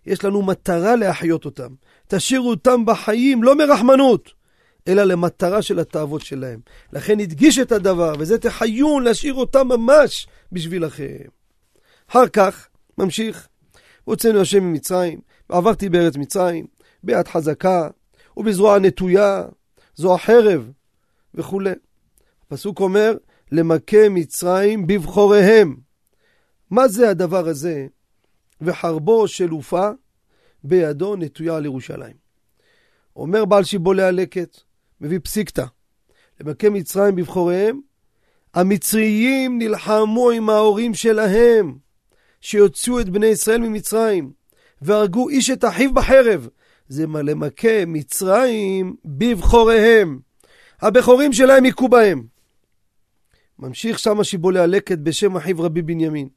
יש 0.05 0.23
לנו 0.23 0.41
מטרה 0.41 0.95
להחיות 0.95 1.45
אותם. 1.45 1.69
תשאירו 2.07 2.49
אותם 2.49 2.85
בחיים, 2.85 3.43
לא 3.43 3.55
מרחמנות, 3.55 4.33
אלא 4.87 5.03
למטרה 5.03 5.61
של 5.61 5.79
התאוות 5.79 6.21
שלהם. 6.21 6.59
לכן 6.93 7.19
הדגיש 7.19 7.59
את 7.59 7.71
הדבר, 7.71 8.13
וזה 8.19 8.37
תחיון, 8.37 9.03
להשאיר 9.03 9.33
אותם 9.33 9.67
ממש 9.67 10.27
בשבילכם. 10.51 11.17
אחר 12.09 12.27
כך, 12.27 12.67
ממשיך, 12.97 13.47
הוצאנו 14.03 14.41
השם 14.41 14.63
ממצרים, 14.63 15.19
ועברתי 15.49 15.89
בארץ 15.89 16.15
מצרים, 16.15 16.65
ביד 17.03 17.27
חזקה, 17.27 17.89
ובזרוע 18.37 18.79
נטויה, 18.79 19.43
זו 19.97 20.15
החרב, 20.15 20.71
וכולי. 21.33 21.71
הפסוק 22.45 22.79
אומר, 22.79 23.17
למכה 23.51 24.09
מצרים 24.09 24.87
בבחוריהם. 24.87 25.75
מה 26.69 26.87
זה 26.87 27.09
הדבר 27.09 27.47
הזה? 27.47 27.87
וחרבו 28.61 29.27
של 29.27 29.49
עופה 29.49 29.89
בידו 30.63 31.15
נטויה 31.15 31.55
על 31.55 31.65
ירושלים. 31.65 32.15
אומר 33.15 33.45
בעל 33.45 33.63
שיבולי 33.63 34.03
הלקט, 34.03 34.57
מביא 35.01 35.19
פסיקתא, 35.23 35.65
למכה 36.39 36.69
מצרים 36.69 37.15
בבחוריהם, 37.15 37.81
המצריים 38.53 39.57
נלחמו 39.57 40.29
עם 40.29 40.49
ההורים 40.49 40.93
שלהם, 40.93 41.77
שיוציאו 42.41 42.99
את 42.99 43.09
בני 43.09 43.27
ישראל 43.27 43.61
ממצרים, 43.61 44.31
והרגו 44.81 45.29
איש 45.29 45.49
את 45.49 45.65
אחיו 45.65 45.93
בחרב. 45.93 46.47
זה 46.87 47.05
למכה 47.23 47.85
מצרים 47.87 48.95
בבחוריהם. 49.05 50.19
הבכורים 50.81 51.33
שלהם 51.33 51.63
היכו 51.63 51.89
בהם. 51.89 52.23
ממשיך 53.59 53.99
שם 53.99 54.23
שיבולי 54.23 54.59
הלקט 54.59 54.97
בשם 55.03 55.37
אחיו 55.37 55.61
רבי 55.61 55.81
בנימין. 55.81 56.29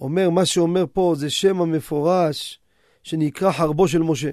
אומר, 0.00 0.30
מה 0.30 0.46
שאומר 0.46 0.84
פה 0.92 1.14
זה 1.16 1.30
שם 1.30 1.60
המפורש 1.60 2.60
שנקרא 3.02 3.52
חרבו 3.52 3.88
של 3.88 4.02
משה. 4.02 4.30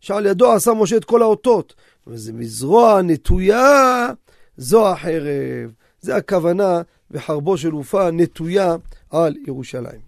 שעל 0.00 0.26
ידו 0.26 0.52
עשה 0.52 0.72
משה 0.72 0.96
את 0.96 1.04
כל 1.04 1.22
האותות. 1.22 1.74
וזה 2.06 2.32
מזרוע 2.32 3.02
נטויה, 3.02 4.12
זו 4.56 4.88
החרב. 4.88 5.72
זה 6.00 6.16
הכוונה 6.16 6.82
וחרבו 7.10 7.58
של 7.58 7.70
עופה 7.70 8.10
נטויה 8.10 8.76
על 9.10 9.36
ירושלים. 9.46 10.00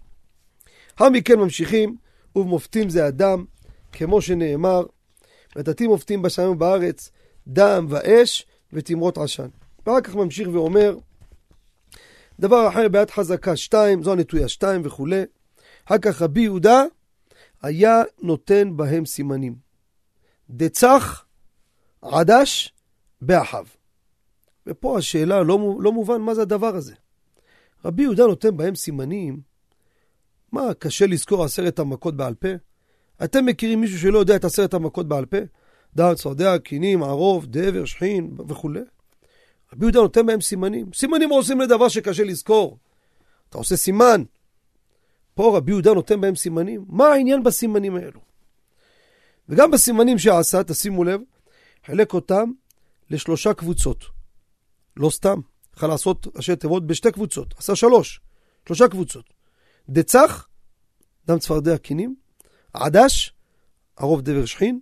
לאחר 0.92 1.10
מכן 1.10 1.38
ממשיכים, 1.38 1.96
ובמופתים 2.36 2.88
זה 2.88 3.06
הדם, 3.06 3.44
כמו 3.92 4.22
שנאמר, 4.22 4.82
ותתי 5.56 5.86
מופתים 5.86 6.22
בשמים 6.22 6.58
בארץ, 6.58 7.10
דם 7.46 7.86
ואש 7.88 8.46
ותמרות 8.72 9.18
עשן. 9.18 9.48
ואחר 9.86 10.00
כך 10.00 10.14
ממשיך 10.14 10.48
ואומר, 10.52 10.96
דבר 12.40 12.68
אחר 12.68 12.88
ביד 12.88 13.10
חזקה 13.10 13.56
שתיים, 13.56 14.02
זו 14.02 14.12
הנטויה 14.12 14.48
שתיים 14.48 14.82
וכולי. 14.84 15.22
אחר 15.84 15.98
כך 15.98 16.22
רבי 16.22 16.40
יהודה 16.40 16.82
היה 17.62 18.02
נותן 18.22 18.76
בהם 18.76 19.06
סימנים. 19.06 19.54
דצח 20.50 21.24
עדש 22.02 22.72
באחיו. 23.22 23.66
ופה 24.66 24.98
השאלה, 24.98 25.42
לא, 25.42 25.76
לא 25.80 25.92
מובן 25.92 26.20
מה 26.20 26.34
זה 26.34 26.42
הדבר 26.42 26.76
הזה. 26.76 26.94
רבי 27.84 28.02
יהודה 28.02 28.26
נותן 28.26 28.56
בהם 28.56 28.74
סימנים. 28.74 29.40
מה, 30.52 30.74
קשה 30.78 31.06
לזכור 31.06 31.44
עשרת 31.44 31.78
המכות 31.78 32.16
בעל 32.16 32.34
פה? 32.34 32.48
אתם 33.24 33.46
מכירים 33.46 33.80
מישהו 33.80 33.98
שלא 33.98 34.18
יודע 34.18 34.36
את 34.36 34.44
עשרת 34.44 34.74
המכות 34.74 35.08
בעל 35.08 35.26
פה? 35.26 35.36
דעת, 35.94 36.16
צפרדע, 36.16 36.58
קינים, 36.58 37.02
ערוב, 37.02 37.46
דבר, 37.46 37.84
שכין 37.84 38.36
וכולי. 38.48 38.80
רבי 39.72 39.84
יהודה 39.84 40.00
נותן 40.00 40.26
בהם 40.26 40.40
סימנים. 40.40 40.86
סימנים 40.94 41.30
עושים 41.30 41.60
לדבר 41.60 41.88
שקשה 41.88 42.24
לזכור. 42.24 42.78
אתה 43.48 43.58
עושה 43.58 43.76
סימן. 43.76 44.22
פה 45.34 45.56
רבי 45.56 45.72
יהודה 45.72 45.94
נותן 45.94 46.20
בהם 46.20 46.34
סימנים. 46.34 46.84
מה 46.88 47.06
העניין 47.06 47.42
בסימנים 47.42 47.96
האלו? 47.96 48.20
וגם 49.48 49.70
בסימנים 49.70 50.18
שעשה, 50.18 50.64
תשימו 50.64 51.04
לב, 51.04 51.20
חילק 51.86 52.14
אותם 52.14 52.50
לשלושה 53.10 53.54
קבוצות. 53.54 54.04
לא 54.96 55.10
סתם, 55.10 55.40
יכול 55.76 55.88
לעשות 55.88 56.26
ראשי 56.36 56.56
תיבות 56.56 56.86
בשתי 56.86 57.12
קבוצות, 57.12 57.54
עשה 57.58 57.76
שלוש, 57.76 58.20
שלושה 58.66 58.88
קבוצות. 58.88 59.24
דצח, 59.88 60.48
דם 61.26 61.38
צפרדע 61.38 61.78
קינים, 61.78 62.14
עדש, 62.74 63.34
ערוב 63.96 64.20
דבר 64.20 64.44
שכין, 64.44 64.80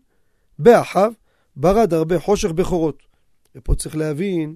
באחיו, 0.59 1.13
ברד 1.57 1.95
הרבה 1.95 2.19
חושך 2.19 2.51
בכורות. 2.51 3.03
ופה 3.55 3.75
צריך 3.75 3.97
להבין 3.97 4.55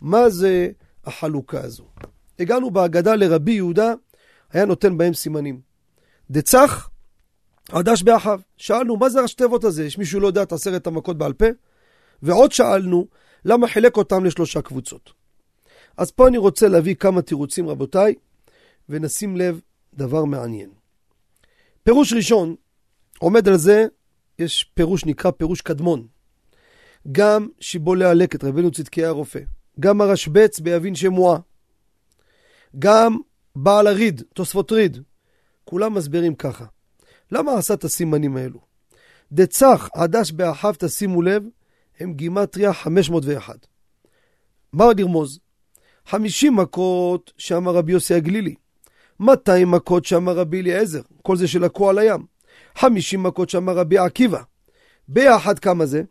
מה 0.00 0.30
זה 0.30 0.68
החלוקה 1.04 1.60
הזו. 1.60 1.84
הגענו 2.38 2.70
בהגדה 2.70 3.14
לרבי 3.14 3.52
יהודה, 3.52 3.94
היה 4.52 4.64
נותן 4.64 4.98
בהם 4.98 5.14
סימנים. 5.14 5.60
דצח, 6.30 6.90
עדש 7.72 8.02
באחיו. 8.02 8.40
שאלנו, 8.56 8.96
מה 8.96 9.08
זה 9.08 9.20
ראשי 9.20 9.36
תיבות 9.36 9.64
הזה? 9.64 9.84
יש 9.84 9.98
מישהו 9.98 10.20
לא 10.20 10.26
יודע 10.26 10.42
את 10.42 10.52
עשרת 10.52 10.86
המכות 10.86 11.18
בעל 11.18 11.32
פה? 11.32 11.46
ועוד 12.22 12.52
שאלנו, 12.52 13.06
למה 13.44 13.68
חילק 13.68 13.96
אותם 13.96 14.24
לשלושה 14.24 14.62
קבוצות? 14.62 15.12
אז 15.96 16.10
פה 16.10 16.28
אני 16.28 16.38
רוצה 16.38 16.68
להביא 16.68 16.94
כמה 16.94 17.22
תירוצים, 17.22 17.68
רבותיי, 17.68 18.14
ונשים 18.88 19.36
לב 19.36 19.60
דבר 19.94 20.24
מעניין. 20.24 20.70
פירוש 21.82 22.12
ראשון, 22.12 22.54
עומד 23.18 23.48
על 23.48 23.56
זה, 23.56 23.86
יש 24.38 24.64
פירוש 24.74 25.04
נקרא 25.04 25.30
פירוש 25.30 25.60
קדמון. 25.60 26.06
גם 27.12 27.48
שיבולי 27.60 28.04
הלקט, 28.04 28.44
רבינו 28.44 28.70
צדקי 28.70 29.04
הרופא, 29.04 29.40
גם 29.80 30.00
הרשב"ץ 30.00 30.60
ביבין 30.60 30.94
שמועה, 30.94 31.38
גם 32.78 33.16
בעל 33.56 33.86
הריד, 33.86 34.22
תוספות 34.34 34.72
ריד, 34.72 35.02
כולם 35.64 35.94
מסבירים 35.94 36.34
ככה. 36.34 36.64
למה 37.32 37.54
עשה 37.54 37.74
את 37.74 37.84
הסימנים 37.84 38.36
האלו? 38.36 38.60
דצח 39.32 39.88
עדש 39.94 40.32
באחיו, 40.32 40.74
תשימו 40.78 41.22
לב, 41.22 41.42
הם 42.00 42.12
גימטריה 42.12 42.72
501. 42.72 43.66
מה 44.72 44.84
נרמוז? 44.96 45.38
50 46.06 46.56
מכות 46.56 47.32
שאמר 47.38 47.74
רבי 47.74 47.92
יוסי 47.92 48.14
הגלילי, 48.14 48.54
200 49.20 49.70
מכות 49.70 50.04
שאמר 50.04 50.32
רבי 50.32 50.60
אליעזר, 50.60 51.00
כל 51.22 51.36
זה 51.36 51.48
שלקחו 51.48 51.90
על 51.90 51.98
הים, 51.98 52.26
50 52.76 53.22
מכות 53.22 53.50
שאמר 53.50 53.72
רבי 53.72 53.98
עקיבא. 53.98 54.42
ביחד 55.08 55.58
כמה 55.58 55.86
זה? 55.86 56.02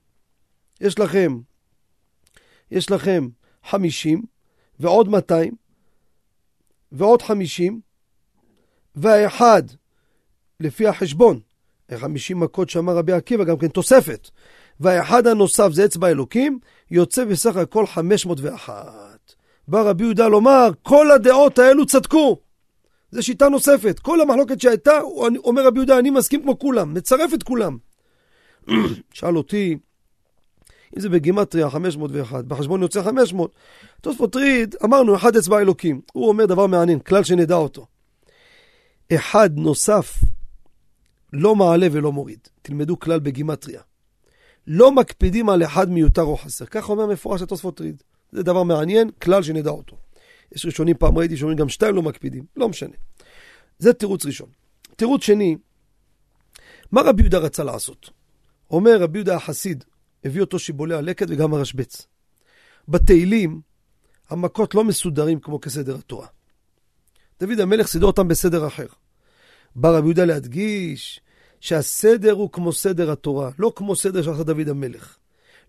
יש 0.81 0.99
לכם, 0.99 1.37
יש 2.71 2.91
לכם 2.91 3.27
50 3.63 4.23
ועוד 4.79 5.09
200 5.09 5.55
ועוד 6.91 7.21
50 7.21 7.81
והאחד, 8.95 9.63
לפי 10.59 10.87
החשבון, 10.87 11.39
50 11.97 12.39
מכות 12.39 12.69
שאמר 12.69 12.97
רבי 12.97 13.11
עקיבא, 13.11 13.43
גם 13.43 13.57
כן 13.57 13.67
תוספת. 13.67 14.29
והאחד 14.79 15.27
הנוסף 15.27 15.69
זה 15.71 15.85
אצבע 15.85 16.07
אלוקים, 16.07 16.59
יוצא 16.91 17.25
בסך 17.25 17.55
הכל 17.55 17.85
501. 17.87 19.33
בא 19.67 19.81
רבי 19.81 20.03
יהודה 20.03 20.27
לומר, 20.27 20.69
כל 20.83 21.11
הדעות 21.11 21.59
האלו 21.59 21.85
צדקו. 21.85 22.44
זו 23.11 23.23
שיטה 23.23 23.49
נוספת. 23.49 23.99
כל 23.99 24.21
המחלוקת 24.21 24.61
שהייתה, 24.61 24.99
אומר 25.43 25.65
רבי 25.65 25.79
יהודה, 25.79 25.99
אני 25.99 26.09
מסכים 26.09 26.41
כמו 26.41 26.59
כולם, 26.59 26.93
מצרף 26.93 27.33
את 27.33 27.43
כולם. 27.43 27.77
שאל 29.13 29.37
אותי, 29.37 29.77
אם 30.95 31.01
זה 31.01 31.09
בגימטריה 31.09 31.69
501, 31.69 32.45
בחשבון 32.45 32.81
יוצא 32.81 33.03
500. 33.03 33.51
תוספות 34.01 34.35
ריד, 34.35 34.75
אמרנו, 34.83 35.15
אחד 35.15 35.35
אצבע 35.35 35.59
אלוקים. 35.59 36.01
הוא 36.13 36.27
אומר 36.27 36.45
דבר 36.45 36.67
מעניין, 36.67 36.99
כלל 36.99 37.23
שנדע 37.23 37.55
אותו. 37.55 37.85
אחד 39.13 39.49
נוסף 39.57 40.19
לא 41.33 41.55
מעלה 41.55 41.87
ולא 41.91 42.11
מוריד. 42.11 42.39
תלמדו 42.61 42.99
כלל 42.99 43.19
בגימטריה. 43.19 43.81
לא 44.67 44.91
מקפידים 44.91 45.49
על 45.49 45.63
אחד 45.63 45.89
מיותר 45.89 46.21
או 46.21 46.37
חסר. 46.37 46.65
כך 46.65 46.89
אומר 46.89 47.05
מפורש 47.05 47.41
התוספות 47.41 47.81
ריד. 47.81 48.03
זה 48.31 48.43
דבר 48.43 48.63
מעניין, 48.63 49.09
כלל 49.21 49.43
שנדע 49.43 49.69
אותו. 49.69 49.97
יש 50.51 50.65
ראשונים, 50.65 50.97
פעם 50.97 51.17
ראיתי 51.17 51.37
שאומרים 51.37 51.57
גם 51.57 51.69
שתיים 51.69 51.95
לא 51.95 52.01
מקפידים, 52.01 52.45
לא 52.55 52.69
משנה. 52.69 52.95
זה 53.79 53.93
תירוץ 53.93 54.25
ראשון. 54.25 54.49
תירוץ 54.95 55.23
שני, 55.23 55.57
מה 56.91 57.01
רבי 57.01 57.21
יהודה 57.21 57.37
רצה 57.37 57.63
לעשות? 57.63 58.09
אומר 58.71 59.01
רבי 59.01 59.17
יהודה 59.17 59.35
החסיד, 59.35 59.83
הביא 60.25 60.41
אותו 60.41 60.59
שיבולי 60.59 60.95
הלקט 60.95 61.25
וגם 61.29 61.53
הרשב"ץ. 61.53 62.07
בתהילים, 62.87 63.61
המכות 64.29 64.75
לא 64.75 64.83
מסודרים 64.83 65.39
כמו 65.39 65.61
כסדר 65.61 65.95
התורה. 65.95 66.27
דוד 67.39 67.59
המלך 67.59 67.87
סידר 67.87 68.05
אותם 68.05 68.27
בסדר 68.27 68.67
אחר. 68.67 68.87
בא 69.75 69.89
רבי 69.89 70.07
יהודה 70.07 70.25
להדגיש 70.25 71.21
שהסדר 71.59 72.31
הוא 72.31 72.51
כמו 72.51 72.73
סדר 72.73 73.11
התורה, 73.11 73.51
לא 73.59 73.71
כמו 73.75 73.95
סדר 73.95 74.21
שעשה 74.21 74.43
דוד 74.43 74.69
המלך. 74.69 75.17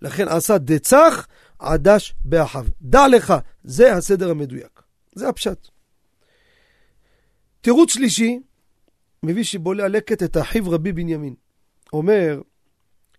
לכן 0.02 0.28
עשה 0.28 0.58
דצח, 0.58 1.26
עדש 1.58 2.14
באחיו. 2.24 2.66
דע 2.82 3.08
לך, 3.08 3.34
זה 3.64 3.92
הסדר 3.92 4.30
המדויק. 4.30 4.82
זה 5.14 5.28
הפשט. 5.28 5.68
תירוץ 7.60 7.90
שלישי, 7.92 8.38
מביא 9.22 9.44
שבולע 9.44 9.88
לקט 9.88 10.22
את 10.22 10.36
אחיו 10.36 10.70
רבי 10.70 10.92
בנימין. 10.92 11.34
אומר, 11.92 12.40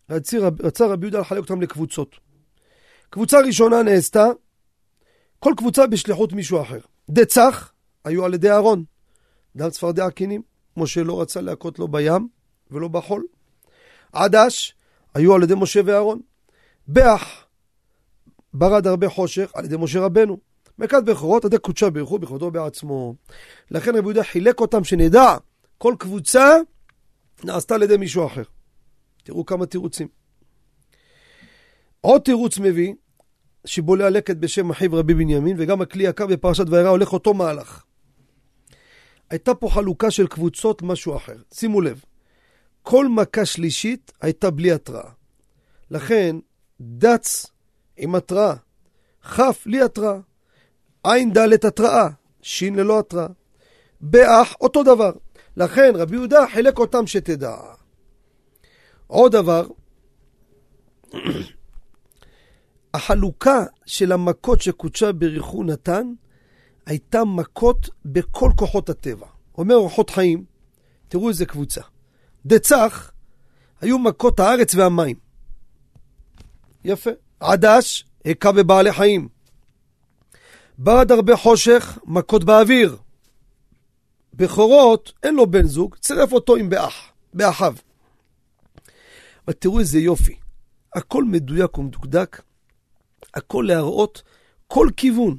רצה 0.09 0.87
רבי 0.87 1.05
יהודה 1.05 1.19
לחלק 1.19 1.39
אותם 1.39 1.61
לקבוצות. 1.61 2.15
קבוצה 3.09 3.39
ראשונה 3.39 3.83
נעשתה, 3.83 4.25
כל 5.39 5.53
קבוצה 5.57 5.87
בשליחות 5.87 6.33
מישהו 6.33 6.61
אחר. 6.61 6.79
דצח 7.09 7.71
היו 8.05 8.25
על 8.25 8.33
ידי 8.33 8.51
אהרון, 8.51 8.83
דם 9.55 9.69
צפרדע 9.69 10.05
הקינים. 10.05 10.41
משה 10.77 11.03
לא 11.03 11.21
רצה 11.21 11.41
להכות 11.41 11.79
לא 11.79 11.87
בים 11.87 12.27
ולא 12.71 12.87
בחול. 12.87 13.25
עדש 14.13 14.75
היו 15.13 15.35
על 15.35 15.43
ידי 15.43 15.53
משה 15.57 15.79
ואהרון. 15.85 16.21
באח 16.87 17.46
ברד 18.57 18.87
הרבה 18.87 19.09
חושך 19.09 19.51
על 19.53 19.65
ידי 19.65 19.75
משה 19.79 19.99
רבנו. 19.99 20.37
מכת 20.79 21.03
בכורות 21.03 21.45
עדי 21.45 21.57
קודשה 21.57 21.89
ברכו 21.89 22.19
בכבודו 22.19 22.51
בעצמו. 22.51 23.15
לכן 23.71 23.89
רבי 23.89 23.99
יהודה 23.99 24.23
חילק 24.23 24.59
אותם 24.59 24.83
שנדע, 24.83 25.35
כל 25.77 25.95
קבוצה 25.99 26.57
נעשתה 27.43 27.75
על 27.75 27.83
ידי 27.83 27.97
מישהו 27.97 28.25
אחר. 28.25 28.43
תראו 29.23 29.45
כמה 29.45 29.65
תירוצים. 29.65 30.07
עוד 32.01 32.21
תירוץ 32.21 32.57
מביא, 32.57 32.93
שיבולי 33.65 34.03
הלקט 34.03 34.35
בשם 34.35 34.69
אחיו 34.69 34.93
רבי 34.93 35.13
בנימין, 35.13 35.55
וגם 35.59 35.81
הכלי 35.81 36.03
יקר 36.03 36.27
בפרשת 36.27 36.65
וירא 36.69 36.89
הולך 36.89 37.13
אותו 37.13 37.33
מהלך. 37.33 37.83
הייתה 39.29 39.55
פה 39.55 39.69
חלוקה 39.69 40.11
של 40.11 40.27
קבוצות 40.27 40.81
משהו 40.81 41.15
אחר. 41.15 41.35
שימו 41.53 41.81
לב, 41.81 42.03
כל 42.81 43.07
מכה 43.07 43.45
שלישית 43.45 44.11
הייתה 44.21 44.51
בלי 44.51 44.71
התראה. 44.71 45.09
לכן, 45.91 46.35
דץ 46.81 47.45
עם 47.97 48.15
התראה, 48.15 48.53
כ' 49.23 49.39
בלי 49.65 49.81
התראה, 49.81 50.17
עד 51.03 51.65
התראה, 51.65 52.07
ש' 52.41 52.63
ללא 52.63 52.99
התראה. 52.99 53.27
באח 54.01 54.55
אותו 54.61 54.83
דבר. 54.83 55.11
לכן 55.57 55.91
רבי 55.95 56.15
יהודה 56.15 56.45
חילק 56.53 56.79
אותם 56.79 57.07
שתדע. 57.07 57.55
עוד 59.07 59.31
דבר, 59.31 59.67
החלוקה 62.93 63.63
של 63.85 64.11
המכות 64.11 64.61
שקודשה 64.61 65.11
בריחו 65.11 65.63
נתן, 65.63 66.13
הייתה 66.85 67.25
מכות 67.25 67.89
בכל 68.05 68.49
כוחות 68.55 68.89
הטבע. 68.89 69.27
אומר 69.57 69.75
אורחות 69.75 70.09
חיים, 70.09 70.45
תראו 71.07 71.29
איזה 71.29 71.45
קבוצה. 71.45 71.81
דצח, 72.45 73.11
היו 73.81 73.99
מכות 73.99 74.39
הארץ 74.39 74.75
והמים. 74.75 75.15
יפה. 76.83 77.11
עדש, 77.39 78.05
הכה 78.25 78.51
בבעלי 78.51 78.93
חיים. 78.93 79.27
ברד 80.77 81.11
הרבה 81.11 81.35
חושך, 81.35 81.97
מכות 82.05 82.43
באוויר. 82.43 82.97
בכורות, 84.33 85.13
אין 85.23 85.35
לו 85.35 85.47
בן 85.51 85.67
זוג, 85.67 85.95
צירף 85.95 86.31
אותו 86.31 86.55
עם 86.55 86.69
באח, 86.69 87.11
באחיו. 87.33 87.75
אבל 89.45 89.53
תראו 89.53 89.79
איזה 89.79 89.99
יופי. 89.99 90.35
הכל 90.95 91.23
מדויק 91.23 91.77
ומדוקדק, 91.77 92.41
הכל 93.33 93.65
להראות 93.67 94.21
כל 94.67 94.89
כיוון. 94.97 95.37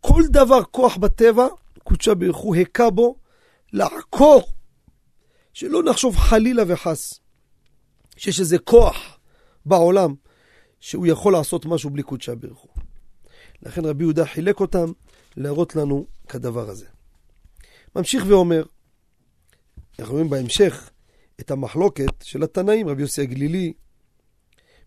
כל 0.00 0.22
דבר 0.30 0.64
כוח 0.64 0.96
בטבע, 0.96 1.46
קודשה 1.84 2.14
ברכו 2.14 2.54
הכה 2.54 2.90
בו, 2.90 3.16
לעקור, 3.72 4.42
שלא 5.52 5.82
נחשוב 5.82 6.16
חלילה 6.16 6.62
וחס 6.66 7.20
שיש 8.16 8.40
איזה 8.40 8.58
כוח 8.58 9.18
בעולם 9.66 10.14
שהוא 10.84 11.06
יכול 11.06 11.32
לעשות 11.32 11.66
משהו 11.66 11.90
בלי 11.90 12.02
קודשה 12.02 12.34
ברכו. 12.34 12.68
לכן 13.62 13.84
רבי 13.84 14.04
יהודה 14.04 14.24
חילק 14.24 14.60
אותם 14.60 14.92
להראות 15.36 15.76
לנו 15.76 16.06
כדבר 16.28 16.70
הזה. 16.70 16.86
ממשיך 17.96 18.24
ואומר, 18.28 18.62
אנחנו 19.98 20.14
רואים 20.14 20.30
בהמשך 20.30 20.90
את 21.40 21.50
המחלוקת 21.50 22.22
של 22.22 22.42
התנאים, 22.42 22.88
רבי 22.88 23.02
יוסי 23.02 23.22
הגלילי, 23.22 23.72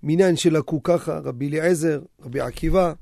מניין 0.04 0.36
שלקו 0.36 0.84
ככה, 0.84 1.20
רבי 1.20 1.48
אליעזר, 1.48 2.02
רבי 2.22 2.40
עקיבא. 2.40 2.94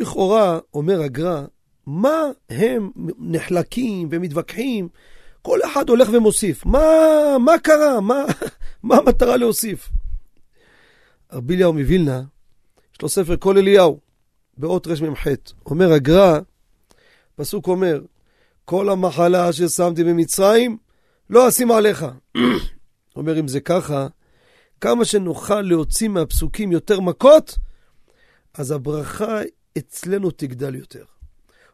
לכאורה, 0.00 0.58
אומר 0.74 1.02
הגר"א, 1.02 1.44
מה 1.86 2.22
הם 2.48 2.90
נחלקים 3.18 4.08
ומתווכחים? 4.10 4.88
כל 5.42 5.58
אחד 5.64 5.88
הולך 5.88 6.08
ומוסיף. 6.12 6.66
מה, 6.66 6.80
מה 7.44 7.58
קרה? 7.58 8.00
מה, 8.00 8.24
מה 8.82 8.96
המטרה 8.96 9.36
להוסיף? 9.36 9.90
רבי 11.32 11.54
אליהו 11.54 11.72
מווילנה, 11.72 12.22
יש 12.94 13.02
לו 13.02 13.08
ספר 13.08 13.36
כל 13.36 13.58
אליהו, 13.58 14.00
באות 14.58 14.86
רמ"ח. 14.86 15.26
אומר 15.66 15.92
הגר"א, 15.92 16.40
פסוק 17.36 17.68
אומר, 17.68 18.00
כל 18.64 18.88
המחלה 18.90 19.52
ששמתי 19.52 20.04
במצרים, 20.04 20.78
לא 21.30 21.48
אשים 21.48 21.70
עליך. 21.70 22.06
אומר, 23.16 23.40
אם 23.40 23.48
זה 23.48 23.60
ככה, 23.60 24.06
כמה 24.80 25.04
שנוכל 25.04 25.60
להוציא 25.60 26.08
מהפסוקים 26.08 26.72
יותר 26.72 27.00
מכות, 27.00 27.58
אז 28.54 28.70
הברכה 28.70 29.40
אצלנו 29.78 30.30
תגדל 30.30 30.74
יותר. 30.74 31.04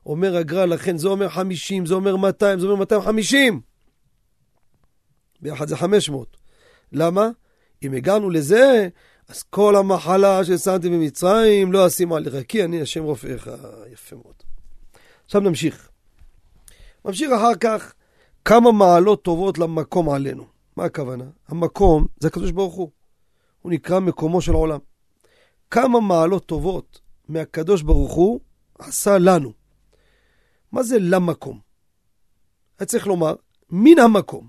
אומר 0.06 0.36
הגר"א, 0.36 0.64
לכן 0.64 0.98
זה 0.98 1.08
אומר 1.08 1.28
50, 1.28 1.86
זה 1.86 1.94
אומר 1.94 2.16
200, 2.16 2.60
זה 2.60 2.66
אומר 2.66 2.76
250. 2.76 3.60
ביחד 5.40 5.68
זה 5.68 5.76
500. 5.76 6.36
למה? 6.92 7.28
אם 7.82 7.94
הגענו 7.94 8.30
לזה, 8.30 8.88
אז 9.32 9.42
כל 9.42 9.76
המחלה 9.76 10.44
ששמתי 10.44 10.88
במצרים 10.88 11.72
לא 11.72 11.86
אשים 11.86 12.12
עליך, 12.12 12.34
כי 12.48 12.64
אני 12.64 12.80
השם 12.80 13.02
רופאיך. 13.02 13.50
יפה 13.92 14.16
מאוד. 14.16 14.34
עכשיו 15.24 15.40
נמשיך. 15.40 15.88
ממשיך 17.04 17.30
אחר 17.32 17.54
כך, 17.60 17.92
כמה 18.44 18.72
מעלות 18.72 19.22
טובות 19.22 19.58
למקום 19.58 20.10
עלינו. 20.10 20.44
מה 20.76 20.84
הכוונה? 20.84 21.24
המקום 21.48 22.06
זה 22.20 22.28
הקדוש 22.28 22.50
ברוך 22.50 22.74
הוא. 22.74 22.90
הוא 23.62 23.72
נקרא 23.72 24.00
מקומו 24.00 24.40
של 24.40 24.52
עולם. 24.52 24.78
כמה 25.70 26.00
מעלות 26.00 26.46
טובות 26.46 27.00
מהקדוש 27.28 27.82
ברוך 27.82 28.12
הוא 28.12 28.40
עשה 28.78 29.18
לנו. 29.18 29.52
מה 30.72 30.82
זה 30.82 30.96
למקום? 31.00 31.60
היה 32.78 32.86
צריך 32.86 33.06
לומר, 33.06 33.34
מן 33.70 33.98
המקום. 33.98 34.48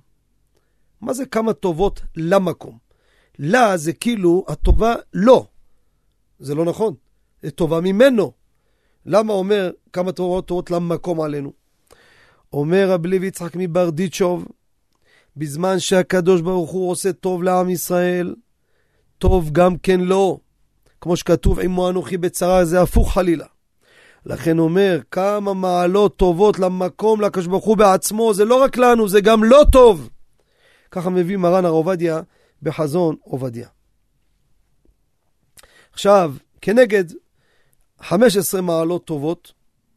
מה 1.01 1.13
זה 1.13 1.25
כמה 1.25 1.53
טובות 1.53 2.01
למקום? 2.15 2.77
לה 3.39 3.77
זה 3.77 3.93
כאילו 3.93 4.45
הטובה 4.47 4.95
לא. 5.13 5.45
זה 6.39 6.55
לא 6.55 6.65
נכון, 6.65 6.93
זה 7.41 7.51
טובה 7.51 7.81
ממנו. 7.81 8.31
למה 9.05 9.33
אומר 9.33 9.71
כמה 9.93 10.11
טובות 10.11 10.47
טובות 10.47 10.71
למקום 10.71 11.21
עלינו? 11.21 11.51
אומר 12.53 12.89
רבי 12.89 13.09
לוי 13.09 13.27
יצחק 13.27 13.51
מברדיצ'וב, 13.55 14.45
בזמן 15.37 15.79
שהקדוש 15.79 16.41
ברוך 16.41 16.71
הוא 16.71 16.91
עושה 16.91 17.13
טוב 17.13 17.43
לעם 17.43 17.69
ישראל, 17.69 18.35
טוב 19.17 19.49
גם 19.51 19.77
כן 19.77 19.99
לו. 19.99 20.39
כמו 21.01 21.17
שכתוב, 21.17 21.59
עמו 21.59 21.89
אנוכי 21.89 22.17
בצרה, 22.17 22.65
זה 22.65 22.81
הפוך 22.81 23.13
חלילה. 23.13 23.45
לכן 24.25 24.59
אומר, 24.59 24.99
כמה 25.11 25.53
מעלות 25.53 26.17
טובות 26.17 26.59
למקום, 26.59 27.21
לקדוש 27.21 27.47
ברוך 27.47 27.65
הוא 27.65 27.77
בעצמו, 27.77 28.33
זה 28.33 28.45
לא 28.45 28.63
רק 28.63 28.77
לנו, 28.77 29.07
זה 29.07 29.21
גם 29.21 29.43
לא 29.43 29.65
טוב. 29.71 30.09
ככה 30.91 31.09
מביא 31.09 31.37
מרן 31.37 31.65
הר 31.65 31.71
עובדיה 31.71 32.21
בחזון 32.63 33.15
עובדיה. 33.21 33.67
עכשיו, 35.93 36.33
כנגד 36.61 37.03
15 38.01 38.61
מעלות 38.61 39.05
טובות, 39.05 39.53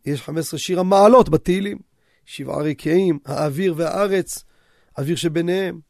יש 0.07 0.23
15 0.23 0.59
שיר 0.59 0.81
המעלות 0.81 1.29
בתהילים. 1.29 1.79
שבעה 2.27 2.63
רקיעים, 2.63 3.19
האוויר 3.27 3.75
והארץ, 3.77 4.45
אוויר 4.99 5.17
שביניהם. 5.17 5.81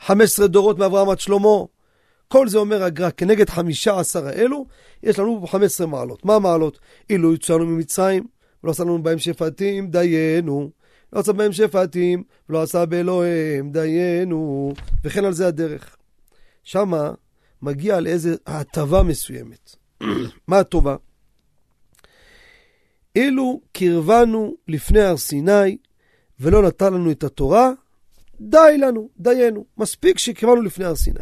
15 0.00 0.46
דורות 0.46 0.78
מאברהם 0.78 1.08
עד 1.08 1.20
שלמה. 1.20 1.64
כל 2.28 2.48
זה 2.48 2.58
אומר 2.58 2.82
הגר"א, 2.82 3.10
כנגד 3.16 3.50
15 3.50 4.28
האלו, 4.28 4.66
יש 5.02 5.18
לנו 5.18 5.46
15 5.46 5.86
מעלות. 5.86 6.24
מה 6.24 6.34
המעלות? 6.34 6.78
אילו 7.10 7.34
יצאנו 7.34 7.66
ממצרים, 7.66 8.26
ולא 8.64 8.70
עשה 8.70 8.84
לנו 8.84 9.02
בהם 9.02 9.18
שפטים, 9.18 9.90
דיינו. 9.90 10.70
לא 11.12 11.20
עשה 11.20 11.32
בהם 11.32 11.52
שפטים, 11.52 12.22
ולא 12.48 12.62
עשה 12.62 12.86
באלוהים, 12.86 13.72
דיינו. 13.72 14.72
וכן 15.04 15.24
על 15.24 15.32
זה 15.32 15.46
הדרך. 15.46 15.96
שמה 16.62 17.10
מגיע 17.62 18.00
לאיזה 18.00 18.36
הטבה 18.46 19.02
מסוימת. 19.02 19.76
מה 20.48 20.58
הטובה? 20.58 20.96
אילו 23.16 23.60
קרבנו 23.72 24.54
לפני 24.68 25.00
הר 25.00 25.16
סיני 25.16 25.76
ולא 26.40 26.62
נתן 26.62 26.94
לנו 26.94 27.10
את 27.10 27.24
התורה, 27.24 27.70
די 28.40 28.76
לנו, 28.78 29.08
דיינו. 29.18 29.64
מספיק 29.78 30.18
שקרבנו 30.18 30.62
לפני 30.62 30.84
הר 30.84 30.96
סיני. 30.96 31.20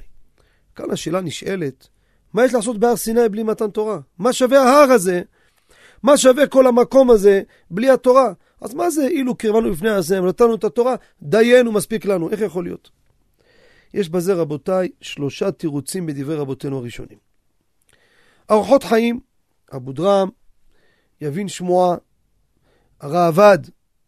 כאן 0.74 0.90
השאלה 0.90 1.20
נשאלת, 1.20 1.88
מה 2.32 2.44
יש 2.44 2.54
לעשות 2.54 2.78
בהר 2.78 2.96
סיני 2.96 3.28
בלי 3.28 3.42
מתן 3.42 3.70
תורה? 3.70 3.98
מה 4.18 4.32
שווה 4.32 4.62
ההר 4.62 4.90
הזה? 4.90 5.22
מה 6.02 6.16
שווה 6.16 6.46
כל 6.46 6.66
המקום 6.66 7.10
הזה 7.10 7.42
בלי 7.70 7.90
התורה? 7.90 8.32
אז 8.60 8.74
מה 8.74 8.90
זה 8.90 9.06
אילו 9.06 9.34
קרבנו 9.34 9.70
לפני 9.70 9.90
הר 9.90 10.02
סיני 10.02 10.20
ונתנו 10.20 10.54
את 10.54 10.64
התורה, 10.64 10.94
דיינו 11.22 11.72
מספיק 11.72 12.04
לנו. 12.04 12.30
איך 12.30 12.40
יכול 12.40 12.64
להיות? 12.64 12.90
יש 13.94 14.08
בזה, 14.08 14.34
רבותיי, 14.34 14.88
שלושה 15.00 15.50
תירוצים 15.50 16.06
בדברי 16.06 16.36
רבותינו 16.36 16.78
הראשונים. 16.78 17.18
ארוחות 18.50 18.84
חיים, 18.84 19.20
אבו 19.76 19.92
דרם, 19.92 20.28
יבין 21.20 21.48
שמועה, 21.48 21.96
הראב"ד, 23.00 23.58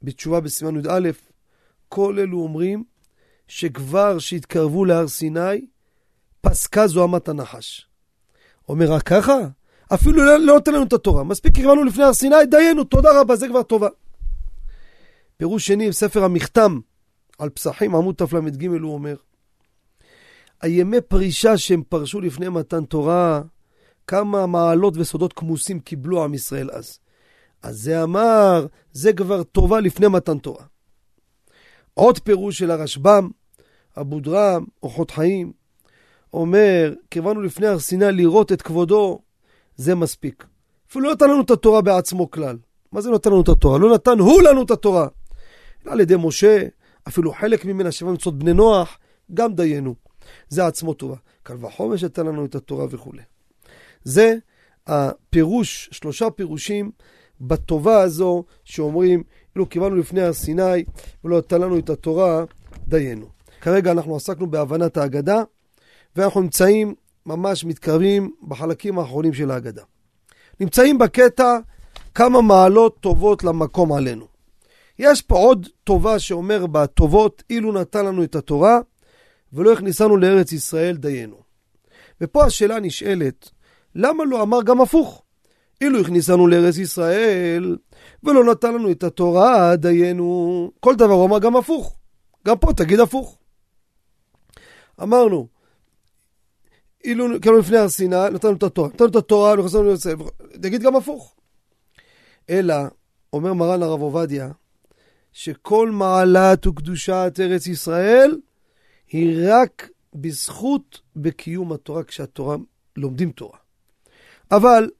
בתשובה 0.02 0.40
בסימן 0.40 0.76
י"א, 0.76 1.10
כל 1.88 2.18
אלו 2.18 2.42
אומרים 2.42 2.84
שכבר 3.48 4.18
שהתקרבו 4.18 4.84
להר 4.84 5.08
סיני, 5.08 5.66
פסקה 6.40 6.86
זוהמת 6.86 7.28
הנחש. 7.28 7.88
אומר 8.68 8.92
רק 8.92 9.02
ככה? 9.02 9.38
אפילו 9.94 10.24
לא, 10.24 10.36
לא 10.38 10.54
נותן 10.54 10.74
לנו 10.74 10.82
את 10.82 10.92
התורה. 10.92 11.24
מספיק 11.24 11.54
קרבנו 11.56 11.84
לפני 11.84 12.04
הר 12.04 12.12
סיני, 12.12 12.46
דיינו, 12.50 12.84
תודה 12.84 13.20
רבה, 13.20 13.36
זה 13.36 13.48
כבר 13.48 13.62
טובה. 13.62 13.88
פירוש 15.36 15.66
שני, 15.66 15.88
בספר 15.88 16.24
המכתם 16.24 16.80
על 17.38 17.50
פסחים, 17.50 17.94
עמוד 17.94 18.14
תל"ג, 18.14 18.66
הוא 18.66 18.94
אומר, 18.94 19.16
הימי 20.62 21.00
פרישה 21.00 21.58
שהם 21.58 21.82
פרשו 21.88 22.20
לפני 22.20 22.48
מתן 22.48 22.84
תורה, 22.84 23.42
כמה 24.06 24.46
מעלות 24.46 24.94
וסודות 24.96 25.32
כמוסים 25.32 25.80
קיבלו 25.80 26.24
עם 26.24 26.34
ישראל 26.34 26.70
אז. 26.70 26.98
אז 27.62 27.80
זה 27.80 28.02
אמר, 28.02 28.66
זה 28.92 29.12
כבר 29.12 29.42
טובה 29.42 29.80
לפני 29.80 30.08
מתן 30.08 30.38
תורה. 30.38 30.64
עוד 31.94 32.18
פירוש 32.18 32.58
של 32.58 32.70
הרשב"ם, 32.70 33.30
אבו 34.00 34.20
דרם, 34.20 34.64
אורחות 34.82 35.10
חיים, 35.10 35.52
אומר, 36.32 36.94
קרבנו 37.08 37.42
לפני 37.42 37.66
הר 37.66 37.78
סיני 37.78 38.12
לראות 38.12 38.52
את 38.52 38.62
כבודו, 38.62 39.18
זה 39.76 39.94
מספיק. 39.94 40.46
אפילו 40.90 41.04
לא 41.04 41.12
נתן 41.12 41.30
לנו 41.30 41.40
את 41.40 41.50
התורה 41.50 41.82
בעצמו 41.82 42.30
כלל. 42.30 42.58
מה 42.92 43.00
זה 43.00 43.10
נתן 43.10 43.30
לנו 43.30 43.40
את 43.40 43.48
התורה? 43.48 43.78
לא 43.78 43.94
נתן 43.94 44.18
הוא 44.18 44.42
לנו 44.42 44.62
את 44.62 44.70
התורה. 44.70 45.08
על 45.86 46.00
ידי 46.00 46.14
משה, 46.18 46.62
אפילו 47.08 47.32
חלק 47.32 47.64
ממנה 47.64 47.92
שבע 47.92 48.12
מצוות 48.12 48.38
בני 48.38 48.52
נוח, 48.52 48.98
גם 49.34 49.54
דיינו. 49.54 49.94
זה 50.48 50.66
עצמו 50.66 50.94
טובה. 50.94 51.16
קל 51.42 51.56
וחומר 51.60 51.96
שתן 51.96 52.26
לנו 52.26 52.44
את 52.44 52.54
התורה 52.54 52.86
וכולי. 52.90 53.22
זה 54.04 54.34
הפירוש, 54.86 55.88
שלושה 55.92 56.30
פירושים 56.30 56.90
בטובה 57.40 58.00
הזו 58.00 58.44
שאומרים, 58.64 59.22
אילו 59.54 59.66
קיבלנו 59.66 59.96
לפני 59.96 60.22
הר 60.22 60.32
סיני 60.32 60.84
ולא 61.24 61.38
נתן 61.38 61.60
לנו 61.60 61.78
את 61.78 61.90
התורה, 61.90 62.44
דיינו. 62.88 63.26
כרגע 63.60 63.92
אנחנו 63.92 64.16
עסקנו 64.16 64.50
בהבנת 64.50 64.96
ההגדה, 64.96 65.42
ואנחנו 66.16 66.40
נמצאים, 66.40 66.94
ממש 67.26 67.64
מתקרבים 67.64 68.34
בחלקים 68.48 68.98
האחרונים 68.98 69.34
של 69.34 69.50
ההגדה. 69.50 69.82
נמצאים 70.60 70.98
בקטע 70.98 71.58
כמה 72.14 72.42
מעלות 72.42 72.96
טובות 73.00 73.44
למקום 73.44 73.92
עלינו. 73.92 74.26
יש 74.98 75.22
פה 75.22 75.36
עוד 75.36 75.68
טובה 75.84 76.18
שאומר 76.18 76.66
בטובות, 76.66 77.42
אילו 77.50 77.72
נתן 77.72 78.04
לנו 78.06 78.24
את 78.24 78.34
התורה, 78.34 78.78
ולא 79.52 79.72
הכניסנו 79.72 80.16
לארץ 80.16 80.52
ישראל, 80.52 80.96
דיינו. 80.96 81.36
ופה 82.20 82.44
השאלה 82.44 82.80
נשאלת, 82.80 83.50
למה 83.94 84.24
לא 84.24 84.42
אמר 84.42 84.62
גם 84.62 84.80
הפוך? 84.80 85.22
אילו 85.80 86.00
הכניסנו 86.00 86.46
לארץ 86.46 86.76
ישראל, 86.76 87.76
ולא 88.24 88.44
נתן 88.44 88.74
לנו 88.74 88.90
את 88.90 89.02
התורה, 89.02 89.76
דיינו. 89.76 90.70
כל 90.80 90.94
דבר 90.94 91.12
הוא 91.12 91.26
אמר 91.26 91.38
גם 91.38 91.56
הפוך. 91.56 91.96
גם 92.46 92.58
פה 92.58 92.72
תגיד 92.72 93.00
הפוך. 93.00 93.38
אמרנו, 95.02 95.48
אילו, 97.04 97.26
כאילו 97.42 97.58
לפני 97.58 97.76
הר 97.76 97.88
סיני, 97.88 98.16
נתנו 98.32 98.52
את 98.52 98.62
התורה. 98.62 98.88
נתנו 98.88 99.06
את 99.06 99.16
התורה, 99.16 99.56
נכנסנו 99.56 99.82
לארץ 99.82 99.98
ישראל. 99.98 100.16
תגיד 100.62 100.82
גם 100.82 100.96
הפוך. 100.96 101.34
אלא, 102.50 102.74
אומר 103.32 103.52
מרן 103.52 103.82
הרב 103.82 104.02
עובדיה, 104.02 104.50
שכל 105.32 105.90
מעלת 105.90 106.66
וקדושת 106.66 107.40
ארץ 107.40 107.66
ישראל 107.66 108.36
היא 109.12 109.38
רק 109.48 109.88
בזכות 110.14 111.00
בקיום 111.16 111.72
התורה, 111.72 112.04
כשהתורה, 112.04 112.56
לומדים 112.96 113.30
תורה. 113.30 113.58
אבל 114.50 114.90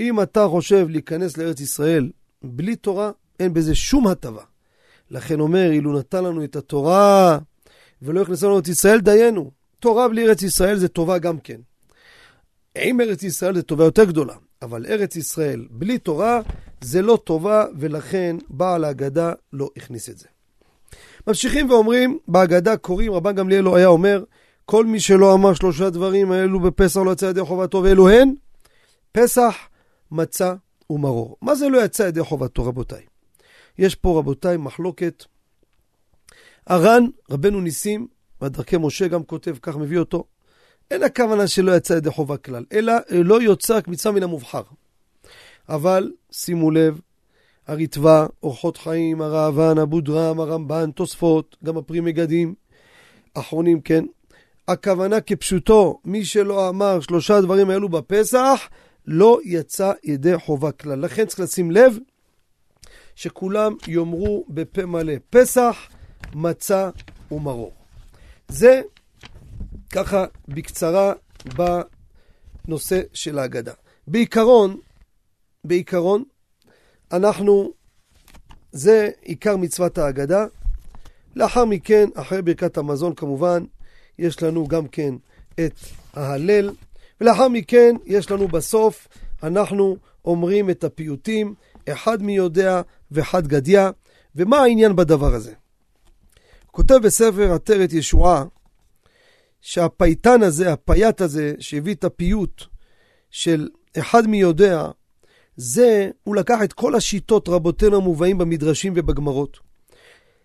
אם 0.00 0.22
אתה 0.22 0.46
חושב 0.48 0.86
להיכנס 0.88 1.36
לארץ 1.36 1.60
ישראל 1.60 2.10
בלי 2.42 2.76
תורה, 2.76 3.10
אין 3.40 3.54
בזה 3.54 3.74
שום 3.74 4.06
הטבה. 4.06 4.42
לכן 5.10 5.40
אומר, 5.40 5.70
אילו 5.70 5.98
נתן 5.98 6.24
לנו 6.24 6.44
את 6.44 6.56
התורה 6.56 7.38
ולא 8.02 8.22
הכנסנו 8.22 8.48
לנו 8.48 8.58
את 8.58 8.68
ישראל, 8.68 9.00
דיינו. 9.00 9.50
תורה 9.80 10.08
בלי 10.08 10.26
ארץ 10.26 10.42
ישראל 10.42 10.78
זה 10.78 10.88
טובה 10.88 11.18
גם 11.18 11.38
כן. 11.38 11.60
עם 12.78 13.00
ארץ 13.00 13.22
ישראל 13.22 13.54
זה 13.54 13.62
טובה 13.62 13.84
יותר 13.84 14.04
גדולה, 14.04 14.34
אבל 14.62 14.86
ארץ 14.86 15.16
ישראל 15.16 15.66
בלי 15.70 15.98
תורה 15.98 16.40
זה 16.80 17.02
לא 17.02 17.18
טובה, 17.24 17.64
ולכן 17.78 18.36
בעל 18.48 18.84
ההגדה 18.84 19.32
לא 19.52 19.70
הכניס 19.76 20.08
את 20.08 20.18
זה. 20.18 20.26
ממשיכים 21.26 21.70
ואומרים, 21.70 22.18
בהגדה 22.28 22.76
קוראים, 22.76 23.12
רבן 23.12 23.34
גמליאל 23.34 23.60
לא 23.60 23.76
היה 23.76 23.86
אומר, 23.86 24.24
כל 24.64 24.86
מי 24.86 25.00
שלא 25.00 25.34
אמר 25.34 25.54
שלושה 25.54 25.90
דברים 25.90 26.32
האלו 26.32 26.60
בפסח 26.60 27.00
לא 27.00 27.10
יצא 27.12 27.26
ידי 27.26 27.40
חובתו, 27.40 27.82
ואלו 27.82 28.08
הן 28.08 28.34
פסח, 29.12 29.56
מצה 30.10 30.54
ומרור. 30.90 31.36
מה 31.42 31.54
זה 31.54 31.68
לא 31.68 31.84
יצא 31.84 32.02
ידי 32.02 32.22
חובתו, 32.22 32.64
רבותיי? 32.64 33.02
יש 33.78 33.94
פה, 33.94 34.18
רבותיי, 34.18 34.56
מחלוקת. 34.56 35.24
הר"ן, 36.66 37.04
רבנו 37.30 37.60
ניסים, 37.60 38.06
והדרכי 38.40 38.76
משה 38.80 39.08
גם 39.08 39.22
כותב, 39.22 39.56
כך 39.62 39.76
מביא 39.76 39.98
אותו, 39.98 40.24
אין 40.90 41.02
הכוונה 41.02 41.46
שלא 41.46 41.76
יצא 41.76 41.94
ידי 41.94 42.10
חובה 42.10 42.36
כלל, 42.36 42.64
אלא 42.72 42.92
לא 43.10 43.42
יוצא 43.42 43.78
מצווה 43.86 44.14
מן 44.14 44.22
המובחר. 44.22 44.62
אבל 45.68 46.12
שימו 46.32 46.70
לב, 46.70 47.00
הריטב"א, 47.70 48.26
אורחות 48.42 48.76
חיים, 48.76 49.20
הראב"ן, 49.20 49.78
אבו 49.78 50.00
דרם, 50.00 50.40
הרמב"ן, 50.40 50.90
תוספות, 50.90 51.56
גם 51.64 51.76
הפרי 51.76 52.00
מגדים, 52.00 52.54
אחרונים, 53.34 53.80
כן. 53.80 54.04
הכוונה 54.68 55.20
כפשוטו, 55.20 56.00
מי 56.04 56.24
שלא 56.24 56.68
אמר 56.68 57.00
שלושה 57.00 57.40
דברים 57.40 57.70
האלו 57.70 57.88
בפסח, 57.88 58.68
לא 59.06 59.40
יצא 59.44 59.92
ידי 60.04 60.38
חובה 60.38 60.72
כלל. 60.72 61.00
לכן 61.00 61.26
צריך 61.26 61.40
לשים 61.40 61.70
לב 61.70 61.98
שכולם 63.14 63.74
יאמרו 63.88 64.44
בפה 64.48 64.86
מלא 64.86 65.14
פסח, 65.30 65.76
מצה 66.34 66.90
ומרור. 67.30 67.72
זה 68.48 68.82
ככה 69.90 70.24
בקצרה 70.48 71.12
בנושא 72.66 73.00
של 73.12 73.38
ההגדה. 73.38 73.72
בעיקרון, 74.06 74.76
בעיקרון, 75.64 76.24
אנחנו, 77.12 77.72
זה 78.72 79.10
עיקר 79.22 79.56
מצוות 79.56 79.98
ההגדה. 79.98 80.46
לאחר 81.36 81.64
מכן, 81.64 82.08
אחרי 82.14 82.42
ברכת 82.42 82.78
המזון 82.78 83.14
כמובן, 83.14 83.64
יש 84.18 84.42
לנו 84.42 84.68
גם 84.68 84.88
כן 84.88 85.14
את 85.54 85.74
ההלל, 86.14 86.70
ולאחר 87.20 87.48
מכן 87.48 87.96
יש 88.06 88.30
לנו 88.30 88.48
בסוף, 88.48 89.08
אנחנו 89.42 89.96
אומרים 90.24 90.70
את 90.70 90.84
הפיוטים, 90.84 91.54
אחד 91.88 92.22
מי 92.22 92.36
יודע 92.36 92.82
וחד 93.10 93.46
גדיא, 93.46 93.90
ומה 94.36 94.58
העניין 94.58 94.96
בדבר 94.96 95.34
הזה? 95.34 95.52
כותב 96.66 96.94
בספר 96.94 97.52
עטרת 97.52 97.92
ישועה, 97.92 98.44
שהפייטן 99.60 100.42
הזה, 100.42 100.72
הפייט 100.72 101.20
הזה, 101.20 101.54
שהביא 101.58 101.94
את 101.94 102.04
הפיוט 102.04 102.64
של 103.30 103.68
אחד 103.98 104.26
מי 104.26 104.40
יודע, 104.40 104.88
זה, 105.62 106.10
הוא 106.24 106.36
לקח 106.36 106.58
את 106.64 106.72
כל 106.72 106.94
השיטות 106.94 107.48
רבותינו 107.48 107.96
המובאים 107.96 108.38
במדרשים 108.38 108.92
ובגמרות, 108.96 109.58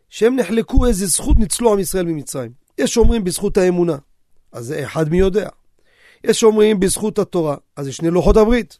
שהם 0.10 0.36
נחלקו 0.36 0.86
איזה 0.86 1.06
זכות 1.06 1.40
ניצלו 1.40 1.74
עם 1.74 1.80
ישראל 1.80 2.06
ממצרים. 2.06 2.52
יש 2.78 2.94
שאומרים 2.94 3.24
בזכות 3.24 3.58
האמונה, 3.58 3.98
אז 4.52 4.66
זה 4.66 4.84
אחד 4.84 5.10
מי 5.10 5.20
יודע. 5.20 5.50
יש 6.24 6.40
שאומרים 6.40 6.80
בזכות 6.80 7.20
התורה, 7.20 7.56
אז 7.76 7.86
זה 7.86 7.92
שני 7.92 8.10
לוחות 8.10 8.38
הברית. 8.38 8.78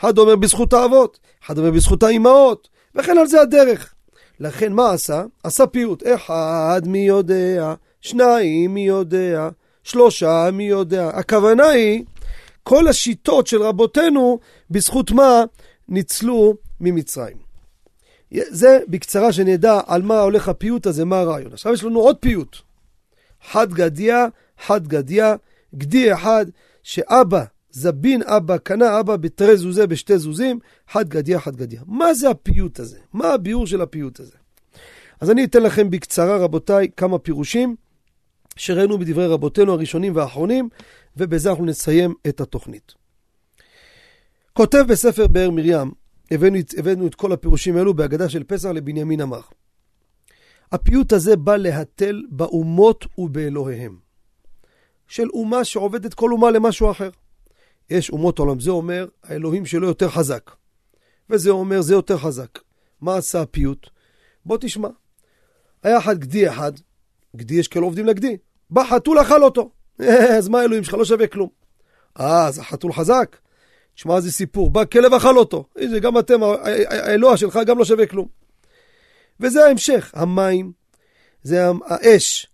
אחד 0.00 0.18
אומר 0.18 0.36
בזכות 0.36 0.72
האבות, 0.72 1.18
אחד 1.44 1.58
אומר 1.58 1.70
בזכות 1.70 2.02
האימהות, 2.02 2.68
וכן 2.94 3.18
על 3.18 3.26
זה 3.26 3.40
הדרך. 3.40 3.94
לכן 4.40 4.72
מה 4.72 4.90
עשה? 4.90 5.24
עשה 5.44 5.66
פיוט. 5.66 6.02
אחד 6.06 6.82
מי 6.86 7.06
יודע, 7.06 7.74
שניים 8.00 8.74
מי 8.74 8.86
יודע, 8.86 9.48
שלושה 9.84 10.48
מי 10.52 10.68
יודע. 10.68 11.08
הכוונה 11.08 11.66
היא 11.66 12.04
כל 12.70 12.88
השיטות 12.88 13.46
של 13.46 13.62
רבותינו, 13.62 14.38
בזכות 14.70 15.10
מה 15.10 15.44
ניצלו 15.88 16.56
ממצרים. 16.80 17.36
זה 18.32 18.78
בקצרה 18.88 19.32
שנדע 19.32 19.80
על 19.86 20.02
מה 20.02 20.20
הולך 20.20 20.48
הפיוט 20.48 20.86
הזה, 20.86 21.04
מה 21.04 21.20
הרעיון. 21.20 21.52
עכשיו 21.52 21.72
יש 21.72 21.84
לנו 21.84 22.00
עוד 22.00 22.16
פיוט. 22.20 22.56
חד 23.50 23.72
גדיה, 23.72 24.26
חד 24.66 24.88
גדיה, 24.88 25.34
גדי 25.74 26.14
אחד, 26.14 26.46
שאבא, 26.82 27.44
זבין 27.70 28.22
אבא, 28.22 28.56
קנה 28.56 29.00
אבא 29.00 29.16
בתרי 29.16 29.56
זוזה 29.56 29.86
בשתי 29.86 30.18
זוזים, 30.18 30.58
חד 30.88 31.08
גדיה, 31.08 31.40
חד 31.40 31.56
גדיה. 31.56 31.80
מה 31.86 32.14
זה 32.14 32.30
הפיוט 32.30 32.80
הזה? 32.80 32.98
מה 33.12 33.28
הביאור 33.28 33.66
של 33.66 33.80
הפיוט 33.80 34.20
הזה? 34.20 34.36
אז 35.20 35.30
אני 35.30 35.44
אתן 35.44 35.62
לכם 35.62 35.90
בקצרה, 35.90 36.36
רבותיי, 36.36 36.88
כמה 36.96 37.18
פירושים 37.18 37.76
שראינו 38.56 38.98
בדברי 38.98 39.26
רבותינו 39.26 39.72
הראשונים 39.72 40.16
והאחרונים, 40.16 40.68
ובזה 41.16 41.50
אנחנו 41.50 41.64
נסיים 41.64 42.14
את 42.28 42.40
התוכנית. 42.40 42.94
כותב 44.52 44.84
בספר 44.88 45.26
באר 45.26 45.50
מרים, 45.50 45.90
הבאנו, 46.30 46.58
הבאנו 46.76 47.06
את 47.06 47.14
כל 47.14 47.32
הפירושים 47.32 47.76
האלו 47.76 47.94
בהגדה 47.94 48.28
של 48.28 48.44
פסח 48.44 48.68
לבנימין 48.68 49.20
אמר. 49.20 49.40
הפיוט 50.72 51.12
הזה 51.12 51.36
בא 51.36 51.56
להתל 51.56 52.22
באומות 52.30 53.06
ובאלוהיהם. 53.18 53.98
של 55.08 55.28
אומה 55.32 55.64
שעובדת 55.64 56.14
כל 56.14 56.32
אומה 56.32 56.50
למשהו 56.50 56.90
אחר. 56.90 57.10
יש 57.90 58.10
אומות 58.10 58.38
עולם. 58.38 58.60
זה 58.60 58.70
אומר, 58.70 59.08
האלוהים 59.22 59.66
שלו 59.66 59.86
יותר 59.88 60.08
חזק. 60.08 60.50
וזה 61.30 61.50
אומר, 61.50 61.80
זה 61.80 61.94
יותר 61.94 62.18
חזק. 62.18 62.58
מה 63.00 63.16
עשה 63.16 63.42
הפיוט? 63.42 63.86
בוא 64.46 64.58
תשמע. 64.60 64.88
היה 65.82 65.98
אחד 65.98 66.18
גדי 66.18 66.48
אחד, 66.48 66.72
גדי 67.36 67.54
יש 67.54 67.68
כאלה 67.68 67.84
עובדים 67.84 68.06
לגדי. 68.06 68.36
בא 68.70 68.84
חתול 68.90 69.20
אכל 69.20 69.42
אותו. 69.42 69.70
אז 70.08 70.48
מה 70.48 70.60
האלוהים 70.60 70.84
שלך? 70.84 70.94
לא 70.94 71.04
שווה 71.04 71.26
כלום. 71.26 71.48
אה, 72.20 72.46
אז 72.46 72.58
החתול 72.58 72.92
חזק. 72.92 73.36
תשמע 73.94 74.16
איזה 74.16 74.32
סיפור. 74.32 74.70
בא 74.70 74.84
כלב 74.84 75.14
אכל 75.14 75.38
אותו. 75.38 75.64
הנה, 75.76 75.98
גם 75.98 76.18
אתם, 76.18 76.40
האלוה 76.88 77.36
שלך 77.36 77.58
גם 77.66 77.78
לא 77.78 77.84
שווה 77.84 78.06
כלום. 78.06 78.28
וזה 79.40 79.64
ההמשך. 79.64 80.10
המים, 80.14 80.72
זה 81.42 81.66
האש. 81.86 82.46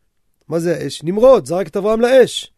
מה 0.49 0.59
זה 0.59 0.76
האש? 0.76 1.03
נמרוד, 1.03 1.47
זרק 1.47 1.66
את 1.66 1.76
אברהם 1.76 2.01
לאש. 2.01 2.53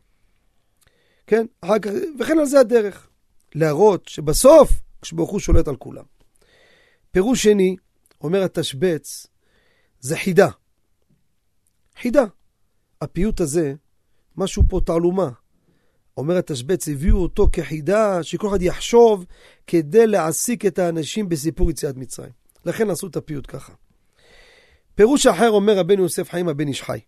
כן? 1.27 1.47
אחר 1.61 1.79
כך, 1.79 1.91
וכן 2.19 2.39
על 2.39 2.47
זה 2.47 2.61
הדרך. 2.61 3.09
להראות 3.55 4.09
שבסוף, 4.09 4.71
כשברוך 5.03 5.31
הוא 5.31 5.41
שולט 5.41 5.69
על 5.69 5.77
כולם. 5.77 6.05
פירוש 7.11 7.43
שני, 7.43 7.77
אומר 8.21 8.43
התשבץ, 8.43 9.27
זה 10.01 10.17
חידה. 10.17 10.49
חידה. 12.01 12.25
הפיוט 13.01 13.41
הזה, 13.41 13.75
משהו 14.39 14.63
פה 14.69 14.81
תעלומה. 14.85 15.31
אומר 16.17 16.37
התשבץ, 16.37 16.89
הביאו 16.89 17.17
אותו 17.17 17.49
כחידה, 17.53 18.23
שכל 18.23 18.49
אחד 18.49 18.63
יחשוב 18.63 19.25
כדי 19.67 20.07
להעסיק 20.07 20.67
את 20.67 20.79
האנשים 20.79 21.29
בסיפור 21.29 21.71
יציאת 21.71 21.97
מצרים. 21.97 22.33
לכן 22.65 22.91
עשו 22.91 23.07
את 23.07 23.17
הפיוט 23.17 23.45
ככה. 23.49 23.73
פירוש 24.95 25.27
אחר 25.27 25.51
אומר 25.51 25.79
רבנו 25.79 26.03
יוסף 26.03 26.31
חיים 26.31 26.49
הבן 26.49 26.69
איש 26.69 26.83
חי. 26.83 27.01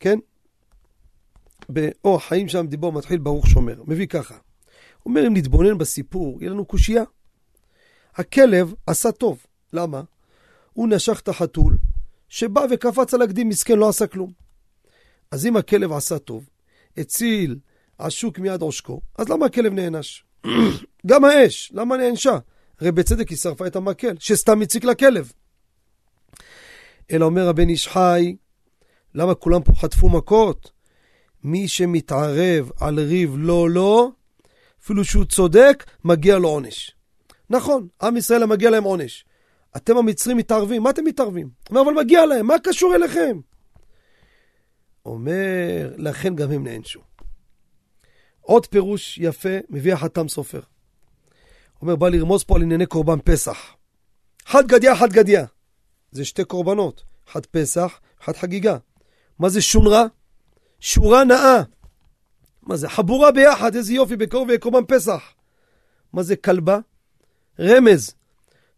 כן? 0.00 0.18
באור 1.68 2.18
חיים 2.18 2.48
שם 2.48 2.66
דיבור 2.66 2.92
מתחיל 2.92 3.18
ברוך 3.18 3.46
שומר. 3.46 3.82
מביא 3.86 4.06
ככה. 4.06 4.38
אומר 5.06 5.26
אם 5.26 5.36
נתבונן 5.36 5.78
בסיפור, 5.78 6.38
יהיה 6.40 6.50
לנו 6.50 6.64
קושייה. 6.64 7.04
הכלב 8.14 8.74
עשה 8.86 9.12
טוב. 9.12 9.46
למה? 9.72 10.02
הוא 10.72 10.88
נשך 10.88 11.20
את 11.20 11.28
החתול, 11.28 11.78
שבא 12.28 12.60
וקפץ 12.70 13.14
על 13.14 13.22
הגדים, 13.22 13.48
מסכן, 13.48 13.78
לא 13.78 13.88
עשה 13.88 14.06
כלום. 14.06 14.32
אז 15.30 15.46
אם 15.46 15.56
הכלב 15.56 15.92
עשה 15.92 16.18
טוב, 16.18 16.48
הציל 16.96 17.58
עשוק 17.98 18.38
מיד 18.38 18.62
עושקו, 18.62 19.00
אז 19.18 19.28
למה 19.28 19.46
הכלב 19.46 19.72
נענש? 19.72 20.24
גם 21.06 21.24
האש, 21.24 21.72
למה 21.74 21.96
נענשה? 21.96 22.38
הרי 22.80 22.92
בצדק 22.92 23.28
היא 23.28 23.38
שרפה 23.38 23.66
את 23.66 23.76
המקל, 23.76 24.14
שסתם 24.18 24.62
הציק 24.62 24.84
לכלב. 24.84 25.32
אלא 27.10 27.24
אומר 27.24 27.48
הבן 27.48 27.68
איש 27.68 27.88
חי, 27.88 28.36
למה 29.14 29.34
כולם 29.34 29.62
פה 29.62 29.72
חטפו 29.74 30.08
מכות? 30.08 30.70
מי 31.44 31.68
שמתערב 31.68 32.70
על 32.80 33.00
ריב 33.00 33.34
לא 33.38 33.70
לא, 33.70 34.10
אפילו 34.82 35.04
שהוא 35.04 35.24
צודק, 35.24 35.84
מגיע 36.04 36.38
לו 36.38 36.48
עונש. 36.48 36.96
נכון, 37.50 37.88
עם 38.02 38.16
ישראל 38.16 38.46
מגיע 38.46 38.70
להם 38.70 38.84
עונש. 38.84 39.24
אתם 39.76 39.96
המצרים 39.96 40.36
מתערבים, 40.36 40.82
מה 40.82 40.90
אתם 40.90 41.04
מתערבים? 41.04 41.48
אבל 41.70 41.94
מגיע 42.00 42.26
להם, 42.26 42.46
מה 42.46 42.54
קשור 42.58 42.94
אליכם? 42.94 43.40
אומר, 45.06 45.92
לכן 45.96 46.36
גם 46.36 46.50
הם 46.50 46.64
נענשו. 46.64 47.00
עוד 48.40 48.66
פירוש 48.66 49.18
יפה 49.18 49.58
מביא 49.68 49.92
החתם 49.92 50.28
סופר. 50.28 50.60
אומר, 51.82 51.96
בא 51.96 52.08
לרמוז 52.08 52.44
פה 52.44 52.56
על 52.56 52.62
ענייני 52.62 52.86
קורבן 52.86 53.18
פסח. 53.24 53.58
חד 54.44 54.66
גדיה, 54.66 54.96
חד 54.96 55.12
גדיה. 55.12 55.46
זה 56.12 56.24
שתי 56.24 56.44
קורבנות, 56.44 57.04
חד 57.26 57.46
פסח, 57.46 58.00
חד 58.20 58.36
חגיגה. 58.36 58.76
מה 59.38 59.48
זה 59.48 59.62
שונרה? 59.62 60.06
שורה 60.80 61.24
נאה. 61.24 61.62
מה 62.62 62.76
זה? 62.76 62.88
חבורה 62.88 63.32
ביחד, 63.32 63.74
איזה 63.74 63.92
יופי, 63.92 64.16
בקרוב 64.16 64.48
יהיה 64.48 64.58
קורבן 64.58 64.84
פסח. 64.88 65.34
מה 66.12 66.22
זה 66.22 66.36
כלבה? 66.36 66.78
רמז. 67.60 68.14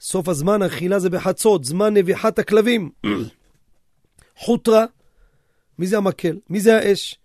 סוף 0.00 0.28
הזמן 0.28 0.62
אכילה 0.62 0.98
זה 0.98 1.10
בחצות, 1.10 1.64
זמן 1.64 1.94
נביחת 1.94 2.38
הכלבים. 2.38 2.90
חוטרה, 4.44 4.84
מי 5.82 5.86
זה 5.86 5.96
המקל? 5.96 6.38
מי 6.50 6.60
זה 6.60 6.76
האש? 6.76 7.18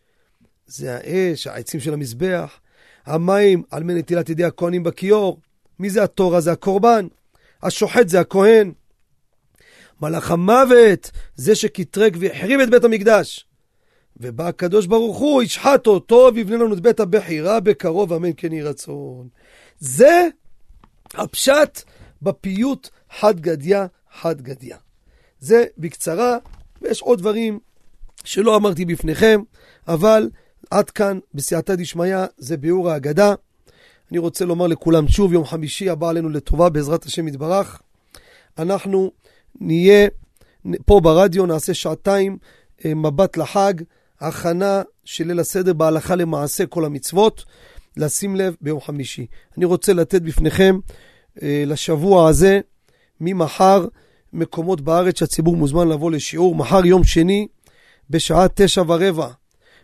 זה 0.68 0.96
האש, 0.96 1.48
העצים 1.48 1.80
של 1.80 1.94
המזבח, 1.94 2.60
המים 3.06 3.64
על 3.72 3.84
מי 3.84 3.94
נטילת 3.94 4.30
ידי 4.30 4.44
הכהנים 4.44 4.84
בכיור. 4.84 5.40
מי 5.80 5.90
זה 5.90 6.04
התורה? 6.04 6.42
זה 6.42 6.52
הקורבן. 6.52 7.08
השוחט 7.64 8.08
זה 8.08 8.20
הכהן. 8.20 8.72
מלאך 10.02 10.32
המוות, 10.32 11.12
זה 11.36 11.56
שקטרג 11.56 12.18
והחריב 12.20 12.60
את 12.60 12.70
בית 12.70 12.84
המקדש. 12.84 13.46
ובא 14.18 14.48
הקדוש 14.48 14.86
ברוך 14.86 15.18
הוא, 15.18 15.44
ישחט 15.44 15.88
אותו 15.88 16.30
ויבנה 16.36 16.56
לנו 16.56 16.74
את 16.74 16.80
בית 16.80 17.00
הבחירה 17.00 17.60
בקרוב, 17.60 18.14
אמן 18.14 18.32
כן 18.38 18.54
יהי 18.54 18.64
רצון. 18.64 19.28
זה 19.80 20.28
הפשט 21.14 21.82
בפיוט 22.22 22.90
חד 23.20 23.40
גדיה, 23.40 23.86
חד 24.22 24.42
גדיה. 24.42 24.78
זה 25.40 25.66
בקצרה, 25.78 26.38
ויש 26.82 27.02
עוד 27.02 27.20
דברים 27.20 27.60
שלא 28.28 28.56
אמרתי 28.56 28.86
בפניכם, 28.86 29.42
אבל 29.88 30.30
עד 30.72 30.90
כאן, 30.90 31.20
בסייעתא 31.34 31.76
דשמיא, 31.76 32.18
זה 32.38 32.58
ביאור 32.58 32.90
ההגדה. 32.90 33.34
אני 34.12 34.18
רוצה 34.18 34.46
לומר 34.46 34.68
לכולם 34.68 35.08
שוב, 35.08 35.34
יום 35.34 35.46
חמישי 35.46 35.90
הבא 35.90 36.10
עלינו 36.10 36.30
לטובה, 36.30 36.70
בעזרת 36.70 37.06
השם 37.06 37.28
יתברך. 37.28 37.82
אנחנו 38.58 39.12
נהיה 39.62 40.08
פה 40.86 41.00
ברדיו, 41.00 41.46
נעשה 41.46 41.74
שעתיים 41.74 42.38
אה, 42.86 42.94
מבט 42.94 43.38
לחג, 43.38 43.74
הכנה 44.20 44.82
של 45.06 45.28
ליל 45.28 45.40
הסדר 45.40 45.74
בהלכה 45.74 46.16
למעשה 46.16 46.66
כל 46.66 46.86
המצוות, 46.86 47.46
לשים 47.98 48.36
לב 48.36 48.56
ביום 48.62 48.82
חמישי. 48.82 49.26
אני 49.58 49.66
רוצה 49.66 49.94
לתת 49.94 50.22
בפניכם 50.22 50.80
אה, 51.42 51.64
לשבוע 51.68 52.30
הזה, 52.30 52.60
ממחר, 53.22 53.86
מקומות 54.34 54.82
בארץ 54.82 55.20
שהציבור 55.20 55.58
מוזמן 55.58 55.88
לבוא 55.88 56.12
לשיעור. 56.12 56.56
מחר 56.56 56.86
יום 56.86 57.04
שני, 57.04 57.48
בשעה 58.10 58.48
תשע 58.56 58.82
ורבע, 58.88 59.28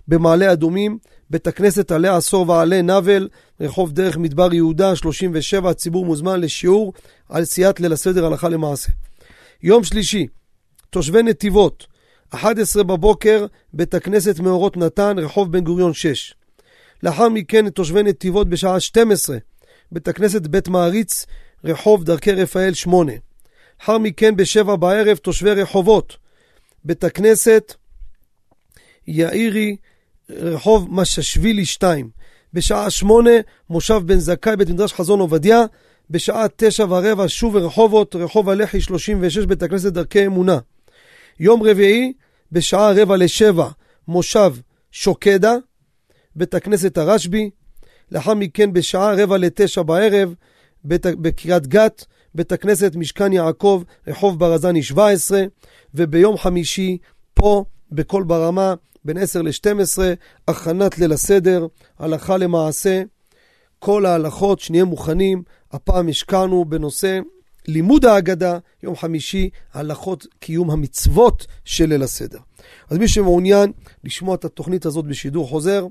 במעלה 0.08 0.52
אדומים, 0.52 0.98
בית 1.30 1.48
הכנסת 1.48 1.92
עלי 1.92 2.08
עשור 2.08 2.50
ועלי 2.50 2.82
נבל, 2.82 3.30
רחוב 3.60 3.92
דרך 3.92 4.18
מדבר 4.18 4.54
יהודה, 4.54 4.96
37, 4.96 5.70
הציבור 5.70 6.06
מוזמן 6.06 6.42
לשיעור 6.42 6.94
על 7.30 7.46
סיעת 7.46 7.80
ליל 7.80 7.94
הסדר 7.94 8.26
הלכה 8.26 8.50
למעשה. 8.50 8.92
יום 9.64 9.84
שלישי, 9.84 10.28
תושבי 10.90 11.24
נתיבות, 11.24 11.88
11 12.30 12.84
בבוקר, 12.84 13.46
בית 13.74 13.94
הכנסת 13.94 14.40
מאורות 14.40 14.78
נתן, 14.78 15.20
רחוב 15.20 15.52
בן 15.52 15.64
גוריון 15.64 15.94
6. 15.94 16.34
לאחר 17.04 17.30
מכן 17.30 17.70
תושבי 17.70 18.04
נתיבות 18.04 18.50
בשעה 18.50 18.80
12, 18.80 19.38
בית 19.92 20.08
הכנסת 20.08 20.48
בית 20.48 20.68
מעריץ, 20.68 21.26
רחוב 21.64 22.04
דרכי 22.04 22.32
רפאל 22.32 22.74
8. 22.74 23.12
לאחר 23.80 23.98
מכן 23.98 24.36
בשבע 24.36 24.76
בערב 24.76 25.18
תושבי 25.18 25.52
רחובות, 25.52 26.18
בית 26.86 27.04
הכנסת 27.04 27.74
יאירי, 29.08 29.76
רחוב 30.30 30.88
מששווילי 30.92 31.66
2. 31.66 32.10
בשעה 32.54 32.90
8, 32.90 33.32
מושב 33.70 34.02
בן 34.06 34.20
זכאי, 34.20 34.56
בית 34.56 34.70
מדרש 34.70 34.94
חזון 34.94 35.20
עובדיה. 35.20 35.66
בשעה 36.10 36.46
9 36.56 36.86
ורבע, 36.90 37.26
שוב 37.28 37.56
רחובות, 37.56 38.16
רחוב 38.16 38.50
הלח"י 38.50 38.82
36, 38.82 39.38
בית 39.38 39.64
הכנסת 39.64 39.94
דרכי 39.94 40.26
אמונה. 40.26 40.60
יום 41.40 41.64
רביעי, 41.64 42.14
בשעה 42.52 42.92
רבע 42.92 43.18
לשבע, 43.18 43.70
מושב 44.08 44.54
שוקדה, 44.92 45.56
בית 46.36 46.54
הכנסת 46.54 46.98
הרשב"י. 46.98 47.50
לאחר 48.12 48.34
מכן, 48.34 48.74
בשעה 48.74 49.14
רבע 49.14 49.38
לתשע 49.38 49.82
בערב, 49.82 50.34
בית, 50.84 51.06
בקריית 51.06 51.68
גת, 51.68 52.06
בית 52.36 52.52
הכנסת 52.52 52.96
משכן 52.96 53.34
יעקב, 53.34 53.84
רחוב 54.08 54.40
ברזני 54.40 54.84
17, 54.84 55.44
וביום 55.94 56.38
חמישי, 56.38 56.98
פה, 57.34 57.64
בקול 57.92 58.24
ברמה, 58.24 58.74
בין 59.06 59.18
10 59.18 59.42
ל-12, 59.42 60.00
הכנת 60.48 61.00
ליל 61.00 61.12
הסדר, 61.12 61.68
הלכה 62.00 62.38
למעשה, 62.38 63.02
כל 63.80 64.06
ההלכות, 64.06 64.60
שנהיה 64.60 64.86
מוכנים. 64.86 65.44
הפעם 65.72 66.10
השקענו 66.10 66.66
בנושא 66.66 67.20
לימוד 67.68 68.06
ההגדה, 68.06 68.58
יום 68.84 68.96
חמישי, 68.96 69.50
הלכות 69.74 70.28
קיום 70.40 70.72
המצוות 70.72 71.48
של 71.66 71.86
ליל 71.86 72.04
הסדר. 72.04 72.40
אז 72.90 72.98
מי 72.98 73.08
שמעוניין 73.08 73.72
לשמוע 74.04 74.36
את 74.36 74.46
התוכנית 74.46 74.86
הזאת 74.86 75.06
בשידור 75.06 75.48
חוזר, 75.48 75.88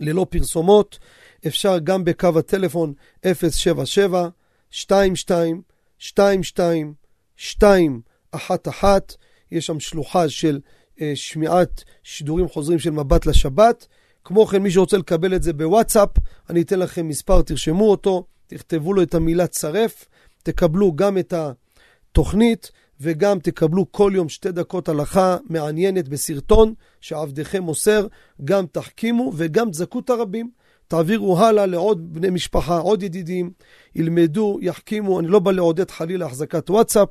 ללא 0.00 0.26
פרסומות, 0.30 0.98
אפשר 1.46 1.78
גם 1.78 2.04
בקו 2.04 2.38
הטלפון 2.38 2.92
077 3.26 4.28
22 4.72 5.62
22 6.00 6.92
211, 8.32 9.16
יש 9.50 9.66
שם 9.66 9.80
שלוחה 9.80 10.28
של 10.28 10.60
שמיעת 11.14 11.84
שידורים 12.02 12.48
חוזרים 12.48 12.78
של 12.78 12.90
מבט 12.90 13.26
לשבת. 13.26 13.86
כמו 14.24 14.46
כן, 14.46 14.62
מי 14.62 14.70
שרוצה 14.70 14.96
לקבל 14.96 15.34
את 15.34 15.42
זה 15.42 15.52
בוואטסאפ, 15.52 16.08
אני 16.50 16.62
אתן 16.62 16.78
לכם 16.78 17.08
מספר, 17.08 17.42
תרשמו 17.42 17.90
אותו, 17.90 18.24
תכתבו 18.46 18.92
לו 18.92 19.02
את 19.02 19.14
המילה 19.14 19.46
צרף, 19.46 20.04
תקבלו 20.42 20.92
גם 20.96 21.18
את 21.18 21.34
התוכנית 21.36 22.70
וגם 23.00 23.38
תקבלו 23.38 23.92
כל 23.92 24.12
יום 24.14 24.28
שתי 24.28 24.52
דקות 24.52 24.88
הלכה 24.88 25.36
מעניינת 25.48 26.08
בסרטון 26.08 26.74
שעבדכם 27.00 27.62
מוסר, 27.62 28.06
גם 28.44 28.66
תחכימו 28.66 29.32
וגם 29.36 29.70
תזכו 29.70 29.98
את 29.98 30.10
הרבים. 30.10 30.50
תעבירו 30.88 31.38
הלאה 31.38 31.66
לעוד 31.66 32.14
בני 32.14 32.30
משפחה, 32.30 32.78
עוד 32.78 33.02
ידידים, 33.02 33.50
ילמדו, 33.94 34.58
יחכימו. 34.62 35.20
אני 35.20 35.26
לא 35.26 35.38
בא 35.38 35.52
לעודד 35.52 35.90
חלילה 35.90 36.26
החזקת 36.26 36.70
וואטסאפ, 36.70 37.08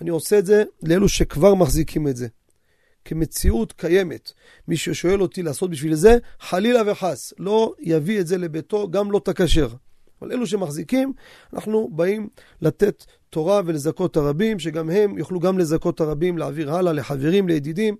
אני 0.00 0.10
עושה 0.10 0.38
את 0.38 0.46
זה 0.46 0.64
לאלו 0.82 1.08
שכבר 1.08 1.54
מחזיקים 1.54 2.08
את 2.08 2.16
זה. 2.16 2.26
כמציאות 3.04 3.72
קיימת. 3.72 4.32
מי 4.68 4.76
ששואל 4.76 5.22
אותי 5.22 5.42
לעשות 5.42 5.70
בשביל 5.70 5.94
זה, 5.94 6.18
חלילה 6.40 6.92
וחס, 6.92 7.32
לא 7.38 7.74
יביא 7.80 8.20
את 8.20 8.26
זה 8.26 8.38
לביתו, 8.38 8.90
גם 8.90 9.10
לא 9.10 9.20
תקשר. 9.24 9.68
אבל 10.22 10.32
אלו 10.32 10.46
שמחזיקים, 10.46 11.12
אנחנו 11.52 11.88
באים 11.92 12.28
לתת 12.60 13.04
תורה 13.30 13.60
ולזכות 13.64 14.16
הרבים, 14.16 14.58
שגם 14.58 14.90
הם 14.90 15.18
יוכלו 15.18 15.40
גם 15.40 15.58
לזכות 15.58 16.00
הרבים, 16.00 16.38
להעביר 16.38 16.74
הלאה 16.74 16.92
לחברים, 16.92 17.48
לידידים, 17.48 17.96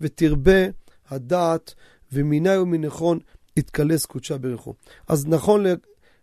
ותרבה 0.00 0.66
הדעת, 1.08 1.74
ומיני 2.12 2.56
ומנכון 2.56 3.18
יתקלס 3.56 4.06
קודשה 4.06 4.38
ברכו. 4.38 4.74
אז 5.08 5.26
נכון 5.26 5.64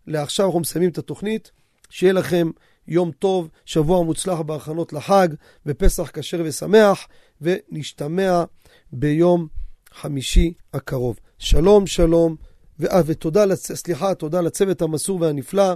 לעכשיו 0.07 0.45
אנחנו 0.45 0.59
מסיימים 0.59 0.89
את 0.89 0.97
התוכנית, 0.97 1.51
שיהיה 1.89 2.13
לכם 2.13 2.49
יום 2.87 3.11
טוב, 3.11 3.49
שבוע 3.65 4.03
מוצלח 4.03 4.39
בהכנות 4.39 4.93
לחג, 4.93 5.27
ופסח 5.65 6.09
כשר 6.13 6.41
ושמח, 6.45 7.07
ונשתמע 7.43 8.43
ביום 8.91 9.47
חמישי 9.93 10.53
הקרוב. 10.73 11.19
שלום, 11.37 11.87
שלום, 11.87 12.35
ו... 12.79 12.85
ותודה. 13.05 13.55
סליחה, 13.55 14.15
תודה 14.15 14.41
לצוות 14.41 14.81
המסור 14.81 15.21
והנפלא, 15.21 15.73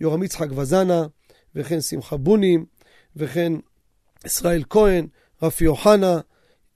יורם 0.00 0.22
יצחק 0.22 0.48
וזנה, 0.56 1.06
וכן 1.54 1.80
שמחה 1.80 2.16
בונים, 2.16 2.64
וכן 3.16 3.52
ישראל 4.26 4.62
כהן, 4.70 5.06
רפי 5.42 5.66
אוחנה, 5.66 6.20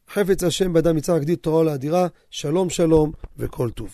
חפץ 0.09 0.43
השם 0.43 0.73
באדם 0.73 0.99
יצחק 0.99 1.21
גדיל 1.21 1.37
תורה 1.37 1.65
לאדירה, 1.65 2.07
שלום 2.31 2.71
שלום 2.71 3.13
וכל 3.37 3.71
טוב. 3.71 3.87